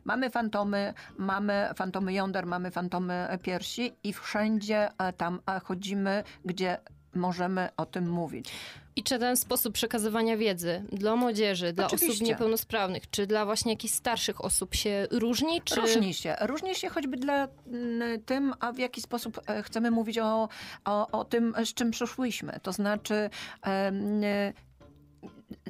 Mamy 0.05 0.31
fantomy, 0.31 0.95
mamy 1.19 1.69
fantomy 1.77 2.13
jąder, 2.13 2.47
mamy 2.47 2.71
fantomy 2.71 3.39
piersi 3.43 3.93
i 4.05 4.13
wszędzie 4.13 4.89
e, 4.99 5.13
tam 5.13 5.41
e, 5.47 5.61
chodzimy, 5.61 6.25
gdzie 6.45 6.79
możemy 7.15 7.69
o 7.77 7.87
tym 7.87 8.11
mówić. 8.11 8.53
I 8.99 9.03
czy 9.03 9.19
ten 9.19 9.37
sposób 9.37 9.75
przekazywania 9.75 10.37
wiedzy 10.37 10.83
dla 10.93 11.17
młodzieży, 11.17 11.73
dla 11.73 11.87
Oczywiście. 11.87 12.13
osób 12.13 12.27
niepełnosprawnych, 12.27 13.11
czy 13.11 13.27
dla 13.27 13.45
właśnie 13.45 13.73
jakichś 13.73 13.95
starszych 13.95 14.45
osób 14.45 14.75
się 14.75 15.07
różni? 15.11 15.63
Czy... 15.63 15.81
Różni 15.81 16.15
się. 16.15 16.37
Różni 16.41 16.75
się 16.75 16.89
choćby 16.89 17.17
dla 17.17 17.49
mm, 17.67 18.23
tym, 18.23 18.55
a 18.61 18.73
w 18.73 18.79
jaki 18.79 19.01
sposób 19.01 19.41
e, 19.47 19.63
chcemy 19.63 19.91
mówić 19.91 20.19
o, 20.19 20.49
o, 20.85 21.11
o 21.11 21.25
tym, 21.25 21.55
z 21.65 21.75
czym 21.75 21.91
przyszłyśmy. 21.91 22.61
To 22.63 22.73
znaczy 22.73 23.31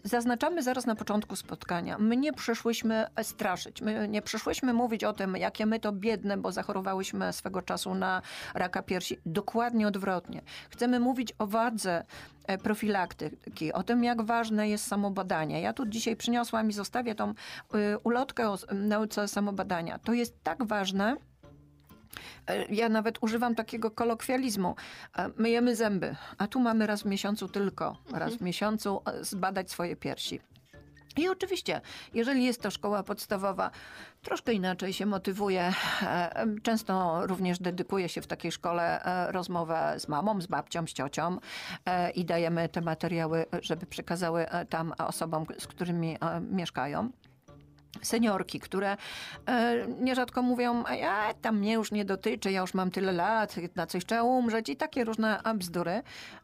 zaznaczamy 0.04 0.62
zaraz 0.62 0.86
na 0.86 0.94
początku 0.94 1.36
spotkania. 1.36 1.98
My 1.98 2.16
nie 2.16 2.32
przyszłyśmy 2.32 3.06
straszyć. 3.22 3.82
My 3.82 4.08
nie 4.08 4.22
przyszłyśmy 4.22 4.72
mówić 4.72 5.04
o 5.04 5.12
tym, 5.12 5.36
jakie 5.36 5.66
my 5.66 5.80
to 5.80 5.92
biedne, 5.92 6.36
bo 6.36 6.52
zachorowałyśmy 6.52 7.32
swego 7.32 7.62
czasu 7.62 7.94
na 7.94 8.22
raka 8.54 8.82
piersi. 8.82 9.18
Dokładnie 9.26 9.88
odwrotnie. 9.88 10.42
Chcemy 10.70 11.00
mówić 11.00 11.32
o 11.38 11.46
wadze 11.46 12.04
e, 12.46 12.58
profilaktyki, 12.58 13.72
o 13.72 13.82
tym, 13.82 14.04
jak 14.04 14.22
ważne 14.22 14.68
jest 14.68 14.86
samobadanie. 14.86 15.60
Ja 15.60 15.72
tu 15.72 15.86
dzisiaj 15.86 16.16
przyniosłam 16.16 16.70
i 16.70 16.72
zostawię 16.72 17.14
tą 17.14 17.30
y, 17.30 17.34
ulotkę 18.04 18.50
o 18.50 18.58
nauce 18.74 19.28
samobadania. 19.28 19.98
To 19.98 20.12
jest 20.12 20.42
tak 20.42 20.64
ważne, 20.64 21.16
E, 21.18 21.27
ja 22.70 22.88
nawet 22.88 23.18
używam 23.20 23.54
takiego 23.54 23.90
kolokwializmu. 23.90 24.76
E, 25.16 25.30
myjemy 25.36 25.76
zęby, 25.76 26.16
a 26.38 26.46
tu 26.46 26.60
mamy 26.60 26.86
raz 26.86 27.02
w 27.02 27.06
miesiącu 27.06 27.48
tylko, 27.48 27.96
raz 28.12 28.30
w 28.30 28.32
mhm. 28.32 28.46
miesiącu 28.46 29.00
e, 29.06 29.24
zbadać 29.24 29.70
swoje 29.70 29.96
piersi. 29.96 30.40
I 31.16 31.28
oczywiście, 31.28 31.80
jeżeli 32.14 32.44
jest 32.44 32.62
to 32.62 32.70
szkoła 32.70 33.02
podstawowa, 33.02 33.70
troszkę 34.22 34.52
inaczej 34.52 34.92
się 34.92 35.06
motywuje. 35.06 35.72
Często 36.62 37.26
również 37.26 37.58
dedykuje 37.58 38.08
się 38.08 38.22
w 38.22 38.26
takiej 38.26 38.52
szkole 38.52 39.00
rozmowę 39.28 39.94
z 39.98 40.08
mamą, 40.08 40.40
z 40.40 40.46
babcią, 40.46 40.86
z 40.86 40.92
ciocią 40.92 41.38
i 42.14 42.24
dajemy 42.24 42.68
te 42.68 42.80
materiały, 42.80 43.46
żeby 43.62 43.86
przekazały 43.86 44.46
tam 44.68 44.92
osobom, 44.98 45.46
z 45.58 45.66
którymi 45.66 46.16
mieszkają 46.50 47.10
seniorki, 48.02 48.60
które 48.60 48.96
e, 49.46 49.86
nierzadko 50.00 50.42
mówią, 50.42 50.84
a 50.86 50.94
ja 50.94 51.34
tam 51.34 51.58
mnie 51.58 51.72
już 51.72 51.92
nie 51.92 52.04
dotyczy, 52.04 52.52
ja 52.52 52.60
już 52.60 52.74
mam 52.74 52.90
tyle 52.90 53.12
lat, 53.12 53.56
na 53.76 53.86
coś 53.86 54.04
trzeba 54.04 54.22
umrzeć 54.22 54.68
i 54.68 54.76
takie 54.76 55.04
różne 55.04 55.40
bzdury. 55.54 56.02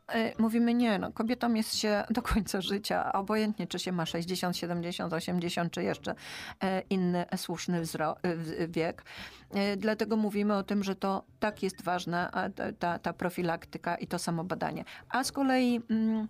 E, 0.09 0.43
mówimy 0.43 0.75
nie, 0.75 0.99
no 0.99 1.13
kobietom 1.13 1.57
jest 1.57 1.77
się 1.77 2.05
do 2.11 2.23
końca 2.23 2.61
życia, 2.61 3.13
obojętnie 3.13 3.67
czy 3.67 3.79
się 3.79 3.93
ma 3.93 4.07
60, 4.07 4.57
70, 4.57 5.13
80 5.13 5.73
czy 5.73 5.83
jeszcze 5.83 6.15
e, 6.63 6.83
inny 6.91 7.25
słuszny 7.37 7.83
wzro- 7.83 8.17
wiek. 8.69 9.05
E, 9.51 9.77
dlatego 9.77 10.17
mówimy 10.17 10.57
o 10.57 10.63
tym, 10.63 10.85
że 10.85 10.97
to 10.97 11.25
tak 11.41 11.63
jest 11.63 11.83
ważne, 11.83 12.31
ta, 12.79 12.99
ta 12.99 13.13
profilaktyka 13.13 13.97
i 13.97 14.07
to 14.07 14.19
samobadanie. 14.19 14.85
A 15.09 15.25
z 15.25 15.33
kolei... 15.33 15.81
Mm, 15.91 16.29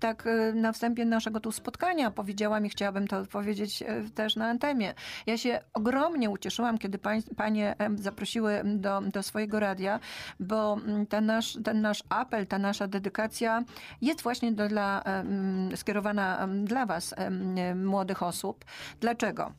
tak 0.00 0.26
e, 0.26 0.52
na 0.52 0.72
wstępie 0.72 1.04
naszego 1.04 1.40
tu 1.40 1.52
spotkania 1.52 2.10
powiedziałam 2.10 2.66
i 2.66 2.68
chciałabym 2.68 3.08
to 3.08 3.26
powiedzieć 3.26 3.82
e, 3.82 4.02
też 4.14 4.36
na 4.36 4.46
antemie. 4.46 4.94
Ja 5.26 5.38
się 5.38 5.60
ogromnie 5.74 6.30
ucieszyłam, 6.30 6.78
kiedy 6.78 6.98
pań, 6.98 7.22
panie 7.36 7.76
zaprosiły 7.94 8.62
do, 8.64 9.00
do 9.00 9.22
swojego 9.22 9.60
radia, 9.60 10.00
bo 10.40 10.72
mm, 10.72 11.06
ten 11.06 11.26
nasz, 11.26 11.58
ten 11.64 11.80
nasz 11.80 12.02
apel, 12.08 12.46
ta 12.46 12.58
nasza 12.58 12.88
dedykacja 12.88 13.64
jest 14.02 14.22
właśnie 14.22 14.52
do, 14.52 14.68
dla, 14.68 15.04
skierowana 15.74 16.48
dla 16.64 16.86
was, 16.86 17.14
młodych 17.74 18.22
osób. 18.22 18.64
Dlaczego? 19.00 19.52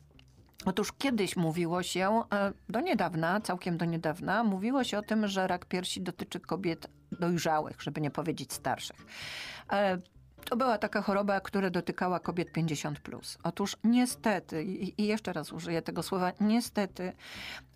Otóż 0.66 0.92
kiedyś 0.92 1.36
mówiło 1.36 1.82
się, 1.82 2.22
e, 2.32 2.52
do 2.68 2.80
niedawna, 2.80 3.40
całkiem 3.40 3.76
do 3.76 3.84
niedawna, 3.84 4.44
mówiło 4.44 4.84
się 4.84 4.98
o 4.98 5.02
tym, 5.02 5.28
że 5.28 5.46
rak 5.46 5.66
piersi 5.66 6.00
dotyczy 6.00 6.40
kobiet 6.40 6.86
dojrzałych, 7.12 7.82
żeby 7.82 8.00
nie 8.00 8.10
powiedzieć 8.10 8.52
starszych. 8.52 9.06
To 10.50 10.56
była 10.56 10.78
taka 10.78 11.02
choroba, 11.02 11.40
która 11.40 11.70
dotykała 11.70 12.20
kobiet 12.20 12.52
50. 12.52 13.00
Plus. 13.00 13.38
Otóż 13.42 13.76
niestety, 13.84 14.64
i 14.64 15.06
jeszcze 15.06 15.32
raz 15.32 15.52
użyję 15.52 15.82
tego 15.82 16.02
słowa, 16.02 16.32
niestety, 16.40 17.12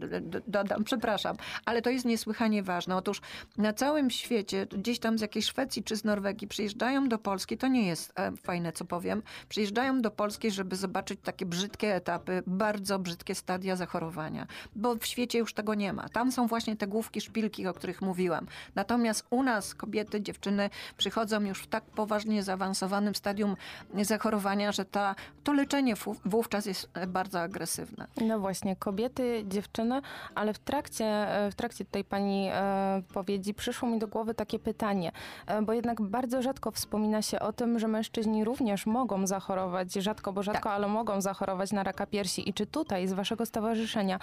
dodam, 0.46 0.84
przepraszam, 0.84 1.36
ale 1.64 1.82
to 1.82 1.90
jest 1.90 2.04
niesłychanie 2.04 2.62
ważne. 2.62 2.96
Otóż 2.96 3.20
na 3.58 3.72
całym 3.72 4.10
świecie, 4.10 4.66
gdzieś 4.66 4.98
tam 4.98 5.18
z 5.18 5.20
jakiejś 5.20 5.46
Szwecji 5.46 5.84
czy 5.84 5.96
z 5.96 6.04
Norwegii 6.04 6.48
przyjeżdżają 6.48 7.08
do 7.08 7.18
Polski, 7.18 7.58
to 7.58 7.68
nie 7.68 7.86
jest 7.86 8.12
e, 8.16 8.36
fajne, 8.36 8.72
co 8.72 8.84
powiem, 8.84 9.22
przyjeżdżają 9.48 10.00
do 10.00 10.10
Polski, 10.10 10.50
żeby 10.50 10.76
zobaczyć 10.76 11.20
takie 11.22 11.46
brzydkie 11.46 11.94
etapy, 11.94 12.42
bardzo 12.46 12.98
brzydkie 12.98 13.34
stadia 13.34 13.76
zachorowania, 13.76 14.46
bo 14.76 14.96
w 14.96 15.06
świecie 15.06 15.38
już 15.38 15.54
tego 15.54 15.74
nie 15.74 15.92
ma. 15.92 16.08
Tam 16.08 16.32
są 16.32 16.46
właśnie 16.46 16.76
te 16.76 16.86
główki, 16.86 17.20
szpilki, 17.20 17.66
o 17.66 17.74
których 17.74 18.02
mówiłam. 18.02 18.46
Natomiast 18.74 19.26
u 19.30 19.42
nas 19.42 19.74
kobiety, 19.74 20.20
dziewczyny 20.20 20.70
przychodzą 20.96 21.40
już 21.40 21.62
w 21.62 21.66
tak 21.66 21.84
poważnie 21.84 22.42
zaawansowanym 22.42 23.14
stadium 23.18 23.56
zachorowania, 24.02 24.72
że 24.72 24.84
ta, 24.84 25.14
to 25.44 25.52
leczenie 25.52 25.94
wówczas 26.24 26.66
jest 26.66 26.90
e, 26.94 27.06
bardzo 27.06 27.40
agresywne. 27.40 28.06
No 28.20 28.40
właśnie, 28.40 28.76
kobiety, 28.76 29.44
dziewczyny, 29.46 30.00
ale 30.34 30.54
w 30.54 30.58
trakcie, 30.58 31.04
e, 31.04 31.50
w 31.50 31.54
trakcie 31.54 31.84
tej 31.84 32.04
pani 32.04 32.48
e, 32.52 33.02
powiedzi 33.14 33.56
przyszło 33.56 33.88
mi 33.88 33.98
do 33.98 34.08
głowy 34.08 34.34
takie 34.34 34.58
pytanie, 34.58 35.12
e, 35.46 35.62
bo 35.62 35.72
jednak 35.72 36.02
bardzo 36.02 36.42
rzadko 36.42 36.70
wspomina 36.70 37.22
się 37.22 37.40
o 37.40 37.52
tym, 37.52 37.78
że 37.78 37.88
mężczyźni 37.88 38.44
również 38.44 38.86
mogą 38.86 39.26
zachorować, 39.26 39.92
rzadko, 39.92 40.32
bo 40.32 40.42
rzadko, 40.42 40.62
tak. 40.62 40.72
ale 40.72 40.88
mogą 40.88 41.20
zachorować 41.20 41.72
na 41.72 41.82
raka 41.82 42.06
piersi. 42.06 42.48
I 42.48 42.54
czy 42.54 42.66
tutaj 42.66 43.08
z 43.08 43.12
waszego 43.12 43.46
stowarzyszenia 43.46 44.18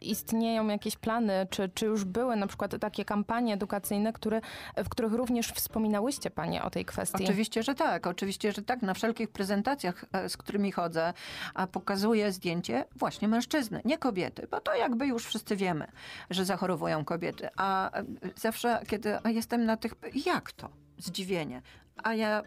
istnieją 0.00 0.68
jakieś 0.68 0.96
plany, 0.96 1.46
czy, 1.50 1.68
czy 1.68 1.86
już 1.86 2.04
były 2.04 2.36
na 2.36 2.46
przykład 2.46 2.78
takie 2.80 3.04
kampanie 3.04 3.54
edukacyjne, 3.54 4.12
które, 4.12 4.40
w 4.76 4.88
których 4.88 5.12
również 5.12 5.48
wspominałyście 5.48 6.30
panie 6.30 6.62
o 6.62 6.70
tej 6.70 6.84
kwestii? 6.84 7.24
Oczywiście, 7.24 7.53
że 7.62 7.74
tak, 7.74 8.06
oczywiście, 8.06 8.52
że 8.52 8.62
tak. 8.62 8.82
Na 8.82 8.94
wszelkich 8.94 9.28
prezentacjach 9.28 10.04
E, 10.14 10.28
z 10.28 10.36
którymi 10.36 10.72
chodzę, 10.72 11.12
a 11.54 11.66
pokazuję 11.66 12.32
zdjęcie 12.32 12.84
właśnie 12.96 13.28
mężczyzny, 13.28 13.80
nie 13.84 13.98
kobiety, 13.98 14.46
bo 14.50 14.60
to 14.60 14.74
jakby 14.74 15.06
już 15.06 15.26
wszyscy 15.26 15.56
wiemy, 15.56 15.86
że 16.30 16.44
zachorowują 16.44 17.04
kobiety. 17.04 17.48
A 17.56 17.98
e, 17.98 18.04
zawsze, 18.36 18.82
kiedy 18.88 19.18
jestem 19.24 19.64
na 19.64 19.76
tych, 19.76 19.94
jak 20.26 20.52
to? 20.52 20.68
Zdziwienie. 20.98 21.62
A 22.02 22.14
ja 22.14 22.42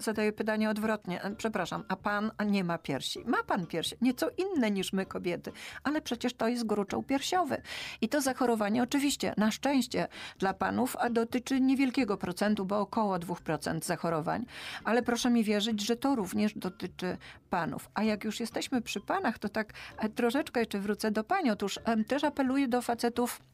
zadaję 0.00 0.32
pytanie 0.32 0.70
odwrotnie. 0.70 1.20
Przepraszam, 1.36 1.84
a 1.88 1.96
pan 1.96 2.30
nie 2.46 2.64
ma 2.64 2.78
piersi? 2.78 3.24
Ma 3.26 3.42
pan 3.42 3.66
piersi, 3.66 3.96
nieco 4.00 4.28
inne 4.36 4.70
niż 4.70 4.92
my 4.92 5.06
kobiety, 5.06 5.52
ale 5.82 6.00
przecież 6.00 6.34
to 6.34 6.48
jest 6.48 6.66
gruczoł 6.66 7.02
piersiowy. 7.02 7.62
I 8.00 8.08
to 8.08 8.20
zachorowanie 8.20 8.82
oczywiście, 8.82 9.34
na 9.36 9.50
szczęście 9.50 10.08
dla 10.38 10.54
panów, 10.54 10.96
a 10.96 11.10
dotyczy 11.10 11.60
niewielkiego 11.60 12.16
procentu, 12.16 12.64
bo 12.64 12.78
około 12.80 13.16
2% 13.16 13.84
zachorowań, 13.84 14.46
ale 14.84 15.02
proszę 15.02 15.30
mi 15.30 15.44
wierzyć, 15.44 15.86
że 15.86 15.96
to 15.96 16.14
również 16.14 16.54
dotyczy 16.58 17.16
panów. 17.50 17.90
A 17.94 18.02
jak 18.02 18.24
już 18.24 18.40
jesteśmy 18.40 18.82
przy 18.82 19.00
panach, 19.00 19.38
to 19.38 19.48
tak 19.48 19.72
e, 19.98 20.08
troszeczkę 20.08 20.60
jeszcze 20.60 20.80
wrócę 20.80 21.10
do 21.10 21.24
pani. 21.24 21.50
Otóż 21.50 21.80
też 22.08 22.24
apeluję 22.24 22.68
do 22.68 22.82
facetów, 22.82 23.40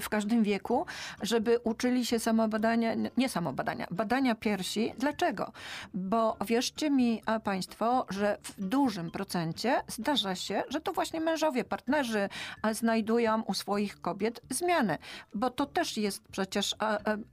w 0.00 0.08
każdym 0.08 0.42
wieku, 0.42 0.86
żeby 1.22 1.58
uczyli 1.58 2.06
się 2.06 2.18
samobadania, 2.18 2.94
nie 3.16 3.28
samobadania, 3.28 3.86
badania 3.90 4.34
piersi. 4.34 4.92
Dlaczego? 4.98 5.52
Bo 5.94 6.36
wierzcie 6.46 6.90
mi 6.90 7.22
Państwo, 7.44 8.06
że 8.10 8.38
w 8.42 8.66
dużym 8.66 9.10
procencie 9.10 9.82
zdarza 9.88 10.34
się, 10.34 10.62
że 10.68 10.80
to 10.80 10.92
właśnie 10.92 11.20
mężowie, 11.20 11.64
partnerzy 11.64 12.28
znajdują 12.72 13.42
u 13.42 13.54
swoich 13.54 14.00
kobiet 14.00 14.40
zmiany. 14.50 14.98
Bo 15.34 15.50
to 15.50 15.66
też 15.66 15.96
jest 15.96 16.28
przecież, 16.28 16.74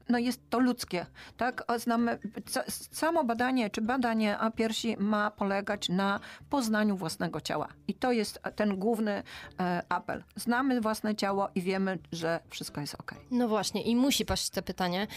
no 0.09 0.17
jest 0.17 0.49
to 0.49 0.59
ludzkie. 0.59 1.05
Tak? 1.37 1.63
Znamy, 1.77 2.19
samo 2.91 3.23
badanie 3.23 3.69
czy 3.69 3.81
badanie 3.81 4.37
piersi 4.55 4.95
ma 4.99 5.31
polegać 5.31 5.89
na 5.89 6.19
poznaniu 6.49 6.97
własnego 6.97 7.41
ciała. 7.41 7.67
I 7.87 7.93
to 7.93 8.11
jest 8.11 8.39
ten 8.55 8.77
główny 8.77 9.23
e, 9.59 9.83
apel. 9.89 10.23
Znamy 10.35 10.81
własne 10.81 11.15
ciało 11.15 11.49
i 11.55 11.61
wiemy, 11.61 11.99
że 12.11 12.22
że 12.23 12.39
wszystko 12.49 12.81
jest 12.81 12.95
ok. 12.95 13.15
No 13.31 13.47
właśnie, 13.47 13.81
i 13.81 13.95
musi 13.95 14.25
paść 14.25 14.49
te 14.49 14.61
pytanie, 14.61 15.07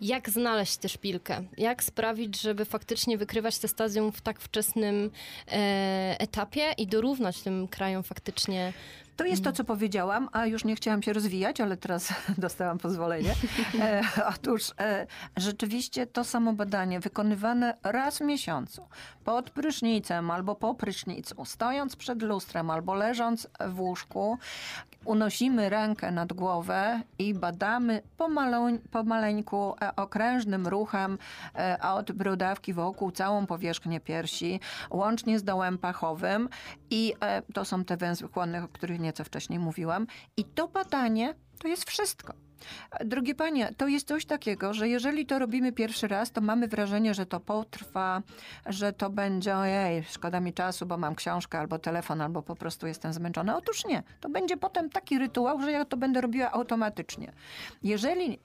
jak 0.00 0.30
znaleźć 0.30 0.76
tę 0.76 0.88
szpilkę? 0.88 1.44
Jak 1.58 1.84
sprawić, 1.84 2.40
żeby 2.40 2.64
faktycznie 2.64 3.18
wykrywać 3.18 3.58
te 3.58 3.68
stadium 3.68 4.12
w 4.12 4.20
tak 4.20 4.40
wczesnym 4.40 5.10
e, 5.48 6.16
etapie 6.18 6.72
i 6.78 6.86
dorównać 6.86 7.42
tym 7.42 7.68
krajom 7.68 8.02
faktycznie 8.02 8.72
to 9.16 9.24
jest 9.24 9.44
to, 9.44 9.52
co 9.52 9.64
powiedziałam, 9.64 10.28
a 10.32 10.46
już 10.46 10.64
nie 10.64 10.76
chciałam 10.76 11.02
się 11.02 11.12
rozwijać, 11.12 11.60
ale 11.60 11.76
teraz 11.76 12.14
dostałam 12.38 12.78
pozwolenie. 12.78 13.34
E, 13.80 14.02
otóż 14.28 14.72
e, 14.80 15.06
rzeczywiście 15.36 16.06
to 16.06 16.24
samo 16.24 16.52
badanie 16.52 17.00
wykonywane 17.00 17.76
raz 17.82 18.18
w 18.18 18.20
miesiącu, 18.20 18.82
pod 19.26 19.50
prysznicem 19.50 20.30
albo 20.30 20.54
po 20.54 20.74
prysznicu, 20.74 21.44
stojąc 21.44 21.96
przed 21.96 22.22
lustrem 22.22 22.70
albo 22.70 22.94
leżąc 22.94 23.48
w 23.68 23.80
łóżku, 23.80 24.38
unosimy 25.04 25.68
rękę 25.68 26.12
nad 26.12 26.32
głowę 26.32 27.00
i 27.18 27.34
badamy 27.34 28.02
pomaleń, 28.16 28.78
pomaleńku, 28.78 29.74
e, 29.82 29.96
okrężnym 29.96 30.66
ruchem 30.66 31.18
e, 31.54 31.78
od 31.82 32.12
brodawki 32.12 32.72
wokół 32.72 33.10
całą 33.10 33.46
powierzchnię 33.46 34.00
piersi, 34.00 34.60
łącznie 34.90 35.38
z 35.38 35.44
dołem 35.44 35.78
pachowym 35.78 36.48
i 36.90 37.14
e, 37.20 37.42
to 37.42 37.64
są 37.64 37.84
te 37.84 37.96
węzły 37.96 38.28
chłonne, 38.28 38.64
o 38.64 38.68
których 38.68 39.00
nieco 39.00 39.24
wcześniej 39.24 39.58
mówiłam. 39.58 40.06
I 40.36 40.44
to 40.44 40.68
badanie 40.68 41.34
to 41.58 41.68
jest 41.68 41.90
wszystko. 41.90 42.45
Drogie 43.04 43.34
panie, 43.34 43.74
to 43.76 43.88
jest 43.88 44.08
coś 44.08 44.24
takiego, 44.24 44.74
że 44.74 44.88
jeżeli 44.88 45.26
to 45.26 45.38
robimy 45.38 45.72
pierwszy 45.72 46.08
raz, 46.08 46.32
to 46.32 46.40
mamy 46.40 46.68
wrażenie, 46.68 47.14
że 47.14 47.26
to 47.26 47.40
potrwa, 47.40 48.22
że 48.66 48.92
to 48.92 49.10
będzie 49.10 49.56
ojej, 49.56 50.04
szkoda 50.04 50.40
mi 50.40 50.52
czasu, 50.52 50.86
bo 50.86 50.96
mam 50.96 51.14
książkę 51.14 51.58
albo 51.58 51.78
telefon, 51.78 52.20
albo 52.20 52.42
po 52.42 52.56
prostu 52.56 52.86
jestem 52.86 53.12
zmęczona. 53.12 53.56
Otóż 53.56 53.84
nie. 53.84 54.02
To 54.20 54.28
będzie 54.28 54.56
potem 54.56 54.90
taki 54.90 55.18
rytuał, 55.18 55.60
że 55.60 55.72
ja 55.72 55.84
to 55.84 55.96
będę 55.96 56.20
robiła 56.20 56.52
automatycznie. 56.52 57.32
Jeżeli, 57.82 58.38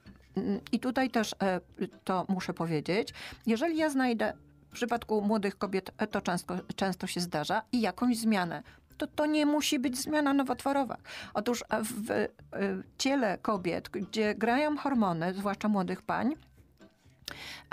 i 0.72 0.80
tutaj 0.80 1.10
też 1.10 1.36
e, 1.44 1.62
to 2.04 2.26
muszę 2.30 2.54
powiedzieć, 2.54 3.14
jeżeli 3.46 3.78
ja 3.78 3.90
znajdę 3.90 4.34
w 4.70 4.74
przypadku 4.74 5.22
młodych 5.22 5.58
kobiet 5.58 5.92
e, 5.98 6.08
to 6.08 6.22
często, 6.22 6.58
często 6.76 7.08
się 7.08 7.20
zdarza 7.20 7.62
i 7.72 7.82
jakąś 7.82 8.18
zmianę 8.18 8.64
to 8.98 9.08
to 9.08 9.26
nie 9.26 9.46
musi 9.46 9.80
być 9.80 9.98
zmiana 9.98 10.34
nowotworowa. 10.34 10.98
Otóż 11.34 11.64
w, 11.84 12.28
ciele 12.98 13.38
kobiet, 13.38 13.90
gdzie 13.90 14.36
grają 14.36 14.78
hormony, 14.78 15.34
zwłaszcza 15.34 15.68
młodych 15.68 16.02
pań, 16.02 16.36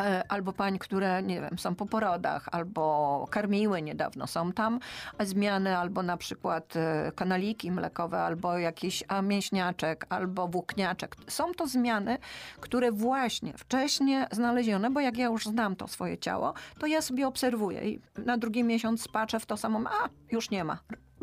e, 0.01 0.23
albo 0.29 0.53
pań, 0.53 0.79
które, 0.79 1.23
nie 1.23 1.41
wiem, 1.41 1.59
są 1.59 1.75
po 1.75 1.87
porodach, 1.87 2.49
albo 2.53 3.27
karmiły 3.31 3.83
niedawno, 3.83 4.27
są 4.27 4.53
tam 4.53 4.81
zmiany, 5.21 5.77
albo 5.77 6.03
na 6.03 6.17
przykład 6.17 6.77
e, 6.77 7.13
kanaliki 7.15 7.71
mlekowe, 7.71 8.21
albo 8.21 8.59
jakiś 8.59 9.05
mięśniaczek, 9.23 10.07
albo 10.09 10.49
włókniaczek. 10.49 11.17
Są 11.29 11.55
to 11.55 11.67
zmiany, 11.67 12.19
które 12.61 12.93
właśnie 12.93 13.53
wcześniej 13.53 14.25
znalezione, 14.33 14.91
bo 14.91 15.01
jak 15.01 15.17
ja 15.19 15.27
już 15.27 15.47
znam 15.47 15.77
to 15.77 15.89
swoje 15.89 16.19
ciało, 16.19 16.55
to 16.79 16.87
ja 16.87 17.03
sobie 17.03 17.27
obserwuję 17.27 17.91
i 17.91 18.01
na 18.19 18.39
drugi 18.39 18.65
miesiąc 18.65 19.09
patrzę 19.09 19.41
w 19.41 19.47
to 19.47 19.57
samo, 19.57 19.81
a 20.03 20.09
już 20.31 20.51
nie 20.51 20.65
ma, 20.65 20.79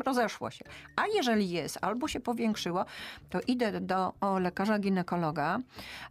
rozeszło 0.06 0.50
się. 0.50 0.64
A 0.96 1.02
jeżeli 1.06 1.50
jest, 1.50 1.78
albo 1.80 2.08
się 2.08 2.20
powiększyło, 2.20 2.84
to 3.30 3.40
idę 3.46 3.80
do 3.80 4.12
lekarza 4.40 4.78
ginekologa 4.78 5.58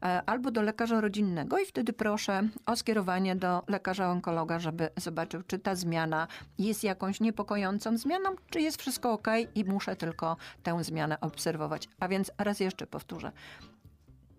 e, 0.03 0.21
albo 0.25 0.51
do 0.51 0.61
lekarza 0.61 1.01
rodzinnego 1.01 1.59
i 1.59 1.65
wtedy 1.65 1.93
proszę 1.93 2.49
o 2.65 2.75
skierowanie 2.75 3.35
do 3.35 3.63
lekarza 3.67 4.11
onkologa, 4.11 4.59
żeby 4.59 4.89
zobaczył, 4.97 5.41
czy 5.47 5.59
ta 5.59 5.75
zmiana 5.75 6.27
jest 6.57 6.83
jakąś 6.83 7.19
niepokojącą 7.19 7.97
zmianą, 7.97 8.29
czy 8.49 8.61
jest 8.61 8.81
wszystko 8.81 9.13
ok 9.13 9.27
i 9.55 9.65
muszę 9.65 9.95
tylko 9.95 10.37
tę 10.63 10.83
zmianę 10.83 11.19
obserwować. 11.21 11.89
A 11.99 12.07
więc 12.07 12.31
raz 12.37 12.59
jeszcze 12.59 12.87
powtórzę 12.87 13.31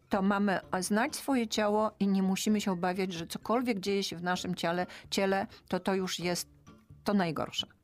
to 0.09 0.23
mamy 0.23 0.61
znać 0.81 1.17
swoje 1.17 1.49
ciało 1.49 1.91
i 2.01 2.09
nie 2.09 2.23
musimy 2.23 2.61
się 2.61 2.73
obawiać, 2.73 3.13
że 3.13 3.27
cokolwiek 3.27 3.81
dzieje 3.81 4.03
się 4.03 4.17
w 4.17 4.23
naszym 4.23 4.55
ciele, 4.55 4.87
ciele 5.11 5.47
to 5.69 5.81
to 5.81 5.95
już 5.95 6.19
jest 6.19 6.49
to 7.05 7.15
najgorsze. 7.15 7.76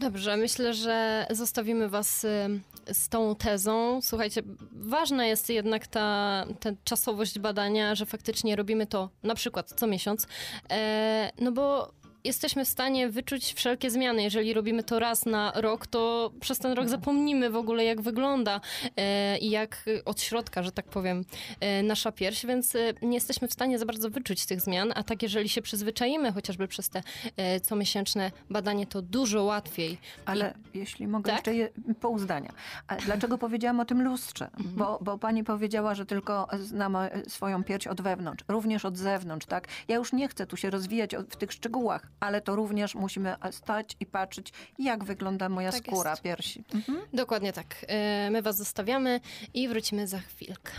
Dobrze, 0.00 0.36
myślę, 0.36 0.74
że 0.74 1.26
zostawimy 1.30 1.88
Was 1.88 2.24
y, 2.24 2.60
z 2.92 3.08
tą 3.08 3.34
tezą. 3.34 4.00
Słuchajcie, 4.02 4.42
ważna 4.72 5.26
jest 5.26 5.50
jednak 5.50 5.86
ta, 5.86 6.44
ta 6.60 6.70
czasowość 6.84 7.38
badania, 7.38 7.94
że 7.94 8.06
faktycznie 8.06 8.56
robimy 8.56 8.86
to 8.86 9.10
na 9.22 9.34
przykład 9.34 9.72
co 9.76 9.86
miesiąc, 9.86 10.26
e, 10.70 11.30
no 11.38 11.52
bo 11.52 11.92
jesteśmy 12.24 12.64
w 12.64 12.68
stanie 12.68 13.08
wyczuć 13.08 13.54
wszelkie 13.54 13.90
zmiany. 13.90 14.22
Jeżeli 14.22 14.54
robimy 14.54 14.82
to 14.82 14.98
raz 14.98 15.26
na 15.26 15.52
rok, 15.54 15.86
to 15.86 16.32
przez 16.40 16.58
ten 16.58 16.72
rok 16.72 16.88
zapomnimy 16.88 17.50
w 17.50 17.56
ogóle, 17.56 17.84
jak 17.84 18.00
wygląda 18.00 18.60
e, 18.96 19.38
i 19.38 19.50
jak 19.50 19.84
od 20.04 20.20
środka, 20.20 20.62
że 20.62 20.72
tak 20.72 20.86
powiem, 20.86 21.24
e, 21.60 21.82
nasza 21.82 22.12
pierś, 22.12 22.46
więc 22.46 22.74
e, 22.74 22.78
nie 23.02 23.14
jesteśmy 23.14 23.48
w 23.48 23.52
stanie 23.52 23.78
za 23.78 23.86
bardzo 23.86 24.10
wyczuć 24.10 24.46
tych 24.46 24.60
zmian, 24.60 24.92
a 24.94 25.02
tak 25.02 25.22
jeżeli 25.22 25.48
się 25.48 25.62
przyzwyczaimy 25.62 26.32
chociażby 26.32 26.68
przez 26.68 26.88
te 26.88 27.02
e, 27.36 27.60
comiesięczne 27.60 28.30
badanie, 28.50 28.86
to 28.86 29.02
dużo 29.02 29.44
łatwiej. 29.44 29.98
Ale 30.26 30.54
jeśli 30.74 31.06
mogę 31.06 31.30
Tak? 31.30 31.36
jeszcze 31.36 31.54
je, 31.54 31.68
pół 32.00 32.18
zdania. 32.18 32.52
A 32.88 32.96
Dlaczego 32.96 33.38
powiedziałam 33.38 33.80
o 33.80 33.84
tym 33.84 34.02
lustrze? 34.02 34.44
Mhm. 34.44 34.76
Bo, 34.76 34.98
bo 35.02 35.18
pani 35.18 35.44
powiedziała, 35.44 35.94
że 35.94 36.06
tylko 36.06 36.48
znamy 36.60 37.22
swoją 37.28 37.64
pierś 37.64 37.86
od 37.86 38.00
wewnątrz, 38.00 38.44
również 38.48 38.84
od 38.84 38.96
zewnątrz, 38.98 39.46
tak? 39.46 39.68
Ja 39.88 39.96
już 39.96 40.12
nie 40.12 40.28
chcę 40.28 40.46
tu 40.46 40.56
się 40.56 40.70
rozwijać 40.70 41.16
w 41.30 41.36
tych 41.36 41.52
szczegółach, 41.52 42.06
ale 42.20 42.40
to 42.40 42.56
również 42.56 42.94
musimy 42.94 43.34
stać 43.50 43.96
i 44.00 44.06
patrzeć, 44.06 44.52
jak 44.78 45.04
wygląda 45.04 45.48
moja 45.48 45.72
Tak 45.72 45.82
skóra 45.86 46.10
jest. 46.10 46.22
piersi. 46.22 46.64
Mhm. 46.74 46.98
Dokładnie 47.12 47.52
tak. 47.52 47.84
E, 47.88 48.30
My 48.30 48.42
was 48.42 48.56
zostawiamy 48.56 49.20
i 49.54 49.68
wrócimy 49.68 50.06
za 50.06 50.18
chwilkę. 50.18 50.72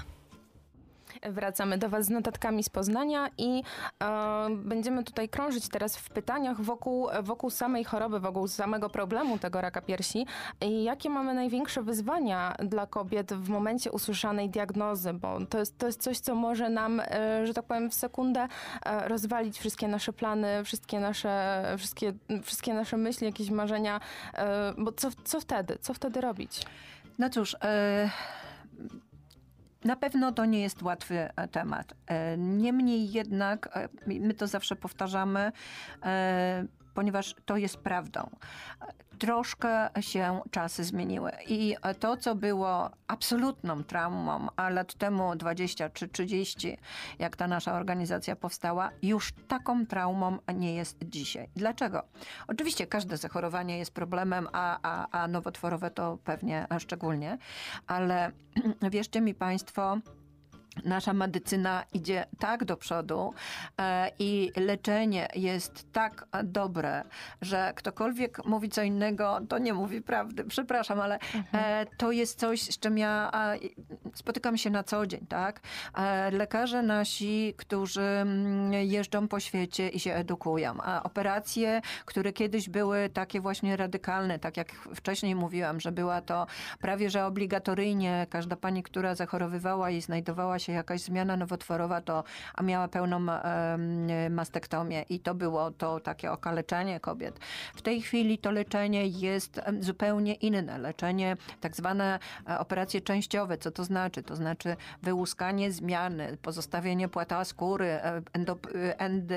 Wracamy 1.23 1.77
do 1.77 1.89
Was 1.89 2.05
z 2.05 2.09
notatkami 2.09 2.63
z 2.63 2.69
Poznania 2.69 3.29
i 3.37 3.63
e, 4.03 4.47
będziemy 4.49 5.03
tutaj 5.03 5.29
krążyć 5.29 5.69
teraz 5.69 5.97
w 5.97 6.09
pytaniach 6.09 6.61
wokół, 6.61 7.07
wokół 7.23 7.49
samej 7.49 7.83
choroby, 7.83 8.19
wokół 8.19 8.47
samego 8.47 8.89
problemu 8.89 9.37
tego 9.37 9.61
raka 9.61 9.81
piersi. 9.81 10.25
I 10.61 10.83
jakie 10.83 11.09
mamy 11.09 11.33
największe 11.33 11.81
wyzwania 11.83 12.55
dla 12.59 12.87
kobiet 12.87 13.33
w 13.33 13.49
momencie 13.49 13.91
usłyszanej 13.91 14.49
diagnozy? 14.49 15.13
Bo 15.13 15.45
to 15.45 15.59
jest, 15.59 15.77
to 15.77 15.85
jest 15.85 16.01
coś, 16.01 16.19
co 16.19 16.35
może 16.35 16.69
nam, 16.69 16.99
e, 16.99 17.47
że 17.47 17.53
tak 17.53 17.65
powiem, 17.65 17.89
w 17.89 17.93
sekundę 17.93 18.47
e, 18.85 19.07
rozwalić 19.07 19.59
wszystkie 19.59 19.87
nasze 19.87 20.13
plany, 20.13 20.63
wszystkie 20.63 20.99
nasze, 20.99 21.63
wszystkie, 21.77 22.13
wszystkie 22.43 22.73
nasze 22.73 22.97
myśli, 22.97 23.27
jakieś 23.27 23.49
marzenia. 23.49 23.99
E, 24.33 24.73
bo 24.77 24.91
co, 24.91 25.09
co 25.23 25.39
wtedy? 25.39 25.77
Co 25.81 25.93
wtedy 25.93 26.21
robić? 26.21 26.61
No 27.19 27.29
cóż, 27.29 27.55
e, 27.63 28.09
na 29.85 29.95
pewno 29.95 30.31
to 30.31 30.45
nie 30.45 30.61
jest 30.61 30.83
łatwy 30.83 31.29
e, 31.35 31.47
temat. 31.47 31.93
E, 32.07 32.37
Niemniej 32.37 33.11
jednak, 33.11 33.77
e, 33.77 33.89
my 34.07 34.33
to 34.33 34.47
zawsze 34.47 34.75
powtarzamy, 34.75 35.51
ponieważ 36.95 37.35
to 37.45 37.57
jest 37.57 37.77
prawdą. 37.77 38.29
Troszkę 39.19 39.89
się 39.99 40.41
czasy 40.51 40.83
zmieniły 40.83 41.31
i 41.47 41.75
to, 41.99 42.17
co 42.17 42.35
było 42.35 42.89
absolutną 43.07 43.83
traumą, 43.83 44.47
a 44.55 44.69
lat 44.69 44.93
temu 44.93 45.35
20 45.35 45.89
czy 45.89 46.07
30, 46.07 46.77
jak 47.19 47.35
ta 47.35 47.47
nasza 47.47 47.73
organizacja 47.73 48.35
powstała, 48.35 48.91
już 49.01 49.33
taką 49.47 49.85
traumą 49.85 50.37
nie 50.55 50.75
jest 50.75 50.97
dzisiaj. 51.03 51.49
Dlaczego? 51.55 52.03
Oczywiście 52.47 52.87
każde 52.87 53.17
zachorowanie 53.17 53.77
jest 53.77 53.93
problemem, 53.93 54.47
a, 54.53 54.79
a, 54.83 55.21
a 55.21 55.27
nowotworowe 55.27 55.91
to 55.91 56.17
pewnie 56.23 56.67
szczególnie, 56.79 57.37
ale 57.87 58.31
wierzcie 58.91 59.21
mi 59.21 59.33
Państwo, 59.33 59.97
nasza 60.83 61.13
medycyna 61.13 61.83
idzie 61.93 62.25
tak 62.39 62.65
do 62.65 62.77
przodu 62.77 63.33
e, 63.81 64.11
i 64.19 64.51
leczenie 64.55 65.27
jest 65.35 65.91
tak 65.91 66.27
dobre, 66.43 67.03
że 67.41 67.73
ktokolwiek 67.75 68.45
mówi 68.45 68.69
co 68.69 68.83
innego, 68.83 69.39
to 69.49 69.57
nie 69.57 69.73
mówi 69.73 70.01
prawdy. 70.01 70.43
Przepraszam, 70.43 70.99
ale 70.99 71.19
e, 71.53 71.85
to 71.97 72.11
jest 72.11 72.39
coś, 72.39 72.61
z 72.61 72.79
czym 72.79 72.97
ja 72.97 73.31
spotykam 74.13 74.57
się 74.57 74.69
na 74.69 74.83
co 74.83 75.07
dzień, 75.07 75.25
tak? 75.29 75.61
E, 75.97 76.31
lekarze 76.31 76.81
nasi, 76.81 77.53
którzy 77.57 78.01
mm, 78.01 78.73
jeżdżą 78.73 79.27
po 79.27 79.39
świecie 79.39 79.89
i 79.89 79.99
się 79.99 80.13
edukują, 80.13 80.77
a 80.81 81.03
operacje, 81.03 81.81
które 82.05 82.33
kiedyś 82.33 82.69
były 82.69 83.09
takie 83.09 83.41
właśnie 83.41 83.77
radykalne, 83.77 84.39
tak 84.39 84.57
jak 84.57 84.71
wcześniej 84.71 85.35
mówiłam, 85.35 85.79
że 85.79 85.91
była 85.91 86.21
to 86.21 86.47
prawie 86.79 87.09
że 87.09 87.25
obligatoryjnie 87.25 88.27
każda 88.29 88.55
pani, 88.55 88.83
która 88.83 89.15
zachorowywała 89.15 89.89
i 89.89 90.01
znajdowała 90.01 90.59
się 90.59 90.64
jakaś 90.71 91.01
zmiana 91.01 91.37
nowotworowa, 91.37 92.01
to 92.01 92.23
a 92.53 92.63
miała 92.63 92.87
pełną 92.87 93.25
mastektomię 94.29 95.05
i 95.09 95.19
to 95.19 95.35
było 95.35 95.71
to 95.71 95.99
takie 95.99 96.31
okaleczenie 96.31 96.99
kobiet. 96.99 97.39
W 97.75 97.81
tej 97.81 98.01
chwili 98.01 98.37
to 98.37 98.51
leczenie 98.51 99.07
jest 99.07 99.61
zupełnie 99.79 100.33
inne. 100.33 100.77
Leczenie, 100.77 101.37
tak 101.61 101.75
zwane 101.75 102.19
e, 102.49 102.59
operacje 102.59 103.01
częściowe. 103.01 103.57
Co 103.57 103.71
to 103.71 103.83
znaczy? 103.83 104.23
To 104.23 104.35
znaczy 104.35 104.75
wyłuskanie 105.03 105.71
zmiany, 105.71 106.37
pozostawienie 106.41 107.09
płata 107.09 107.45
skóry, 107.45 107.85
e, 107.85 108.21
endo, 108.33 108.57
e, 108.75 108.99
end, 108.99 109.33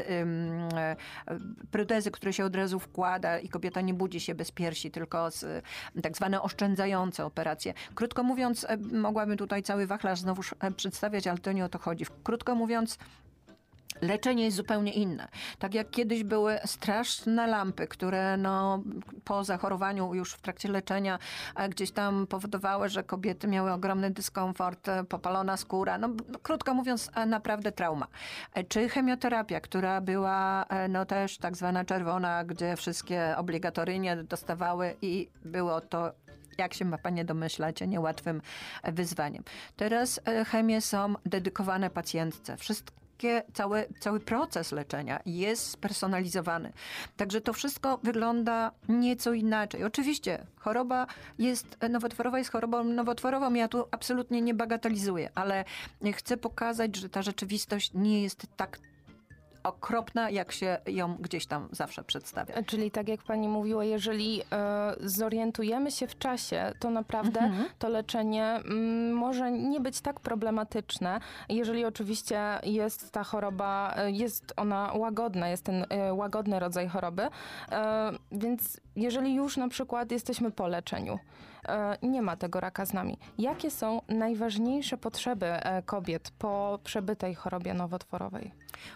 protezy, 1.71 2.11
które 2.11 2.33
się 2.33 2.45
od 2.45 2.57
razu 2.57 2.79
wkłada 2.79 3.39
i 3.39 3.49
kobieta 3.49 3.81
nie 3.81 3.95
budzi 3.95 4.21
się 4.21 4.35
bez 4.35 4.51
piersi, 4.51 4.91
tylko 4.91 5.31
z 5.31 5.65
tak 6.03 6.17
zwane 6.17 6.43
oszczędzające 6.43 7.25
operacje. 7.25 7.75
Krótko 7.95 8.23
mówiąc, 8.23 8.67
mogłabym 8.93 9.37
tutaj 9.37 9.63
cały 9.63 9.87
wachlarz 9.87 10.21
znowuż 10.21 10.55
e, 10.61 10.71
przedstawiać, 11.19 11.27
ale 11.27 11.39
to 11.39 11.53
nie 11.53 11.65
o 11.65 11.69
to 11.69 11.79
chodzi. 11.79 12.05
Krótko 12.25 12.55
mówiąc, 12.55 12.99
Leczenie 14.01 14.45
jest 14.45 14.57
zupełnie 14.57 14.93
inne. 14.93 15.29
Tak 15.59 15.75
jak 15.75 15.91
kiedyś 15.91 16.25
były 16.25 16.59
straszne 16.65 17.47
lampy, 17.47 17.87
które 17.87 18.37
no, 18.37 18.83
po 19.25 19.45
zachorowaniu 19.45 20.15
już 20.15 20.33
w 20.33 20.41
trakcie 20.41 20.69
leczenia 20.69 21.19
gdzieś 21.71 21.91
tam 21.91 22.27
powodowały, 22.27 22.89
że 22.89 23.03
kobiety 23.03 23.49
miały 23.49 23.73
ogromny 23.73 24.11
dyskomfort, 24.11 24.89
e, 24.89 25.05
popalona 25.05 25.57
skóra. 25.57 25.99
No, 25.99 26.09
no, 26.09 26.39
krótko 26.39 26.75
mówiąc, 26.75 27.11
e, 27.15 27.27
naprawdę 27.27 27.73
trauma. 27.73 28.07
E, 28.55 28.65
Czy 28.65 28.89
chemioterapia, 28.89 29.61
która 29.61 30.01
była 30.01 30.65
no, 30.89 31.07
też 31.07 31.39
tak 31.39 31.57
zwana 31.57 31.85
czerwona, 31.85 32.45
gdzie 32.45 32.77
wszystkie 32.77 33.35
obligatoryjnie 33.37 34.17
dostawały 34.17 34.95
i 35.03 35.29
było 35.45 35.81
to 35.81 36.13
jak 36.59 36.75
się 36.75 36.85
ma 36.85 36.99
Panie 36.99 37.25
domyślać, 37.25 37.81
niełatwym 37.81 38.43
e, 38.83 38.93
wyzwaniem. 38.93 39.45
Teraz 39.77 40.21
e, 40.25 40.45
chemie 40.45 40.81
są 40.81 41.15
dedykowane 41.27 41.91
pacjentce. 41.91 42.57
Wszystkie, 42.57 43.43
cały, 43.53 43.87
cały 44.01 44.21
proces 44.21 44.73
leczenia 44.73 45.21
jest 45.27 45.71
spersonalizowany. 45.71 46.73
Także 47.17 47.41
to 47.41 47.53
wszystko 47.53 47.99
wygląda 48.03 48.73
nieco 48.89 49.33
inaczej. 49.33 49.85
Oczywiście 49.85 50.47
choroba 50.57 51.07
jest, 51.39 51.77
e, 51.81 51.89
nowotworowa 51.89 52.39
jest 52.39 52.51
chorobą 52.51 52.85
nowotworową, 52.85 53.55
ja 53.55 53.69
tu 53.69 53.85
absolutnie 53.91 54.43
nie 54.43 54.55
bagatelizuję, 54.55 55.31
ale 55.35 55.65
chcę 56.13 56.37
pokazać, 56.37 56.97
że 56.97 57.09
ta 57.09 57.23
rzeczywistość 57.23 57.91
nie 57.95 58.23
jest 58.23 58.47
tak 58.57 58.79
okropna, 59.69 60.31
jak 60.31 60.53
się 60.53 60.79
ją 60.87 61.17
gdzieś 61.17 61.47
tam 61.47 61.69
zawsze 61.73 62.05
przedstawia. 62.05 62.63
Czyli 62.63 62.91
tak 62.91 63.09
jak 63.09 63.23
pani 63.23 63.49
mówiła, 63.49 63.85
jeżeli 63.85 64.43
e, 64.53 64.95
zorientujemy 65.01 65.91
się 65.91 66.07
w 66.07 66.19
czasie, 66.19 66.73
to 66.79 66.91
naprawdę 66.91 67.41
Mhm. 67.41 67.69
to 67.79 67.89
leczenie 67.89 68.45
mm, 68.45 69.13
może 69.13 69.53
nie 69.53 69.81
być 69.81 70.01
tak 70.01 70.21
problematyczne, 70.21 71.21
jeżeli 71.49 71.85
oczywiście 71.85 72.41
jest 72.63 73.13
ta 73.13 73.25
choroba, 73.25 73.95
e, 73.97 74.11
jest 74.11 74.53
ona 74.57 74.93
łagodna, 74.95 75.49
jest 75.49 75.65
ten 75.65 75.87
e, 75.89 76.15
łagodny 76.15 76.59
rodzaj 76.61 76.89
choroby. 76.89 77.29
Więc 78.33 78.81
jeżeli 78.97 79.35
już 79.35 79.57
na 79.57 79.69
przykład 79.69 80.11
jesteśmy 80.11 80.51
po 80.51 80.67
leczeniu, 80.67 81.19
nie 82.03 82.23
ma 82.23 82.37
tego 82.37 82.61
raka 82.61 82.87
z 82.87 82.93
nami, 82.93 83.19
jakie 83.39 83.71
są 83.71 84.03
najważniejsze 84.09 84.97
potrzeby 84.97 85.47
e, 85.47 85.83
kobiet 85.83 86.31
po 86.39 86.79
przebytej 86.85 87.35
chorobie 87.35 87.75
nowotworowej? 87.75 88.53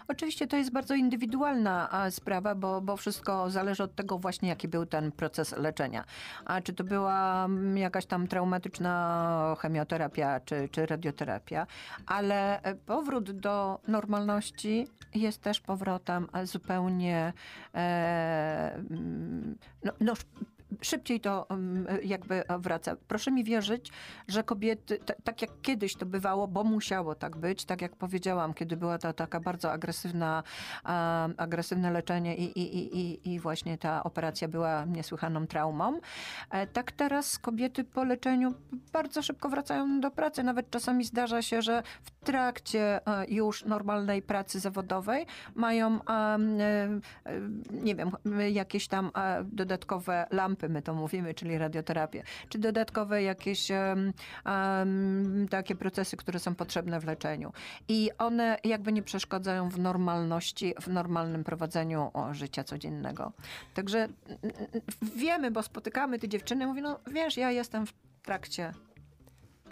Oczywiście 0.07 0.47
to 0.47 0.57
jest 0.57 0.71
bardzo 0.71 0.95
indywidualna 0.95 1.89
sprawa, 2.09 2.55
bo, 2.55 2.81
bo 2.81 2.97
wszystko 2.97 3.49
zależy 3.49 3.83
od 3.83 3.95
tego 3.95 4.17
właśnie, 4.17 4.49
jaki 4.49 4.67
był 4.67 4.85
ten 4.85 5.11
proces 5.11 5.57
leczenia. 5.57 6.03
A 6.45 6.61
czy 6.61 6.73
to 6.73 6.83
była 6.83 7.45
mm, 7.45 7.77
jakaś 7.77 8.05
tam 8.05 8.27
traumatyczna 8.27 9.55
chemioterapia, 9.59 10.39
czy, 10.39 10.69
czy 10.71 10.85
radioterapia, 10.85 11.67
ale 12.05 12.61
e, 12.61 12.75
powrót 12.75 13.31
do 13.31 13.79
normalności 13.87 14.87
jest 15.15 15.41
też 15.41 15.61
powrotem 15.61 16.27
e, 16.33 16.45
zupełnie 16.45 17.33
e, 17.75 18.75
mm, 18.75 19.57
no, 19.83 19.91
no, 19.99 20.13
szybciej 20.81 21.19
to 21.19 21.47
jakby 22.03 22.43
wraca. 22.59 22.95
Proszę 23.07 23.31
mi 23.31 23.43
wierzyć, 23.43 23.91
że 24.27 24.43
kobiety, 24.43 24.99
tak 25.23 25.41
jak 25.41 25.51
kiedyś 25.61 25.95
to 25.95 26.05
bywało, 26.05 26.47
bo 26.47 26.63
musiało 26.63 27.15
tak 27.15 27.37
być, 27.37 27.65
tak 27.65 27.81
jak 27.81 27.95
powiedziałam, 27.95 28.53
kiedy 28.53 28.77
była 28.77 28.97
ta 28.97 29.13
taka 29.13 29.39
bardzo 29.39 29.71
agresywna, 29.71 30.43
a, 30.83 31.27
agresywne 31.37 31.91
leczenie 31.91 32.35
i, 32.35 32.59
i, 32.59 32.77
i, 32.77 32.99
i, 32.99 33.33
i 33.33 33.39
właśnie 33.39 33.77
ta 33.77 34.03
operacja 34.03 34.47
była 34.47 34.85
niesłychaną 34.85 35.47
traumą, 35.47 35.99
e, 36.49 36.67
tak 36.67 36.91
teraz 36.91 37.39
kobiety 37.39 37.83
po 37.83 38.03
leczeniu 38.03 38.53
bardzo 38.93 39.21
szybko 39.21 39.49
wracają 39.49 39.99
do 39.99 40.11
pracy. 40.11 40.43
Nawet 40.43 40.69
czasami 40.69 41.03
zdarza 41.03 41.41
się, 41.41 41.61
że 41.61 41.83
w 42.03 42.11
trakcie 42.23 43.07
e, 43.07 43.25
już 43.27 43.65
normalnej 43.65 44.21
pracy 44.21 44.59
zawodowej 44.59 45.25
mają, 45.55 45.99
e, 46.05 46.37
nie 47.71 47.95
wiem, 47.95 48.11
jakieś 48.51 48.87
tam 48.87 49.11
e, 49.15 49.43
dodatkowe 49.43 50.27
lampy, 50.31 50.69
my 50.69 50.81
to 50.81 50.93
mówimy, 50.93 51.33
czyli 51.33 51.57
radioterapię, 51.57 52.23
czy 52.49 52.59
dodatkowe 52.59 53.23
jakieś 53.23 53.71
takie 55.49 55.75
procesy, 55.75 56.17
które 56.17 56.39
są 56.39 56.55
potrzebne 56.55 56.99
w 56.99 57.05
leczeniu. 57.05 57.53
I 57.87 58.09
one 58.17 58.57
jakby 58.63 58.91
nie 58.91 59.03
przeszkadzają 59.03 59.69
w 59.69 59.79
normalności, 59.79 60.73
w 60.81 60.87
normalnym 60.87 61.43
prowadzeniu 61.43 62.11
życia 62.31 62.63
codziennego. 62.63 63.31
Także 63.73 64.07
wiemy, 65.15 65.51
bo 65.51 65.63
spotykamy 65.63 66.19
te 66.19 66.27
dziewczyny, 66.27 66.67
mówią, 66.67 66.83
no 66.83 66.99
wiesz, 67.07 67.37
ja 67.37 67.51
jestem 67.51 67.87
w 67.87 67.93
trakcie 68.23 68.73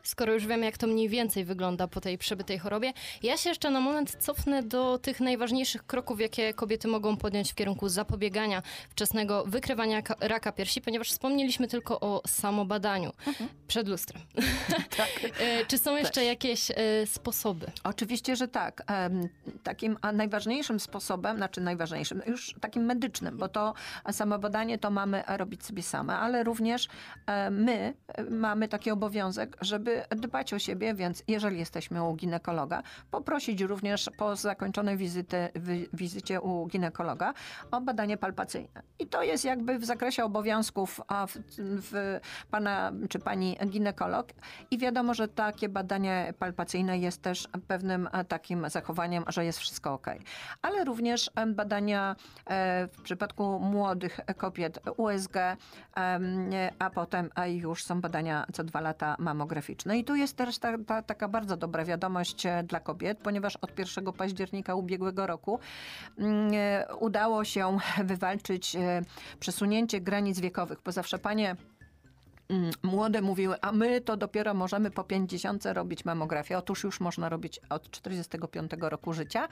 Skoro 0.03 0.33
już 0.33 0.47
wiemy, 0.47 0.65
jak 0.65 0.77
to 0.77 0.87
mniej 0.87 1.09
więcej 1.09 1.45
wygląda 1.45 1.87
po 1.87 2.01
tej 2.01 2.17
przebytej 2.17 2.59
chorobie, 2.59 2.93
ja 3.23 3.37
się 3.37 3.49
jeszcze 3.49 3.69
na 3.69 3.79
moment 3.79 4.15
cofnę 4.19 4.63
do 4.63 4.97
tych 4.97 5.19
najważniejszych 5.19 5.85
kroków, 5.85 6.19
jakie 6.21 6.53
kobiety 6.53 6.87
mogą 6.87 7.17
podjąć 7.17 7.51
w 7.51 7.55
kierunku 7.55 7.89
zapobiegania 7.89 8.61
wczesnego 8.89 9.43
wykrywania 9.45 10.01
ka- 10.01 10.15
raka 10.19 10.51
piersi, 10.51 10.81
ponieważ 10.81 11.09
wspomnieliśmy 11.09 11.67
tylko 11.67 11.99
o 11.99 12.21
samobadaniu 12.27 13.11
przed 13.67 13.87
lustrem. 13.87 14.21
E, 15.39 15.65
Czy 15.65 15.77
są 15.77 15.95
jeszcze 15.97 16.25
jakieś 16.25 16.71
e, 16.71 16.75
sposoby? 17.05 17.65
Oczywiście, 17.83 18.35
że 18.35 18.47
tak. 18.47 18.83
Takim 19.63 19.97
a 20.01 20.11
najważniejszym 20.11 20.79
sposobem, 20.79 21.37
znaczy 21.37 21.61
najważniejszym, 21.61 22.21
już 22.27 22.55
takim 22.61 22.83
medycznym, 22.85 23.37
bo 23.37 23.47
to 23.49 23.73
samobadanie 24.11 24.77
to 24.77 24.91
mamy 24.91 25.23
robić 25.27 25.65
sobie 25.65 25.83
same, 25.83 26.17
ale 26.17 26.43
również 26.43 26.87
e, 27.27 27.49
my 27.51 27.93
mamy 28.29 28.67
taki 28.67 28.91
obowiązek, 28.91 29.57
żeby 29.61 29.90
dbać 30.09 30.53
o 30.53 30.59
siebie, 30.59 30.93
więc 30.93 31.23
jeżeli 31.27 31.59
jesteśmy 31.59 32.03
u 32.03 32.15
ginekologa, 32.15 32.83
poprosić 33.11 33.61
również 33.61 34.09
po 34.17 34.35
zakończonej 34.35 34.97
wizyty, 34.97 35.49
wizycie 35.93 36.41
u 36.41 36.67
ginekologa 36.67 37.33
o 37.71 37.81
badanie 37.81 38.17
palpacyjne. 38.17 38.81
I 38.99 39.07
to 39.07 39.23
jest 39.23 39.45
jakby 39.45 39.79
w 39.79 39.85
zakresie 39.85 40.23
obowiązków 40.23 41.01
w, 41.27 41.37
w 41.57 42.19
pana 42.51 42.91
czy 43.09 43.19
pani 43.19 43.57
ginekolog 43.65 44.27
i 44.71 44.77
wiadomo, 44.77 45.13
że 45.13 45.27
takie 45.27 45.69
badanie 45.69 46.33
palpacyjne 46.39 46.97
jest 46.97 47.21
też 47.21 47.47
pewnym 47.67 48.09
e, 48.11 48.25
takim 48.25 48.69
zachowaniem, 48.69 49.23
że 49.27 49.45
jest 49.45 49.59
wszystko 49.59 49.93
ok. 49.93 50.07
Ale 50.61 50.83
również 50.83 51.31
badania 51.47 52.15
e, 52.45 52.87
w 52.87 53.01
przypadku 53.01 53.59
młodych 53.59 54.19
kobiet 54.37 54.79
USG, 54.97 55.35
a 56.79 56.89
potem 56.89 57.29
e, 57.35 57.53
już 57.53 57.83
są 57.83 58.01
badania 58.01 58.45
co 58.53 58.63
dwa 58.63 58.81
lata 58.81 59.15
mamograficzne. 59.19 59.80
I 59.85 60.03
tu 60.03 60.15
jest 60.15 60.37
też 60.37 60.59
ta, 60.59 60.77
ta, 60.77 61.01
taka 61.01 61.27
bardzo 61.27 61.57
dobra 61.57 61.85
wiadomość 61.85 62.45
e, 62.45 62.63
dla 62.63 62.79
kobiet, 62.79 63.17
ponieważ 63.17 63.55
od 63.55 63.79
1 63.79 64.13
października 64.13 64.75
ubiegłego 64.75 65.27
roku 65.27 65.59
mm, 66.17 66.51
e, 66.53 66.95
udało 66.95 67.43
się 67.43 67.77
wywalczyć 68.03 68.75
e, 68.75 69.01
przesunięcie 69.39 70.01
granic 70.01 70.39
wiekowych, 70.39 70.79
bo 70.85 70.91
zawsze 70.91 71.19
panie 71.19 71.55
młode 72.83 73.21
mówiły, 73.21 73.55
a 73.61 73.71
my 73.71 74.01
to 74.01 74.17
dopiero 74.17 74.53
możemy 74.53 74.91
po 74.91 75.03
50 75.03 75.65
robić 75.65 76.05
mamografię. 76.05 76.57
Otóż 76.57 76.83
już 76.83 76.99
można 76.99 77.29
robić 77.29 77.59
od 77.69 77.91
45 77.91 78.71
roku 78.79 79.13
życia. 79.13 79.47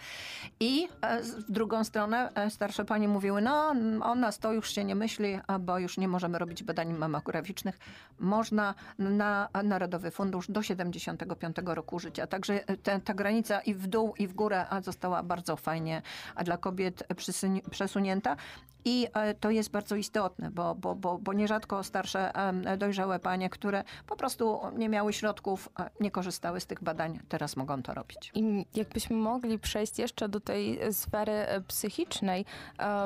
I 0.59 0.87
e, 1.01 1.23
w 1.23 1.51
drugą 1.51 1.83
stronę 1.83 2.29
e, 2.35 2.49
starsze 2.49 2.85
panie 2.85 3.07
mówiły, 3.07 3.41
no 3.41 3.69
o 4.01 4.15
nas 4.15 4.39
to 4.39 4.53
już 4.53 4.71
się 4.71 4.83
nie 4.83 4.95
myśli, 4.95 5.39
bo 5.59 5.79
już 5.79 5.97
nie 5.97 6.07
możemy 6.07 6.39
robić 6.39 6.63
badań 6.63 6.93
mamograficznych. 6.93 7.79
Można 8.19 8.75
na 8.99 9.49
Narodowy 9.63 10.11
Fundusz 10.11 10.51
do 10.51 10.63
75 10.63 11.55
roku 11.65 11.99
życia. 11.99 12.27
Także 12.27 12.67
e, 12.67 12.77
te, 12.77 12.99
ta 12.99 13.13
granica 13.13 13.59
i 13.61 13.73
w 13.73 13.87
dół, 13.87 14.13
i 14.17 14.27
w 14.27 14.33
górę 14.33 14.65
została 14.81 15.23
bardzo 15.23 15.55
fajnie 15.55 16.01
dla 16.43 16.57
kobiet 16.57 17.03
przesunięta. 17.71 18.35
I 18.85 19.07
e, 19.13 19.33
to 19.33 19.49
jest 19.49 19.71
bardzo 19.71 19.95
istotne, 19.95 20.51
bo, 20.51 20.75
bo, 20.75 20.95
bo, 20.95 21.17
bo 21.17 21.33
nierzadko 21.33 21.83
starsze 21.83 22.31
dojrzałe 22.77 23.19
panie, 23.19 23.49
które 23.49 23.83
po 24.07 24.15
prostu 24.15 24.59
nie 24.77 24.89
miały 24.89 25.13
środków, 25.13 25.69
nie 25.99 26.11
korzystały 26.11 26.59
z 26.59 26.65
tych 26.65 26.83
badań, 26.83 27.19
teraz 27.29 27.55
mogą 27.55 27.83
to 27.83 27.93
robić. 27.93 28.31
I 28.35 28.65
jakbyśmy 28.75 29.15
mogli 29.15 29.59
przejść 29.59 29.99
jeszcze 29.99 30.29
do 30.29 30.39
tej 30.39 30.81
e, 30.81 30.93
sfery 30.93 31.31
e, 31.31 31.61
psychicznej 31.61 32.45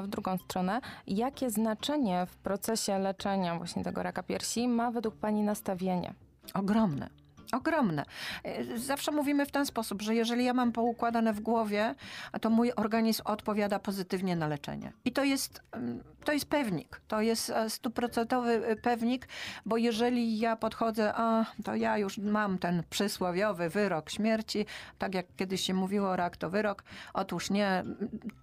w 0.03 0.07
drugą 0.07 0.37
stronę, 0.37 0.81
jakie 1.07 1.49
znaczenie 1.49 2.25
w 2.25 2.35
procesie 2.35 2.99
leczenia 2.99 3.57
właśnie 3.57 3.83
tego 3.83 4.03
raka 4.03 4.23
piersi 4.23 4.67
ma 4.67 4.91
według 4.91 5.15
Pani 5.15 5.41
nastawienie? 5.41 6.13
Ogromne. 6.53 7.22
Ogromne. 7.53 8.05
E, 8.43 8.77
Zawsze 8.77 9.11
mówimy 9.11 9.45
w 9.45 9.51
ten 9.51 9.65
sposób, 9.65 10.01
że 10.01 10.15
jeżeli 10.15 10.45
ja 10.45 10.53
mam 10.53 10.71
poukładane 10.71 11.33
w 11.33 11.39
głowie, 11.39 11.95
to 12.41 12.49
mój 12.49 12.71
organizm 12.75 13.21
odpowiada 13.25 13.79
pozytywnie 13.79 14.35
na 14.35 14.47
leczenie. 14.47 14.93
I 15.05 15.11
to 15.11 15.23
jest, 15.23 15.61
mm, 15.71 16.03
to 16.23 16.31
jest 16.31 16.45
pewnik. 16.45 17.01
To 17.07 17.21
jest 17.21 17.49
e, 17.49 17.69
stuprocentowy 17.69 18.67
e, 18.67 18.75
pewnik, 18.75 19.27
bo 19.65 19.77
jeżeli 19.77 20.39
ja 20.39 20.55
podchodzę, 20.55 21.13
a 21.15 21.45
to 21.63 21.75
ja 21.75 21.97
już 21.97 22.17
mam 22.17 22.57
ten 22.57 22.83
przysłowiowy 22.89 23.69
wyrok 23.69 24.09
śmierci, 24.09 24.65
tak 24.97 25.15
jak 25.15 25.25
kiedyś 25.35 25.61
się 25.61 25.73
mówiło, 25.73 26.15
rak 26.15 26.37
to 26.37 26.49
wyrok. 26.49 26.83
Otóż 27.13 27.49
nie. 27.49 27.83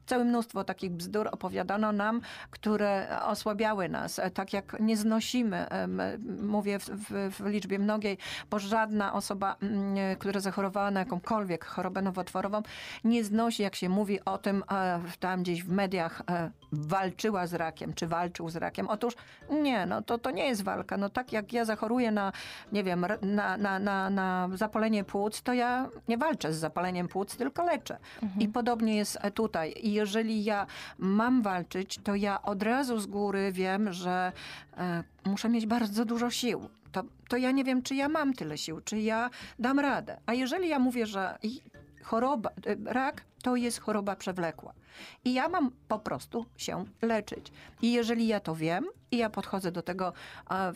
Całe 0.07 0.25
mnóstwo 0.25 0.65
takich 0.65 0.91
bzdur 0.91 1.29
opowiadano 1.33 1.93
nam, 1.93 2.21
które 2.51 3.19
osłabiały 3.23 3.89
nas. 3.89 4.21
Tak 4.35 4.53
jak 4.53 4.77
nie 4.81 4.97
znosimy, 4.97 5.67
mówię 6.43 6.79
w, 6.79 6.89
w, 6.89 7.37
w 7.37 7.47
liczbie 7.47 7.79
mnogiej, 7.79 8.19
bo 8.51 8.59
żadna 9.01 9.13
osoba, 9.13 9.57
mm, 9.63 10.17
która 10.17 10.41
zachorowała 10.41 10.91
na 10.91 11.01
jakąkolwiek 11.01 11.65
chorobę 11.65 12.03
nowotworową, 12.03 12.63
nie 13.05 13.25
znosi, 13.25 13.63
jak 13.63 13.75
się 13.75 13.89
mówi 13.89 14.25
o 14.25 14.39
tym 14.39 14.63
e, 14.71 15.01
tam 15.21 15.43
gdzieś 15.43 15.65
w 15.65 15.73
mediach, 15.73 16.23
e, 16.31 16.51
walczyła 16.73 17.47
z 17.47 17.55
rakiem, 17.55 17.95
czy 17.95 18.07
walczył 18.07 18.49
z 18.49 18.57
rakiem. 18.57 18.89
Otóż 18.89 19.15
nie, 19.51 19.87
no 19.87 20.03
to, 20.03 20.19
to 20.19 20.31
nie 20.31 20.49
jest 20.49 20.63
walka. 20.63 20.97
No 20.97 21.09
tak 21.09 21.33
jak 21.33 21.53
ja 21.53 21.65
zachoruję 21.65 22.13
na, 22.13 22.33
nie 22.73 22.85
wiem, 22.85 23.07
na, 23.23 23.57
na, 23.57 23.79
na, 23.79 24.11
na 24.11 24.49
zapalenie 24.55 25.05
płuc, 25.05 25.43
to 25.43 25.53
ja 25.53 25.89
nie 26.09 26.19
walczę 26.19 26.53
z 26.53 26.57
zapaleniem 26.57 27.09
płuc, 27.09 27.37
tylko 27.37 27.65
leczę. 27.65 27.99
I 28.39 28.49
podobnie 28.49 28.97
jest 28.97 29.19
e, 29.21 29.31
tutaj. 29.31 29.75
I 29.83 29.93
jeżeli 29.93 30.45
ja 30.45 30.67
mam 30.99 31.43
walczyć, 31.43 32.01
to 32.05 32.15
ja 32.15 32.43
od 32.43 32.63
razu 32.63 32.99
z 32.99 33.07
góry 33.07 33.53
wiem, 33.53 33.93
że 33.93 34.33
e, 34.77 35.05
muszę 35.25 35.49
mieć 35.49 35.67
bardzo 35.67 36.05
dużo 36.05 36.31
sił. 36.31 36.80
To, 36.93 37.03
to 37.29 37.37
ja 37.37 37.51
nie 37.51 37.65
wiem, 37.65 37.83
czy 37.83 37.95
ja 37.95 38.09
mam 38.09 38.33
tyle 38.33 38.59
sił, 38.59 38.81
czy 38.81 38.99
ja 38.99 39.31
dam 39.59 39.81
radę. 39.81 40.21
A 40.27 40.35
jeżeli 40.35 40.69
ja 40.69 40.79
mówię, 40.79 41.07
że 41.07 41.39
choroba, 42.03 42.51
e, 42.67 42.93
rak 42.93 43.25
to 43.43 43.57
jest 43.57 43.81
choroba 43.81 44.17
przewlekła. 44.17 44.73
I 45.25 45.33
ja 45.33 45.49
mam 45.49 45.71
po 45.89 45.99
prostu 45.99 46.47
się 46.57 46.85
leczyć. 47.03 47.53
I 47.83 47.93
jeżeli 47.93 48.27
ja 48.27 48.41
to 48.41 48.55
wiem 48.55 48.87
i 49.11 49.17
ja 49.17 49.31
podchodzę 49.31 49.73
do 49.73 49.83
tego 49.83 50.13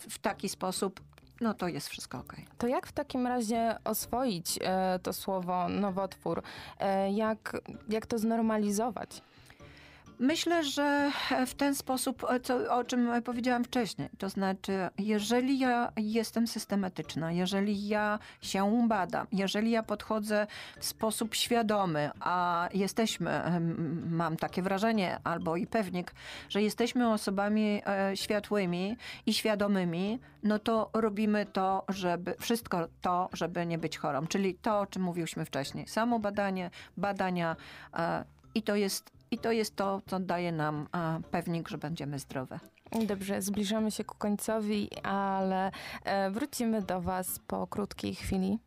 w 0.09 0.19
taki 0.19 0.49
sposób, 0.49 1.01
no 1.41 1.53
to 1.53 1.67
jest 1.67 1.89
wszystko 1.89 2.17
okej. 2.17 2.47
To 2.57 2.67
jak 2.67 2.87
w 2.87 2.91
takim 2.91 3.27
razie 3.27 3.75
oswoić 3.83 4.59
e, 4.61 4.99
to 5.03 5.13
słowo 5.13 5.69
nowotwór? 5.69 6.41
E, 6.79 7.11
jak, 7.11 7.61
jak 7.89 8.05
to 8.05 8.17
znormalizować? 8.17 9.21
Myślę, 10.19 10.63
że 10.63 11.11
w 11.47 11.53
ten 11.53 11.75
sposób, 11.75 12.23
o 12.23 12.39
co, 12.39 12.77
o 12.77 12.83
czym 12.83 13.23
powiedziałam 13.23 13.63
wcześniej, 13.63 14.09
to 14.17 14.29
znaczy, 14.29 14.89
jeżeli 14.97 15.59
ja 15.59 15.91
jestem 15.97 16.47
systematyczna, 16.47 17.31
jeżeli 17.31 17.87
ja 17.87 18.19
się 18.41 18.87
badam, 18.87 19.27
jeżeli 19.31 19.71
ja 19.71 19.83
podchodzę 19.83 20.47
w 20.79 20.85
sposób 20.85 21.35
świadomy, 21.35 22.09
a 22.19 22.69
jesteśmy, 22.73 23.41
mam 24.09 24.37
takie 24.37 24.61
wrażenie, 24.61 25.19
albo 25.23 25.55
i 25.55 25.67
pewnik, 25.67 26.13
że 26.49 26.61
jesteśmy 26.61 27.11
osobami 27.11 27.81
e, 27.85 28.17
światłymi 28.17 28.97
i 29.25 29.33
świadomymi, 29.33 30.19
no 30.43 30.59
to 30.59 30.89
robimy 30.93 31.45
to, 31.45 31.83
żeby 31.89 32.35
wszystko 32.39 32.87
to, 33.01 33.29
żeby 33.33 33.65
nie 33.65 33.77
być 33.77 33.97
chorą. 33.97 34.27
Czyli 34.27 34.55
to, 34.55 34.79
o 34.79 34.85
czym 34.85 35.01
mówiliśmy 35.01 35.45
wcześniej. 35.45 35.87
Samo 35.87 36.19
badanie, 36.19 36.69
badania 36.97 37.55
e, 37.93 38.25
i 38.55 38.63
to 38.63 38.75
jest 38.75 39.14
i 39.31 39.37
to 39.37 39.51
jest 39.51 39.75
to, 39.75 40.01
co 40.07 40.19
daje 40.19 40.51
nam 40.51 40.87
a, 40.91 41.19
pewnik, 41.31 41.69
że 41.69 41.77
będziemy 41.77 42.19
zdrowe. 42.19 42.59
Dobrze, 43.07 43.41
zbliżamy 43.41 43.91
się 43.91 44.03
ku 44.03 44.17
końcowi, 44.17 44.89
ale 45.03 45.71
e, 46.03 46.31
wrócimy 46.31 46.81
do 46.81 47.01
Was 47.01 47.39
po 47.47 47.67
krótkiej 47.67 48.15
chwili. 48.15 48.59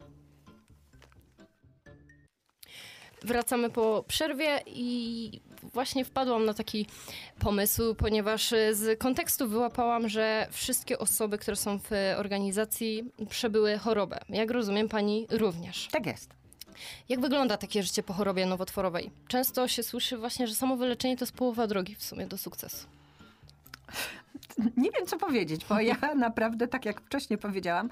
Wracamy 3.23 3.71
po 3.71 4.05
przerwie 4.09 4.61
i 4.67 5.41
właśnie 5.63 6.05
wpadłam 6.05 6.45
na 6.45 6.55
taki 6.55 6.87
pomysł, 7.39 7.95
ponieważ 7.95 8.55
z 8.73 8.99
kontekstu 8.99 9.49
wyłapałam, 9.49 10.09
że 10.09 10.47
wszystkie 10.51 10.99
osoby, 10.99 11.39
które 11.39 11.57
są 11.57 11.79
w 11.79 11.91
organizacji, 12.17 13.13
przebyły 13.31 13.79
chorobę. 13.79 14.19
Jak 14.29 14.51
rozumiem, 14.51 14.89
pani 14.89 15.27
również. 15.31 15.89
Tak 15.93 16.07
jest. 16.07 16.38
Jak 17.09 17.21
wygląda 17.21 17.57
takie 17.57 17.83
życie 17.83 18.03
po 18.03 18.13
chorobie 18.13 18.47
nowotworowej? 18.47 19.11
Często 19.29 19.69
się 19.69 19.83
słyszy 19.83 20.17
właśnie, 20.17 20.47
że 20.47 20.55
samo 20.55 20.77
wyleczenie 20.77 21.17
to 21.17 21.25
jest 21.25 21.33
połowa 21.33 21.67
drogi 21.67 21.95
w 21.95 22.03
sumie 22.05 22.27
do 22.27 22.39
sukcesu. 22.39 22.87
Nie 24.77 24.91
wiem, 24.91 25.07
co 25.07 25.19
powiedzieć, 25.19 25.65
bo 25.69 25.81
ja 25.81 25.97
naprawdę, 26.17 26.69
tak 26.69 26.85
jak 26.85 27.01
wcześniej 27.01 27.39
powiedziałam, 27.39 27.91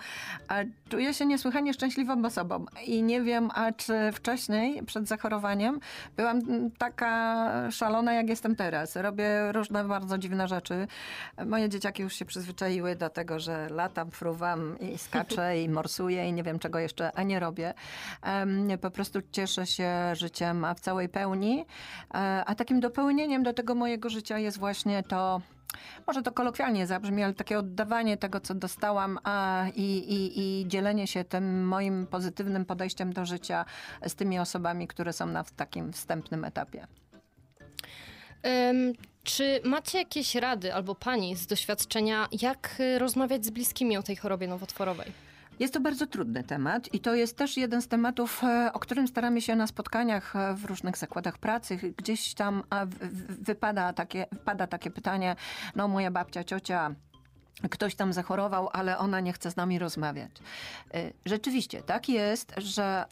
czuję 0.89 1.15
się 1.15 1.27
niesłychanie 1.27 1.75
szczęśliwą 1.75 2.25
osobą 2.25 2.65
i 2.85 3.03
nie 3.03 3.23
wiem, 3.23 3.51
a 3.55 3.73
czy 3.73 4.13
wcześniej, 4.13 4.83
przed 4.83 5.09
zachorowaniem, 5.09 5.81
byłam 6.17 6.41
taka 6.79 7.71
szalona, 7.71 8.13
jak 8.13 8.29
jestem 8.29 8.57
teraz. 8.57 8.97
Robię 8.97 9.53
różne 9.53 9.85
bardzo 9.85 10.19
dziwne 10.19 10.49
rzeczy. 10.49 10.87
Moje 11.47 11.69
dzieciaki 11.69 12.03
już 12.03 12.15
się 12.15 12.25
przyzwyczaiły 12.25 12.97
do 12.97 13.11
tego, 13.11 13.39
że 13.39 13.69
latam, 13.71 14.11
fruwam 14.11 14.79
i 14.81 14.99
skaczę 14.99 15.63
i 15.63 15.69
morsuję 15.69 16.29
i 16.29 16.33
nie 16.33 16.43
wiem, 16.43 16.59
czego 16.59 16.79
jeszcze 16.79 17.13
a 17.17 17.23
nie 17.23 17.41
robię. 17.41 17.75
Po 18.81 18.91
prostu 18.91 19.21
cieszę 19.33 19.67
się 19.67 20.15
życiem 20.15 20.67
w 20.77 20.81
całej 20.81 21.09
pełni, 21.09 21.65
e, 22.15 22.43
a 22.47 22.55
takim 22.55 22.81
dopełnieniem 22.81 23.43
do 23.43 23.53
tego 23.53 23.75
mojego 23.75 24.11
życia 24.11 24.39
jest 24.39 24.59
właśnie 24.59 25.03
to, 25.03 25.41
może 26.07 26.23
to 26.23 26.33
kolokwialnie 26.33 26.87
zabrzmi, 26.87 27.23
ale 27.23 27.35
takie 27.35 27.59
oddawanie 27.59 28.17
tego, 28.17 28.41
co 28.41 28.55
dostałam 28.55 29.19
a, 29.25 29.65
i, 29.75 29.83
i, 29.83 30.41
i 30.41 30.69
dzielenie 30.69 31.07
się 31.07 31.25
tym 31.25 31.67
moim 31.67 32.07
pozytywnym 32.07 32.65
podejściem 32.65 33.13
do 33.13 33.27
życia 33.27 33.65
z 34.07 34.15
tymi 34.15 34.39
osobami, 34.39 34.89
które 34.89 35.13
są 35.13 35.27
na 35.27 35.45
takim 35.45 35.93
wstępnym 35.93 36.45
etapie. 36.45 36.87
Um, 38.45 38.93
czy 39.25 39.61
macie 39.65 39.99
jakieś 39.99 40.35
rady 40.35 40.75
albo 40.75 40.95
pani 40.95 41.37
z 41.37 41.47
doświadczenia, 41.47 42.29
jak 42.43 42.77
y, 42.81 42.99
rozmawiać 42.99 43.45
z 43.45 43.51
bliskimi 43.51 43.97
o 43.97 44.03
tej 44.03 44.17
chorobie 44.17 44.49
nowotworowej? 44.49 45.26
Jest 45.59 45.75
to 45.75 45.81
bardzo 45.81 46.07
trudny 46.07 46.45
temat 46.45 46.95
i 46.95 47.01
to 47.01 47.15
jest 47.15 47.37
też 47.37 47.57
jeden 47.57 47.83
z 47.83 47.89
tematów, 47.89 48.45
e, 48.45 48.71
o 48.73 48.79
którym 48.79 49.09
staramy 49.09 49.41
się 49.41 49.57
na 49.57 49.67
spotkaniach 49.67 50.37
e, 50.37 50.55
w 50.55 50.65
różnych 50.65 50.97
zakładach 50.97 51.39
pracy. 51.39 51.77
Gdzieś 51.97 52.35
tam 52.35 52.63
wypada 53.29 53.93
takie, 53.93 54.27
wypada 54.33 54.67
takie 54.67 54.91
pytanie, 54.91 55.37
no 55.77 55.89
moja 55.89 56.11
babcia, 56.11 56.45
ciocia, 56.45 56.95
ktoś 57.71 57.95
tam 57.95 58.13
zachorował, 58.13 58.69
ale 58.73 58.99
ona 58.99 59.21
nie 59.21 59.33
chce 59.33 59.51
z 59.51 59.57
nami 59.57 59.79
rozmawiać. 59.79 60.31
E, 60.95 61.13
rzeczywiście, 61.25 61.83
tak 61.83 62.09
jest, 62.09 62.53
że 62.57 63.05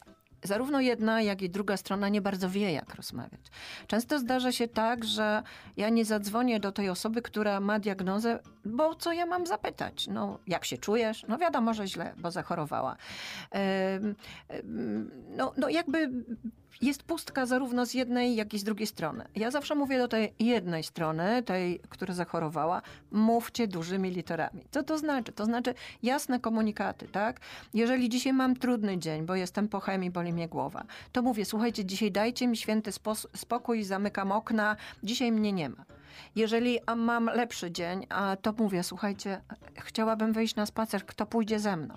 zarówno 0.45 0.81
jedna, 0.81 1.21
jak 1.21 1.41
i 1.41 1.49
druga 1.49 1.77
strona 1.77 2.09
nie 2.09 2.21
bardzo 2.21 2.49
wie, 2.49 2.71
jak 2.71 2.95
rozmawiać. 2.95 3.41
Często 3.87 4.19
zdarza 4.19 4.51
się 4.51 4.67
tak, 4.67 5.03
że 5.03 5.43
ja 5.77 5.89
nie 5.89 6.05
zadzwonię 6.05 6.59
do 6.59 6.71
tej 6.71 6.89
osoby, 6.89 7.21
która 7.21 7.59
ma 7.59 7.79
diagnozę, 7.79 8.39
bo 8.65 8.95
co 8.95 9.13
ja 9.13 9.25
mam 9.25 9.45
zapytać? 9.47 10.07
No, 10.07 10.39
jak 10.47 10.65
się 10.65 10.77
czujesz? 10.77 11.25
No 11.27 11.37
wiadomo, 11.37 11.73
że 11.73 11.87
źle, 11.87 12.13
bo 12.17 12.31
zachorowała. 12.31 12.95
No, 15.37 15.53
no 15.57 15.69
jakby 15.69 16.11
jest 16.81 17.03
pustka 17.03 17.45
zarówno 17.45 17.85
z 17.85 17.93
jednej, 17.93 18.35
jak 18.35 18.53
i 18.53 18.59
z 18.59 18.63
drugiej 18.63 18.87
strony. 18.87 19.25
Ja 19.35 19.51
zawsze 19.51 19.75
mówię 19.75 19.97
do 19.97 20.07
tej 20.07 20.33
jednej 20.39 20.83
strony, 20.83 21.43
tej, 21.43 21.79
która 21.89 22.13
zachorowała, 22.13 22.81
mówcie 23.11 23.67
dużymi 23.67 24.11
literami. 24.11 24.65
Co 24.71 24.83
to 24.83 24.97
znaczy? 24.97 25.31
To 25.31 25.45
znaczy 25.45 25.73
jasne 26.03 26.39
komunikaty, 26.39 27.07
tak? 27.07 27.39
Jeżeli 27.73 28.09
dzisiaj 28.09 28.33
mam 28.33 28.55
trudny 28.55 28.97
dzień, 28.97 29.25
bo 29.25 29.35
jestem 29.35 29.67
po 29.67 29.79
chemii, 29.79 30.11
boli 30.11 30.33
mnie 30.33 30.47
głowa, 30.47 30.83
to 31.11 31.21
mówię, 31.21 31.45
słuchajcie, 31.45 31.85
dzisiaj 31.85 32.11
dajcie 32.11 32.47
mi 32.47 32.57
święty 32.57 32.91
spokój, 33.35 33.83
zamykam 33.83 34.31
okna, 34.31 34.75
dzisiaj 35.03 35.31
mnie 35.31 35.53
nie 35.53 35.69
ma. 35.69 35.85
Jeżeli 36.35 36.79
mam 36.95 37.25
lepszy 37.25 37.71
dzień, 37.71 38.07
to 38.41 38.53
mówię, 38.53 38.83
słuchajcie, 38.83 39.41
chciałabym 39.75 40.33
wyjść 40.33 40.55
na 40.55 40.65
spacer, 40.65 41.05
kto 41.05 41.25
pójdzie 41.25 41.59
ze 41.59 41.77
mną? 41.77 41.95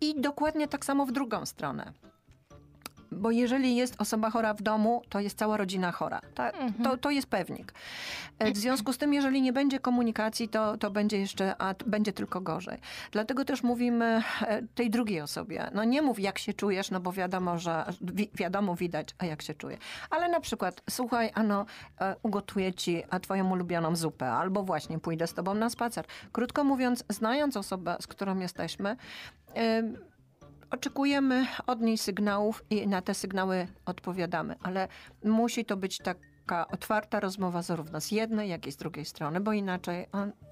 I 0.00 0.20
dokładnie 0.20 0.68
tak 0.68 0.84
samo 0.84 1.06
w 1.06 1.12
drugą 1.12 1.46
stronę 1.46 1.92
bo 3.12 3.30
jeżeli 3.30 3.76
jest 3.76 4.00
osoba 4.00 4.30
chora 4.30 4.54
w 4.54 4.62
domu, 4.62 5.02
to 5.08 5.20
jest 5.20 5.38
cała 5.38 5.56
rodzina 5.56 5.92
chora. 5.92 6.20
Ta, 6.34 6.50
mhm. 6.50 6.84
to, 6.84 6.96
to 6.96 7.10
jest 7.10 7.26
pewnik. 7.26 7.74
E, 8.38 8.52
w 8.52 8.56
związku 8.56 8.92
z 8.92 8.98
tym, 8.98 9.14
jeżeli 9.14 9.42
nie 9.42 9.52
będzie 9.52 9.78
komunikacji, 9.78 10.48
to, 10.48 10.76
to 10.76 10.90
będzie 10.90 11.18
jeszcze, 11.18 11.54
a 11.62 11.74
będzie 11.86 12.12
tylko 12.12 12.40
gorzej. 12.40 12.78
Dlatego 13.10 13.44
też 13.44 13.62
mówimy 13.62 14.22
e, 14.42 14.62
tej 14.74 14.90
drugiej 14.90 15.20
osobie, 15.20 15.70
no 15.74 15.84
nie 15.84 16.02
mów 16.02 16.20
jak 16.20 16.38
się 16.38 16.52
czujesz, 16.52 16.90
no 16.90 17.00
bo 17.00 17.12
wiadomo, 17.12 17.58
że 17.58 17.84
wi 18.00 18.30
wiadomo 18.34 18.74
widać, 18.74 19.08
a 19.18 19.26
jak 19.26 19.42
się 19.42 19.54
czuje. 19.54 19.78
Ale 20.10 20.28
na 20.28 20.40
przykład, 20.40 20.82
słuchaj, 20.90 21.30
ano, 21.34 21.66
e, 22.00 22.16
ugotuję 22.22 22.74
ci 22.74 23.02
twoją 23.22 23.50
ulubioną 23.50 23.96
zupę, 23.96 24.30
albo 24.32 24.62
właśnie 24.62 24.98
pójdę 24.98 25.26
z 25.26 25.34
tobą 25.34 25.54
na 25.54 25.70
spacer. 25.70 26.04
Krótko 26.32 26.64
mówiąc, 26.64 27.04
znając 27.08 27.56
osobę, 27.56 27.96
z 28.00 28.06
którą 28.06 28.38
jesteśmy, 28.38 28.96
oczekujemy 30.70 31.46
od 31.66 31.80
niej 31.80 31.98
sygnałów 31.98 32.64
i 32.70 32.88
na 32.88 33.02
te 33.02 33.14
sygnały 33.14 33.66
odpowiadamy, 33.86 34.54
ale 34.62 34.88
musi 35.24 35.64
to 35.64 35.76
być 35.76 35.98
taka 35.98 36.68
otwarta 36.68 37.20
rozmowa 37.20 37.62
zarówno 37.62 38.00
z 38.00 38.10
jednej, 38.10 38.50
jak 38.50 38.66
i 38.66 38.72
z 38.72 38.76
drugiej 38.76 39.04
strony, 39.04 39.40
bo 39.40 39.52
inaczej 39.52 40.06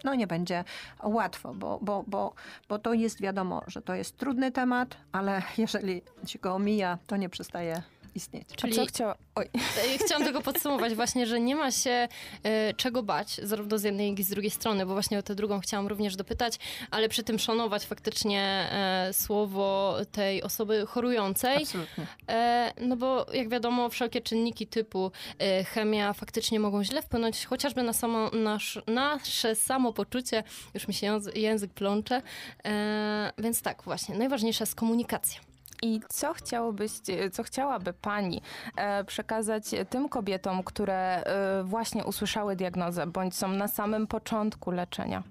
no, 0.04 0.14
nie 0.14 0.26
będzie 0.26 0.64
łatwo, 1.02 1.54
bo, 1.54 1.78
bo, 1.82 2.04
bo, 2.06 2.34
bo 2.68 2.78
to 2.78 2.92
jest 2.92 3.20
wiadomo, 3.20 3.62
że 3.66 3.82
to 3.82 3.94
jest 3.94 4.16
trudny 4.16 4.52
temat, 4.52 4.96
ale 5.12 5.42
jeżeli 5.58 6.02
się 6.26 6.38
go 6.38 6.54
omija, 6.54 6.98
to 7.06 7.16
nie 7.16 7.28
przestaje 7.28 7.82
istnieć. 8.14 8.48
Czyli 8.56 8.72
A 8.72 8.76
co 8.76 8.86
chciała... 8.86 9.14
Oj. 9.34 9.50
Chciałam 10.06 10.24
tego 10.24 10.40
podsumować 10.40 10.94
właśnie, 10.94 11.26
że 11.26 11.40
nie 11.40 11.56
ma 11.56 11.70
się 11.70 12.08
e, 12.42 12.74
czego 12.74 13.02
bać, 13.02 13.40
zarówno 13.42 13.78
z 13.78 13.82
jednej, 13.82 14.10
jak 14.10 14.18
i 14.18 14.22
z 14.22 14.28
drugiej 14.28 14.50
strony, 14.50 14.86
bo 14.86 14.92
właśnie 14.92 15.18
o 15.18 15.22
tę 15.22 15.34
drugą 15.34 15.60
chciałam 15.60 15.86
również 15.86 16.16
dopytać, 16.16 16.58
ale 16.90 17.08
przy 17.08 17.22
tym 17.22 17.38
szanować 17.38 17.84
faktycznie 17.84 18.68
e, 18.72 19.12
słowo 19.12 19.96
tej 20.12 20.42
osoby 20.42 20.86
chorującej. 20.86 21.56
Absolutnie. 21.56 22.06
E, 22.28 22.72
no 22.80 22.96
bo 22.96 23.26
jak 23.32 23.48
wiadomo, 23.48 23.88
wszelkie 23.88 24.20
czynniki 24.20 24.66
typu 24.66 25.12
e, 25.38 25.64
chemia 25.64 26.12
faktycznie 26.12 26.60
mogą 26.60 26.84
źle 26.84 27.02
wpłynąć 27.02 27.46
chociażby 27.46 27.82
na 27.82 27.92
samo, 27.92 28.30
nasz, 28.30 28.82
nasze 28.86 29.54
samopoczucie. 29.54 30.42
Już 30.74 30.88
mi 30.88 30.94
się 30.94 31.06
język, 31.06 31.36
język 31.36 31.72
plącze. 31.72 32.22
E, 32.64 33.32
więc 33.38 33.62
tak, 33.62 33.82
właśnie, 33.82 34.14
najważniejsza 34.14 34.62
jest 34.62 34.74
komunikacja. 34.74 35.53
I 35.85 36.01
co 36.09 36.35
chciałobyście, 36.35 37.30
co 37.30 37.43
chciałaby 37.43 37.93
Pani 37.93 38.43
e, 38.76 39.05
przekazać 39.05 39.64
tym 39.91 40.09
kobietom, 40.09 40.62
które 40.62 41.24
e, 41.24 41.64
właśnie 41.64 42.05
usłyszały 42.05 42.57
diagnozę, 42.57 43.07
bądź 43.07 43.37
są 43.37 43.49
na 43.49 43.68
samym 43.68 44.07
początku 44.07 44.70
leczenia? 44.70 45.22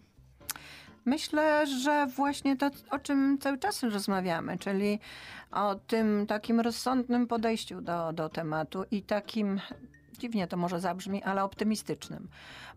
Myślę, 1.06 1.68
że 1.68 2.08
właśnie 2.08 2.58
to, 2.58 2.70
o 2.92 3.00
czym 3.00 3.38
cały 3.42 3.58
czas 3.58 3.84
rozmawiamy, 3.84 4.58
czyli 4.58 5.00
o 5.52 5.76
tym 5.76 6.26
takim 6.28 6.60
rozsądnym 6.60 7.28
podejściu 7.28 7.82
do, 7.82 8.14
do 8.14 8.30
tematu 8.30 8.84
i 8.92 9.02
takim 9.02 9.62
dziwnie 10.20 10.48
to 10.48 10.58
może 10.58 10.80
zabrzmi, 10.80 11.24
ale 11.24 11.44
optymistycznym. 11.44 12.28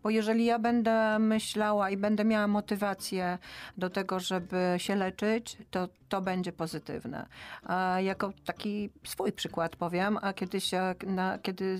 Bo 0.02 0.10
jeżeli 0.10 0.44
ja 0.44 0.58
będę 0.58 1.18
myślała 1.18 1.90
i 1.90 1.96
będę 1.96 2.24
miała 2.24 2.46
motywację 2.46 3.38
do 3.78 3.90
tego, 3.90 4.20
żeby 4.20 4.74
się 4.76 4.96
leczyć, 4.96 5.58
to 5.70 5.88
to 6.08 6.20
będzie 6.20 6.52
pozytywne. 6.52 7.26
A 7.62 8.00
jako 8.00 8.32
taki 8.44 8.90
swój 9.04 9.32
przykład 9.32 9.76
powiem, 9.76 10.18
a 10.22 10.32
kiedyś, 10.32 10.70
na, 11.06 11.38
kiedy 11.38 11.78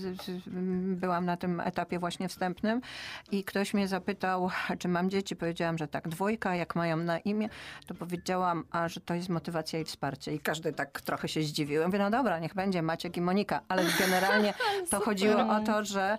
byłam 0.95 1.25
na 1.25 1.37
tym 1.37 1.59
etapie 1.59 1.99
właśnie 1.99 2.29
wstępnym 2.29 2.81
i 3.31 3.43
ktoś 3.43 3.73
mnie 3.73 3.87
zapytał, 3.87 4.49
czy 4.79 4.87
mam 4.87 5.09
dzieci, 5.09 5.35
powiedziałam, 5.35 5.77
że 5.77 5.87
tak, 5.87 6.07
dwójka, 6.07 6.55
jak 6.55 6.75
mają 6.75 6.97
na 6.97 7.19
imię, 7.19 7.49
to 7.87 7.93
powiedziałam, 7.93 8.63
a 8.71 8.89
że 8.89 9.01
to 9.01 9.13
jest 9.13 9.29
motywacja 9.29 9.79
i 9.79 9.83
wsparcie. 9.83 10.33
I 10.33 10.39
każdy 10.39 10.73
tak 10.73 11.01
trochę 11.01 11.27
się 11.27 11.43
zdziwił. 11.43 11.81
Ja 11.81 11.87
mówię, 11.87 11.99
no 11.99 12.09
dobra, 12.09 12.39
niech 12.39 12.53
będzie 12.53 12.81
Maciek 12.81 13.17
i 13.17 13.21
Monika, 13.21 13.61
ale 13.67 13.83
generalnie 13.99 14.53
to 14.91 14.99
chodziło 14.99 15.41
o 15.41 15.59
to, 15.59 15.85
że 15.85 16.17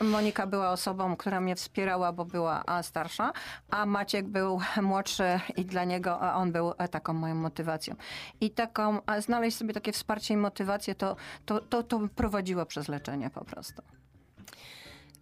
Monika 0.00 0.46
była 0.46 0.70
osobą, 0.70 1.16
która 1.16 1.40
mnie 1.40 1.56
wspierała, 1.56 2.12
bo 2.12 2.24
była 2.24 2.64
starsza, 2.82 3.32
a 3.70 3.86
Maciek 3.86 4.28
był 4.28 4.60
młodszy 4.82 5.40
i 5.56 5.64
dla 5.64 5.84
niego 5.84 6.20
on 6.20 6.52
był 6.52 6.72
taką 6.90 7.12
moją 7.12 7.35
motywacją. 7.36 7.94
I 8.40 8.50
taką, 8.50 9.00
a 9.06 9.20
znaleźć 9.20 9.56
sobie 9.56 9.74
takie 9.74 9.92
wsparcie 9.92 10.34
i 10.34 10.36
motywację, 10.36 10.94
to, 10.94 11.16
to, 11.46 11.60
to, 11.60 11.82
to 11.82 12.08
prowadziło 12.16 12.66
przez 12.66 12.88
leczenie 12.88 13.30
po 13.30 13.44
prostu. 13.44 13.82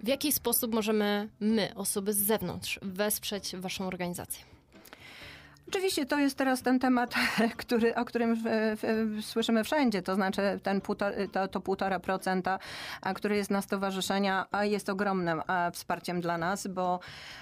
W 0.01 0.09
jaki 0.09 0.33
sposób 0.33 0.75
możemy 0.75 1.29
my, 1.41 1.75
osoby 1.75 2.12
z 2.12 2.19
zewnątrz, 2.19 2.79
wesprzeć 2.83 3.57
Waszą 3.57 3.87
organizację? 3.87 4.54
Oczywiście 5.69 6.07
to 6.07 6.19
jest 6.19 6.39
teraz 6.39 6.62
ten 6.62 6.79
temat, 6.79 7.15
który, 7.57 7.95
o 7.95 8.05
którym 8.05 8.43
słyszymy 9.21 9.65
wszędzie, 9.65 10.03
to 10.03 10.15
znaczy 10.15 10.61
ten 10.62 10.81
to, 11.33 11.49
to 11.49 11.61
półtora 11.61 12.01
procenta, 12.01 12.59
który 13.15 13.37
jest 13.37 13.51
na 13.51 13.62
stowarzyszenia, 13.62 14.47
a 14.51 14.65
jest 14.65 14.89
ogromnym 14.89 15.43
wsparciem 15.73 16.21
dla 16.21 16.39
nas, 16.39 16.67
bo 16.67 17.01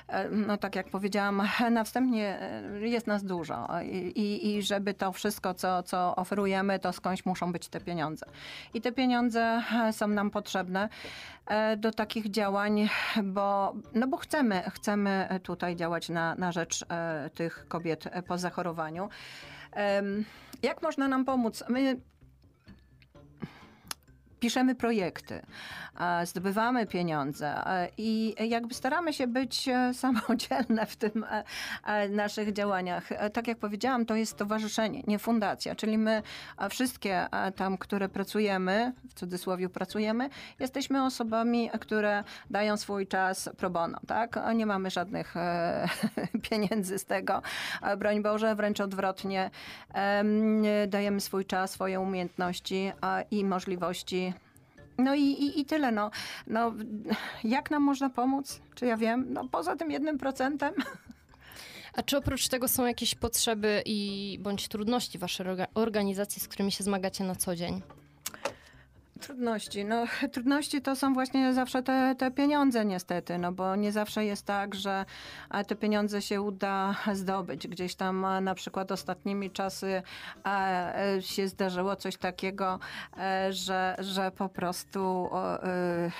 e, 0.08 0.28
no 0.28 0.56
tak 0.56 0.76
jak 0.76 0.90
powiedziałam, 0.90 1.42
na 1.70 1.84
wstępnie 1.84 2.40
e, 2.40 2.88
jest 2.88 3.06
nas 3.06 3.24
dużo 3.24 3.68
i, 3.84 4.56
i 4.56 4.62
żeby 4.62 4.94
to 4.94 5.12
wszystko, 5.12 5.54
co, 5.54 5.82
co 5.82 6.16
oferujemy, 6.16 6.78
to 6.78 6.92
skądś 6.92 7.24
muszą 7.24 7.52
być 7.52 7.68
te 7.68 7.80
pieniądze. 7.80 8.26
I 8.74 8.80
te 8.80 8.92
pieniądze 8.92 9.62
e, 9.88 9.92
są 9.92 10.08
nam 10.08 10.30
potrzebne 10.30 10.88
do 11.76 11.92
takich 11.92 12.30
działań, 12.30 12.88
bo, 13.22 13.74
no 13.94 14.06
bo 14.08 14.16
chcemy, 14.16 14.62
chcemy 14.70 15.40
tutaj 15.42 15.76
działać 15.76 16.08
na, 16.08 16.34
na 16.34 16.52
rzecz 16.52 16.84
tych 17.34 17.68
kobiet 17.68 18.08
po 18.26 18.38
zachorowaniu. 18.38 19.08
Jak 20.62 20.82
można 20.82 21.08
nam 21.08 21.24
pomóc? 21.24 21.64
My 21.68 22.00
piszemy 24.42 24.74
projekty, 24.74 25.42
zdobywamy 26.24 26.86
pieniądze 26.86 27.62
i 27.98 28.34
jakby 28.48 28.74
staramy 28.74 29.12
się 29.12 29.26
być 29.26 29.68
e, 29.68 29.94
samodzielne 30.02 30.86
w 30.86 30.96
tym 30.96 31.24
e, 31.24 31.44
e, 31.84 32.08
naszych 32.08 32.52
działaniach. 32.52 33.08
Tak 33.32 33.48
jak 33.48 33.58
powiedziałam, 33.58 34.06
to 34.06 34.16
jest 34.16 34.32
stowarzyszenie, 34.32 35.02
nie 35.06 35.18
fundacja, 35.18 35.74
czyli 35.74 35.98
my 35.98 36.22
wszystkie 36.70 37.26
tam, 37.56 37.78
które 37.78 38.08
pracujemy, 38.08 38.92
w 39.08 39.14
cudzysłowie 39.14 39.68
pracujemy, 39.68 40.28
jesteśmy 40.60 41.04
osobami, 41.04 41.70
które 41.80 42.24
dają 42.50 42.76
swój 42.76 43.06
czas 43.06 43.50
pro 43.56 43.70
bono, 43.70 43.98
tak? 44.06 44.38
Nie 44.54 44.66
mamy 44.66 44.90
żadnych 44.90 45.34
pieniędzy 46.50 46.98
z 46.98 47.04
tego, 47.04 47.42
broń 47.98 48.22
Boże, 48.22 48.54
wręcz 48.54 48.80
odwrotnie. 48.80 49.50
Em, 49.94 50.62
Dajemy 50.88 51.20
swój 51.20 51.44
czas, 51.44 51.70
swoje 51.70 52.00
umiejętności 52.00 52.92
i 53.30 53.44
możliwości. 53.44 54.31
No 55.04 55.14
i, 55.14 55.22
i, 55.22 55.60
i 55.60 55.64
tyle. 55.64 55.92
No. 55.92 56.10
No, 56.46 56.72
jak 57.44 57.70
nam 57.70 57.82
można 57.82 58.10
pomóc? 58.10 58.60
Czy 58.74 58.86
ja 58.86 58.96
wiem? 58.96 59.32
No 59.32 59.48
poza 59.48 59.76
tym 59.76 59.90
jednym 59.90 60.18
procentem. 60.18 60.74
A 61.94 62.02
czy 62.02 62.16
oprócz 62.16 62.48
tego 62.48 62.68
są 62.68 62.86
jakieś 62.86 63.14
potrzeby 63.14 63.82
i 63.86 64.38
bądź 64.40 64.68
trudności 64.68 65.18
waszej 65.18 65.46
orga- 65.46 65.66
organizacji, 65.74 66.42
z 66.42 66.48
którymi 66.48 66.72
się 66.72 66.84
zmagacie 66.84 67.24
na 67.24 67.34
co 67.34 67.56
dzień? 67.56 67.82
Trudności. 69.22 69.84
No, 69.84 70.04
trudności 70.32 70.82
to 70.82 70.96
są 70.96 71.14
właśnie 71.14 71.54
zawsze 71.54 71.82
te, 71.82 72.14
te 72.18 72.30
pieniądze 72.30 72.84
niestety, 72.84 73.38
no 73.38 73.52
bo 73.52 73.76
nie 73.76 73.92
zawsze 73.92 74.24
jest 74.24 74.46
tak, 74.46 74.74
że 74.74 75.04
te 75.66 75.76
pieniądze 75.76 76.22
się 76.22 76.42
uda 76.42 76.94
zdobyć. 77.12 77.68
Gdzieś 77.68 77.94
tam 77.94 78.26
na 78.42 78.54
przykład 78.54 78.92
ostatnimi 78.92 79.50
czasy 79.50 80.02
e, 80.46 81.16
się 81.20 81.48
zdarzyło 81.48 81.96
coś 81.96 82.16
takiego, 82.16 82.78
e, 83.18 83.52
że, 83.52 83.96
że 83.98 84.30
po 84.30 84.48
prostu 84.48 85.30
e, 85.62 86.10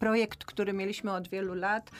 projekt, 0.00 0.44
który 0.44 0.72
mieliśmy 0.72 1.12
od 1.12 1.28
wielu 1.28 1.54
lat, 1.54 1.90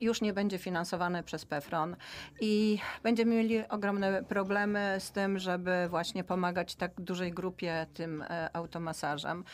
już 0.00 0.20
nie 0.20 0.32
będzie 0.32 0.58
finansowany 0.58 1.22
przez 1.22 1.44
PEFRON 1.44 1.96
i 2.40 2.78
będziemy 3.02 3.34
mieli 3.34 3.68
ogromne 3.68 4.22
problemy 4.22 4.96
z 4.98 5.12
tym, 5.12 5.38
żeby 5.38 5.86
właśnie 5.90 6.24
pomagać 6.24 6.74
tak 6.74 7.00
dużej 7.00 7.32
grupie 7.32 7.86
tym 7.94 8.22
e, 8.22 8.56
automasażem, 8.56 9.44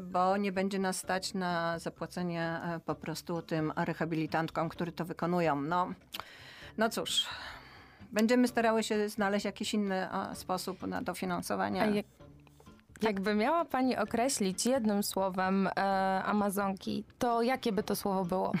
bo 0.00 0.36
nie 0.36 0.52
będzie 0.52 0.78
nas 0.78 0.98
stać 0.98 1.34
na 1.34 1.78
zapłacenie 1.78 2.42
e, 2.42 2.80
po 2.80 2.94
prostu 2.94 3.42
tym 3.42 3.72
rehabilitantkom, 3.76 4.68
które 4.68 4.92
to 4.92 5.04
wykonują. 5.04 5.60
No, 5.60 5.92
no 6.78 6.88
cóż. 6.88 7.26
Będziemy 8.12 8.48
starały 8.48 8.82
się 8.82 9.08
znaleźć 9.08 9.44
jakiś 9.44 9.74
inny 9.74 10.08
sposób 10.34 10.86
na 10.86 11.02
dofinansowanie. 11.02 12.02
A 12.96 13.06
jak, 13.06 13.14
jakby 13.14 13.34
miała 13.34 13.64
pani 13.64 13.96
określić 13.96 14.66
jednym 14.66 15.02
słowem 15.02 15.66
e, 15.66 16.22
Amazonki, 16.24 17.04
to 17.18 17.42
jakie 17.42 17.72
by 17.72 17.82
to 17.82 17.96
słowo 17.96 18.24
było? 18.24 18.52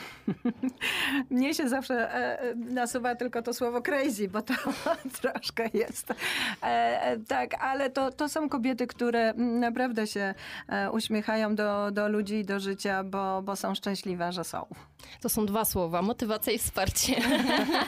Mnie 1.30 1.54
się 1.54 1.68
zawsze 1.68 2.14
e, 2.14 2.40
e, 2.40 2.54
nasuwa 2.54 3.14
tylko 3.14 3.42
to 3.42 3.54
słowo 3.54 3.82
crazy, 3.82 4.28
bo 4.28 4.42
to 4.42 4.54
troszkę 5.20 5.68
jest. 5.74 6.10
E, 6.10 6.14
e, 6.62 7.16
tak, 7.18 7.62
ale 7.62 7.90
to, 7.90 8.10
to 8.10 8.28
są 8.28 8.48
kobiety, 8.48 8.86
które 8.86 9.34
naprawdę 9.34 10.06
się 10.06 10.34
e, 10.68 10.90
uśmiechają 10.90 11.54
do, 11.54 11.90
do 11.90 12.08
ludzi 12.08 12.34
i 12.34 12.44
do 12.44 12.60
życia, 12.60 13.04
bo, 13.04 13.42
bo 13.42 13.56
są 13.56 13.74
szczęśliwe, 13.74 14.32
że 14.32 14.44
są. 14.44 14.66
To 15.20 15.28
są 15.28 15.46
dwa 15.46 15.64
słowa, 15.64 16.02
motywacja 16.02 16.52
i 16.52 16.58
wsparcie. 16.58 17.16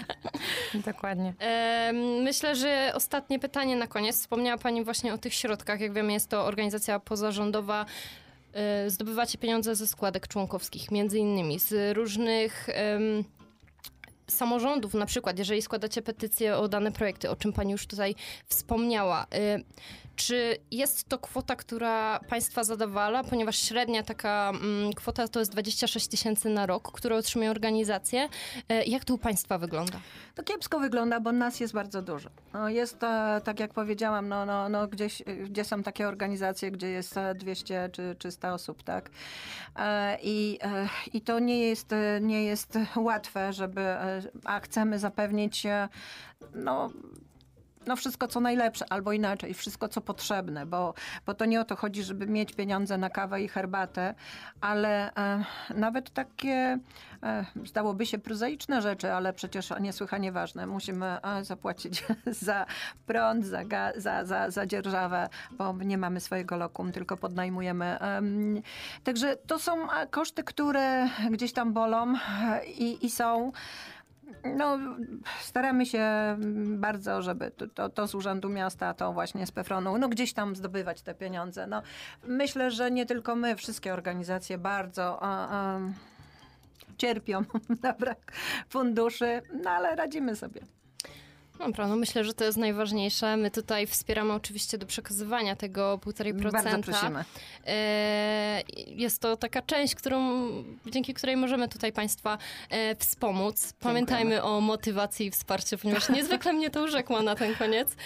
Dokładnie. 0.87 1.35
Myślę, 2.23 2.57
że 2.57 2.93
ostatnie 2.95 3.39
pytanie 3.39 3.77
na 3.77 3.87
koniec. 3.87 4.17
Wspomniała 4.17 4.59
Pani 4.59 4.85
właśnie 4.85 5.15
o 5.15 5.19
tych 5.19 5.35
środkach. 5.35 5.81
Jak 5.81 5.93
wiemy, 5.93 6.13
jest 6.13 6.31
to 6.31 6.38
organizacja 6.45 7.01
pozarządowa. 7.01 7.87
E, 8.53 8.91
Zdobywacie 8.91 9.39
pieniądze 9.39 9.75
ze 9.77 9.87
składek 9.87 10.29
członkowskich, 10.29 10.91
między 10.91 11.19
innymi 11.19 11.59
z 11.59 11.97
różnych 11.97 12.69
em, 12.69 13.25
samorządów, 14.27 14.95
na 14.95 15.07
przykład, 15.07 15.39
jeżeli 15.39 15.63
składacie 15.63 16.03
petycję 16.03 16.57
o 16.57 16.69
dane 16.69 16.93
projekty, 16.93 17.31
o 17.31 17.37
czym 17.37 17.53
Pani 17.53 17.73
już 17.73 17.87
tutaj 17.87 18.15
wspomniała. 18.47 19.27
e, 19.35 19.59
Czy 20.19 20.57
jest 20.71 21.09
to 21.09 21.19
kwota, 21.19 21.57
która 21.57 22.21
Państwa 22.29 22.65
zadawala, 22.65 23.25
ponieważ 23.25 23.59
średnia 23.59 24.03
taka 24.03 24.53
mm, 24.55 24.93
kwota 24.93 25.29
to 25.29 25.39
jest 25.41 25.53
26 25.53 26.09
tysięcy 26.09 26.49
na 26.49 26.67
rok, 26.67 26.93
które 26.93 27.17
otrzymują 27.17 27.51
organizacje. 27.51 28.29
E, 28.69 28.85
Jak 28.85 29.05
to 29.05 29.15
u 29.15 29.19
Państwa 29.19 29.59
wygląda? 29.59 30.01
To 30.35 30.43
kiepsko 30.43 30.81
wygląda, 30.81 31.21
bo 31.21 31.33
nas 31.33 31.61
jest 31.61 31.75
bardzo 31.75 32.03
dużo. 32.03 32.31
No 32.53 32.69
jest, 32.69 33.03
e, 33.03 33.41
tak 33.45 33.61
jak 33.61 33.75
powiedziałam, 33.75 34.29
no, 34.29 34.47
no, 34.47 34.69
no 34.69 34.89
gdzieś, 34.89 35.21
e, 35.21 35.25
gdzie 35.25 35.65
są 35.65 35.83
takie 35.83 36.09
organizacje, 36.09 36.71
gdzie 36.71 36.89
jest 36.89 37.17
e, 37.17 37.35
200 37.35 37.89
czy 37.93 38.17
300 38.19 38.55
osób, 38.55 38.83
tak? 38.83 39.11
E, 39.77 40.19
I, 40.23 40.59
e, 40.63 40.89
i 41.13 41.21
to 41.21 41.39
nie 41.39 41.61
jest, 41.61 41.93
e, 41.93 42.21
nie 42.23 42.45
jest 42.45 42.79
łatwe, 42.97 43.53
żeby, 43.53 43.81
e, 43.81 44.23
a 44.45 44.61
chcemy 44.61 44.99
zapewnić, 44.99 45.67
e, 45.67 45.89
no, 46.55 46.91
no 47.89 47.97
wszystko 47.97 48.29
co 48.29 48.41
najlepsze, 48.41 48.93
albo 48.93 49.13
inaczej, 49.13 49.55
wszystko 49.55 49.89
co 49.89 50.01
potrzebne, 50.01 50.67
bo, 50.67 50.95
bo 51.27 51.35
to 51.35 51.45
nie 51.45 51.61
o 51.61 51.65
to 51.65 51.77
chodzi, 51.77 52.03
żeby 52.03 52.27
mieć 52.27 52.53
pieniądze 52.53 52.99
na 52.99 53.11
kawę 53.11 53.43
i 53.43 53.49
herbatę, 53.49 54.15
ale 54.61 55.15
e, 55.15 55.45
nawet 55.75 56.11
takie 56.11 56.79
e, 57.23 57.45
zdałoby 57.65 58.07
się 58.07 58.19
prozaiczne 58.19 58.83
rzeczy, 58.83 59.13
ale 59.13 59.33
przecież 59.33 59.73
niesłychanie 59.81 60.33
ważne. 60.33 60.67
Musimy 60.67 61.07
e, 61.07 61.45
zapłacić 61.45 62.05
za 62.47 62.67
prąd, 63.07 63.47
za, 63.47 63.65
ga, 63.65 63.93
za, 63.97 64.25
za, 64.25 64.51
za 64.51 64.67
dzierżawę, 64.67 65.29
bo 65.51 65.73
nie 65.73 65.99
mamy 65.99 66.21
swojego 66.21 66.57
lokum, 66.57 66.93
tylko 66.93 67.17
podnajmujemy. 67.17 67.99
Em, 67.99 68.63
Także 69.05 69.37
to 69.37 69.59
są 69.59 69.93
e, 69.93 70.07
koszty, 70.07 70.45
które 70.45 71.09
gdzieś 71.31 71.53
tam 71.53 71.73
bolą 71.73 72.15
e, 72.15 72.67
i, 72.67 73.07
i 73.07 73.11
są. 73.11 73.53
No, 74.57 74.79
staramy 75.41 75.87
się 75.87 76.05
bardzo, 76.65 77.23
żeby 77.23 77.51
to, 77.51 77.69
to, 77.69 77.89
to 77.89 78.09
z 78.09 78.15
Urzędu 78.15 78.49
Miasta, 78.49 78.95
to 78.95 79.13
właśnie 79.13 79.47
z 79.47 79.53
Pefronu, 79.53 79.99
no 79.99 80.09
gdzieś 80.09 80.33
tam 80.33 80.57
zdobywać 80.57 81.03
te 81.03 81.15
pieniądze. 81.15 81.67
No, 81.67 81.83
myślę, 82.23 82.71
że 82.71 82.91
nie 82.91 83.07
tylko 83.07 83.37
my, 83.37 83.57
wszystkie 83.57 83.93
organizacje 83.93 84.59
bardzo 84.59 85.23
a, 85.23 85.49
a, 85.49 85.81
cierpią 86.97 87.45
na 87.83 87.93
brak 87.93 88.33
funduszy, 88.69 89.43
no 89.63 89.71
ale 89.71 89.97
radzimy 89.97 90.37
sobie. 90.37 90.61
Dobra, 91.59 91.87
no 91.89 91.97
myślę, 91.97 92.25
że 92.25 92.35
to 92.35 92.45
jest 92.45 92.59
najważniejsze. 92.59 93.37
My 93.37 93.51
tutaj 93.51 93.87
wspieramy 93.87 94.33
oczywiście 94.33 94.79
do 94.79 94.87
przekazywania 94.87 95.57
tego 95.57 95.99
1,5%. 96.07 96.53
Bardzo 96.53 96.79
prosimy. 96.93 97.25
E, 97.67 98.63
Jest 98.87 99.19
to 99.23 99.37
taka 99.37 99.63
część, 99.63 99.95
którą, 99.95 100.49
dzięki 100.87 101.15
której 101.15 101.37
możemy 101.37 101.69
tutaj 101.69 101.93
Państwa 101.93 102.39
e, 102.71 102.95
wspomóc. 102.97 103.73
Pamiętajmy 103.81 104.43
o 104.43 104.61
motywacji 104.61 105.27
i 105.27 105.31
wsparciu, 105.31 105.79
ponieważ 105.79 106.09
niezwykle 106.17 106.53
mnie 106.53 106.71
to 106.71 106.83
urzekło 106.83 107.23
na 107.23 107.35
ten 107.35 107.55
koniec. 107.55 107.97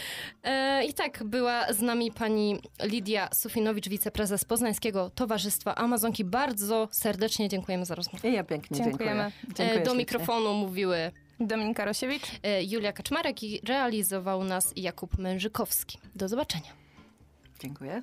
E, 0.45 0.85
I 0.85 0.95
tak, 0.95 1.25
była 1.25 1.73
z 1.73 1.81
nami 1.81 2.13
pani 2.13 2.59
Lidia 2.83 3.29
Sufinowicz, 3.35 3.89
wiceprezes 3.89 4.45
Poznańskiego 4.45 5.11
Towarzystwa 5.15 5.75
Amazonki. 5.75 6.25
Bardzo 6.25 6.89
serdecznie 6.91 7.49
dziękujemy 7.49 7.85
za 7.85 7.95
rozmowę. 7.95 8.29
I 8.29 8.33
ja 8.33 8.45
pięknie 8.45 8.77
Dziękujemy. 8.77 9.23
dziękuję. 9.33 9.55
Dziękuję 9.57 9.79
Do 9.79 9.85
ślicznie. 9.85 9.99
mikrofonu 9.99 10.55
mówiły 10.55 11.13
Dominika 11.47 11.85
Rosiewicz. 11.85 12.23
e, 12.43 12.63
Julia 12.65 12.93
Kaczmarek 12.93 13.43
i 13.43 13.61
realizował 13.65 14.45
nas 14.45 14.73
Jakub 14.77 15.19
Mężykowski. 15.19 15.99
Do 16.15 16.29
zobaczenia. 16.29 16.73
Dziękuję. 17.61 18.03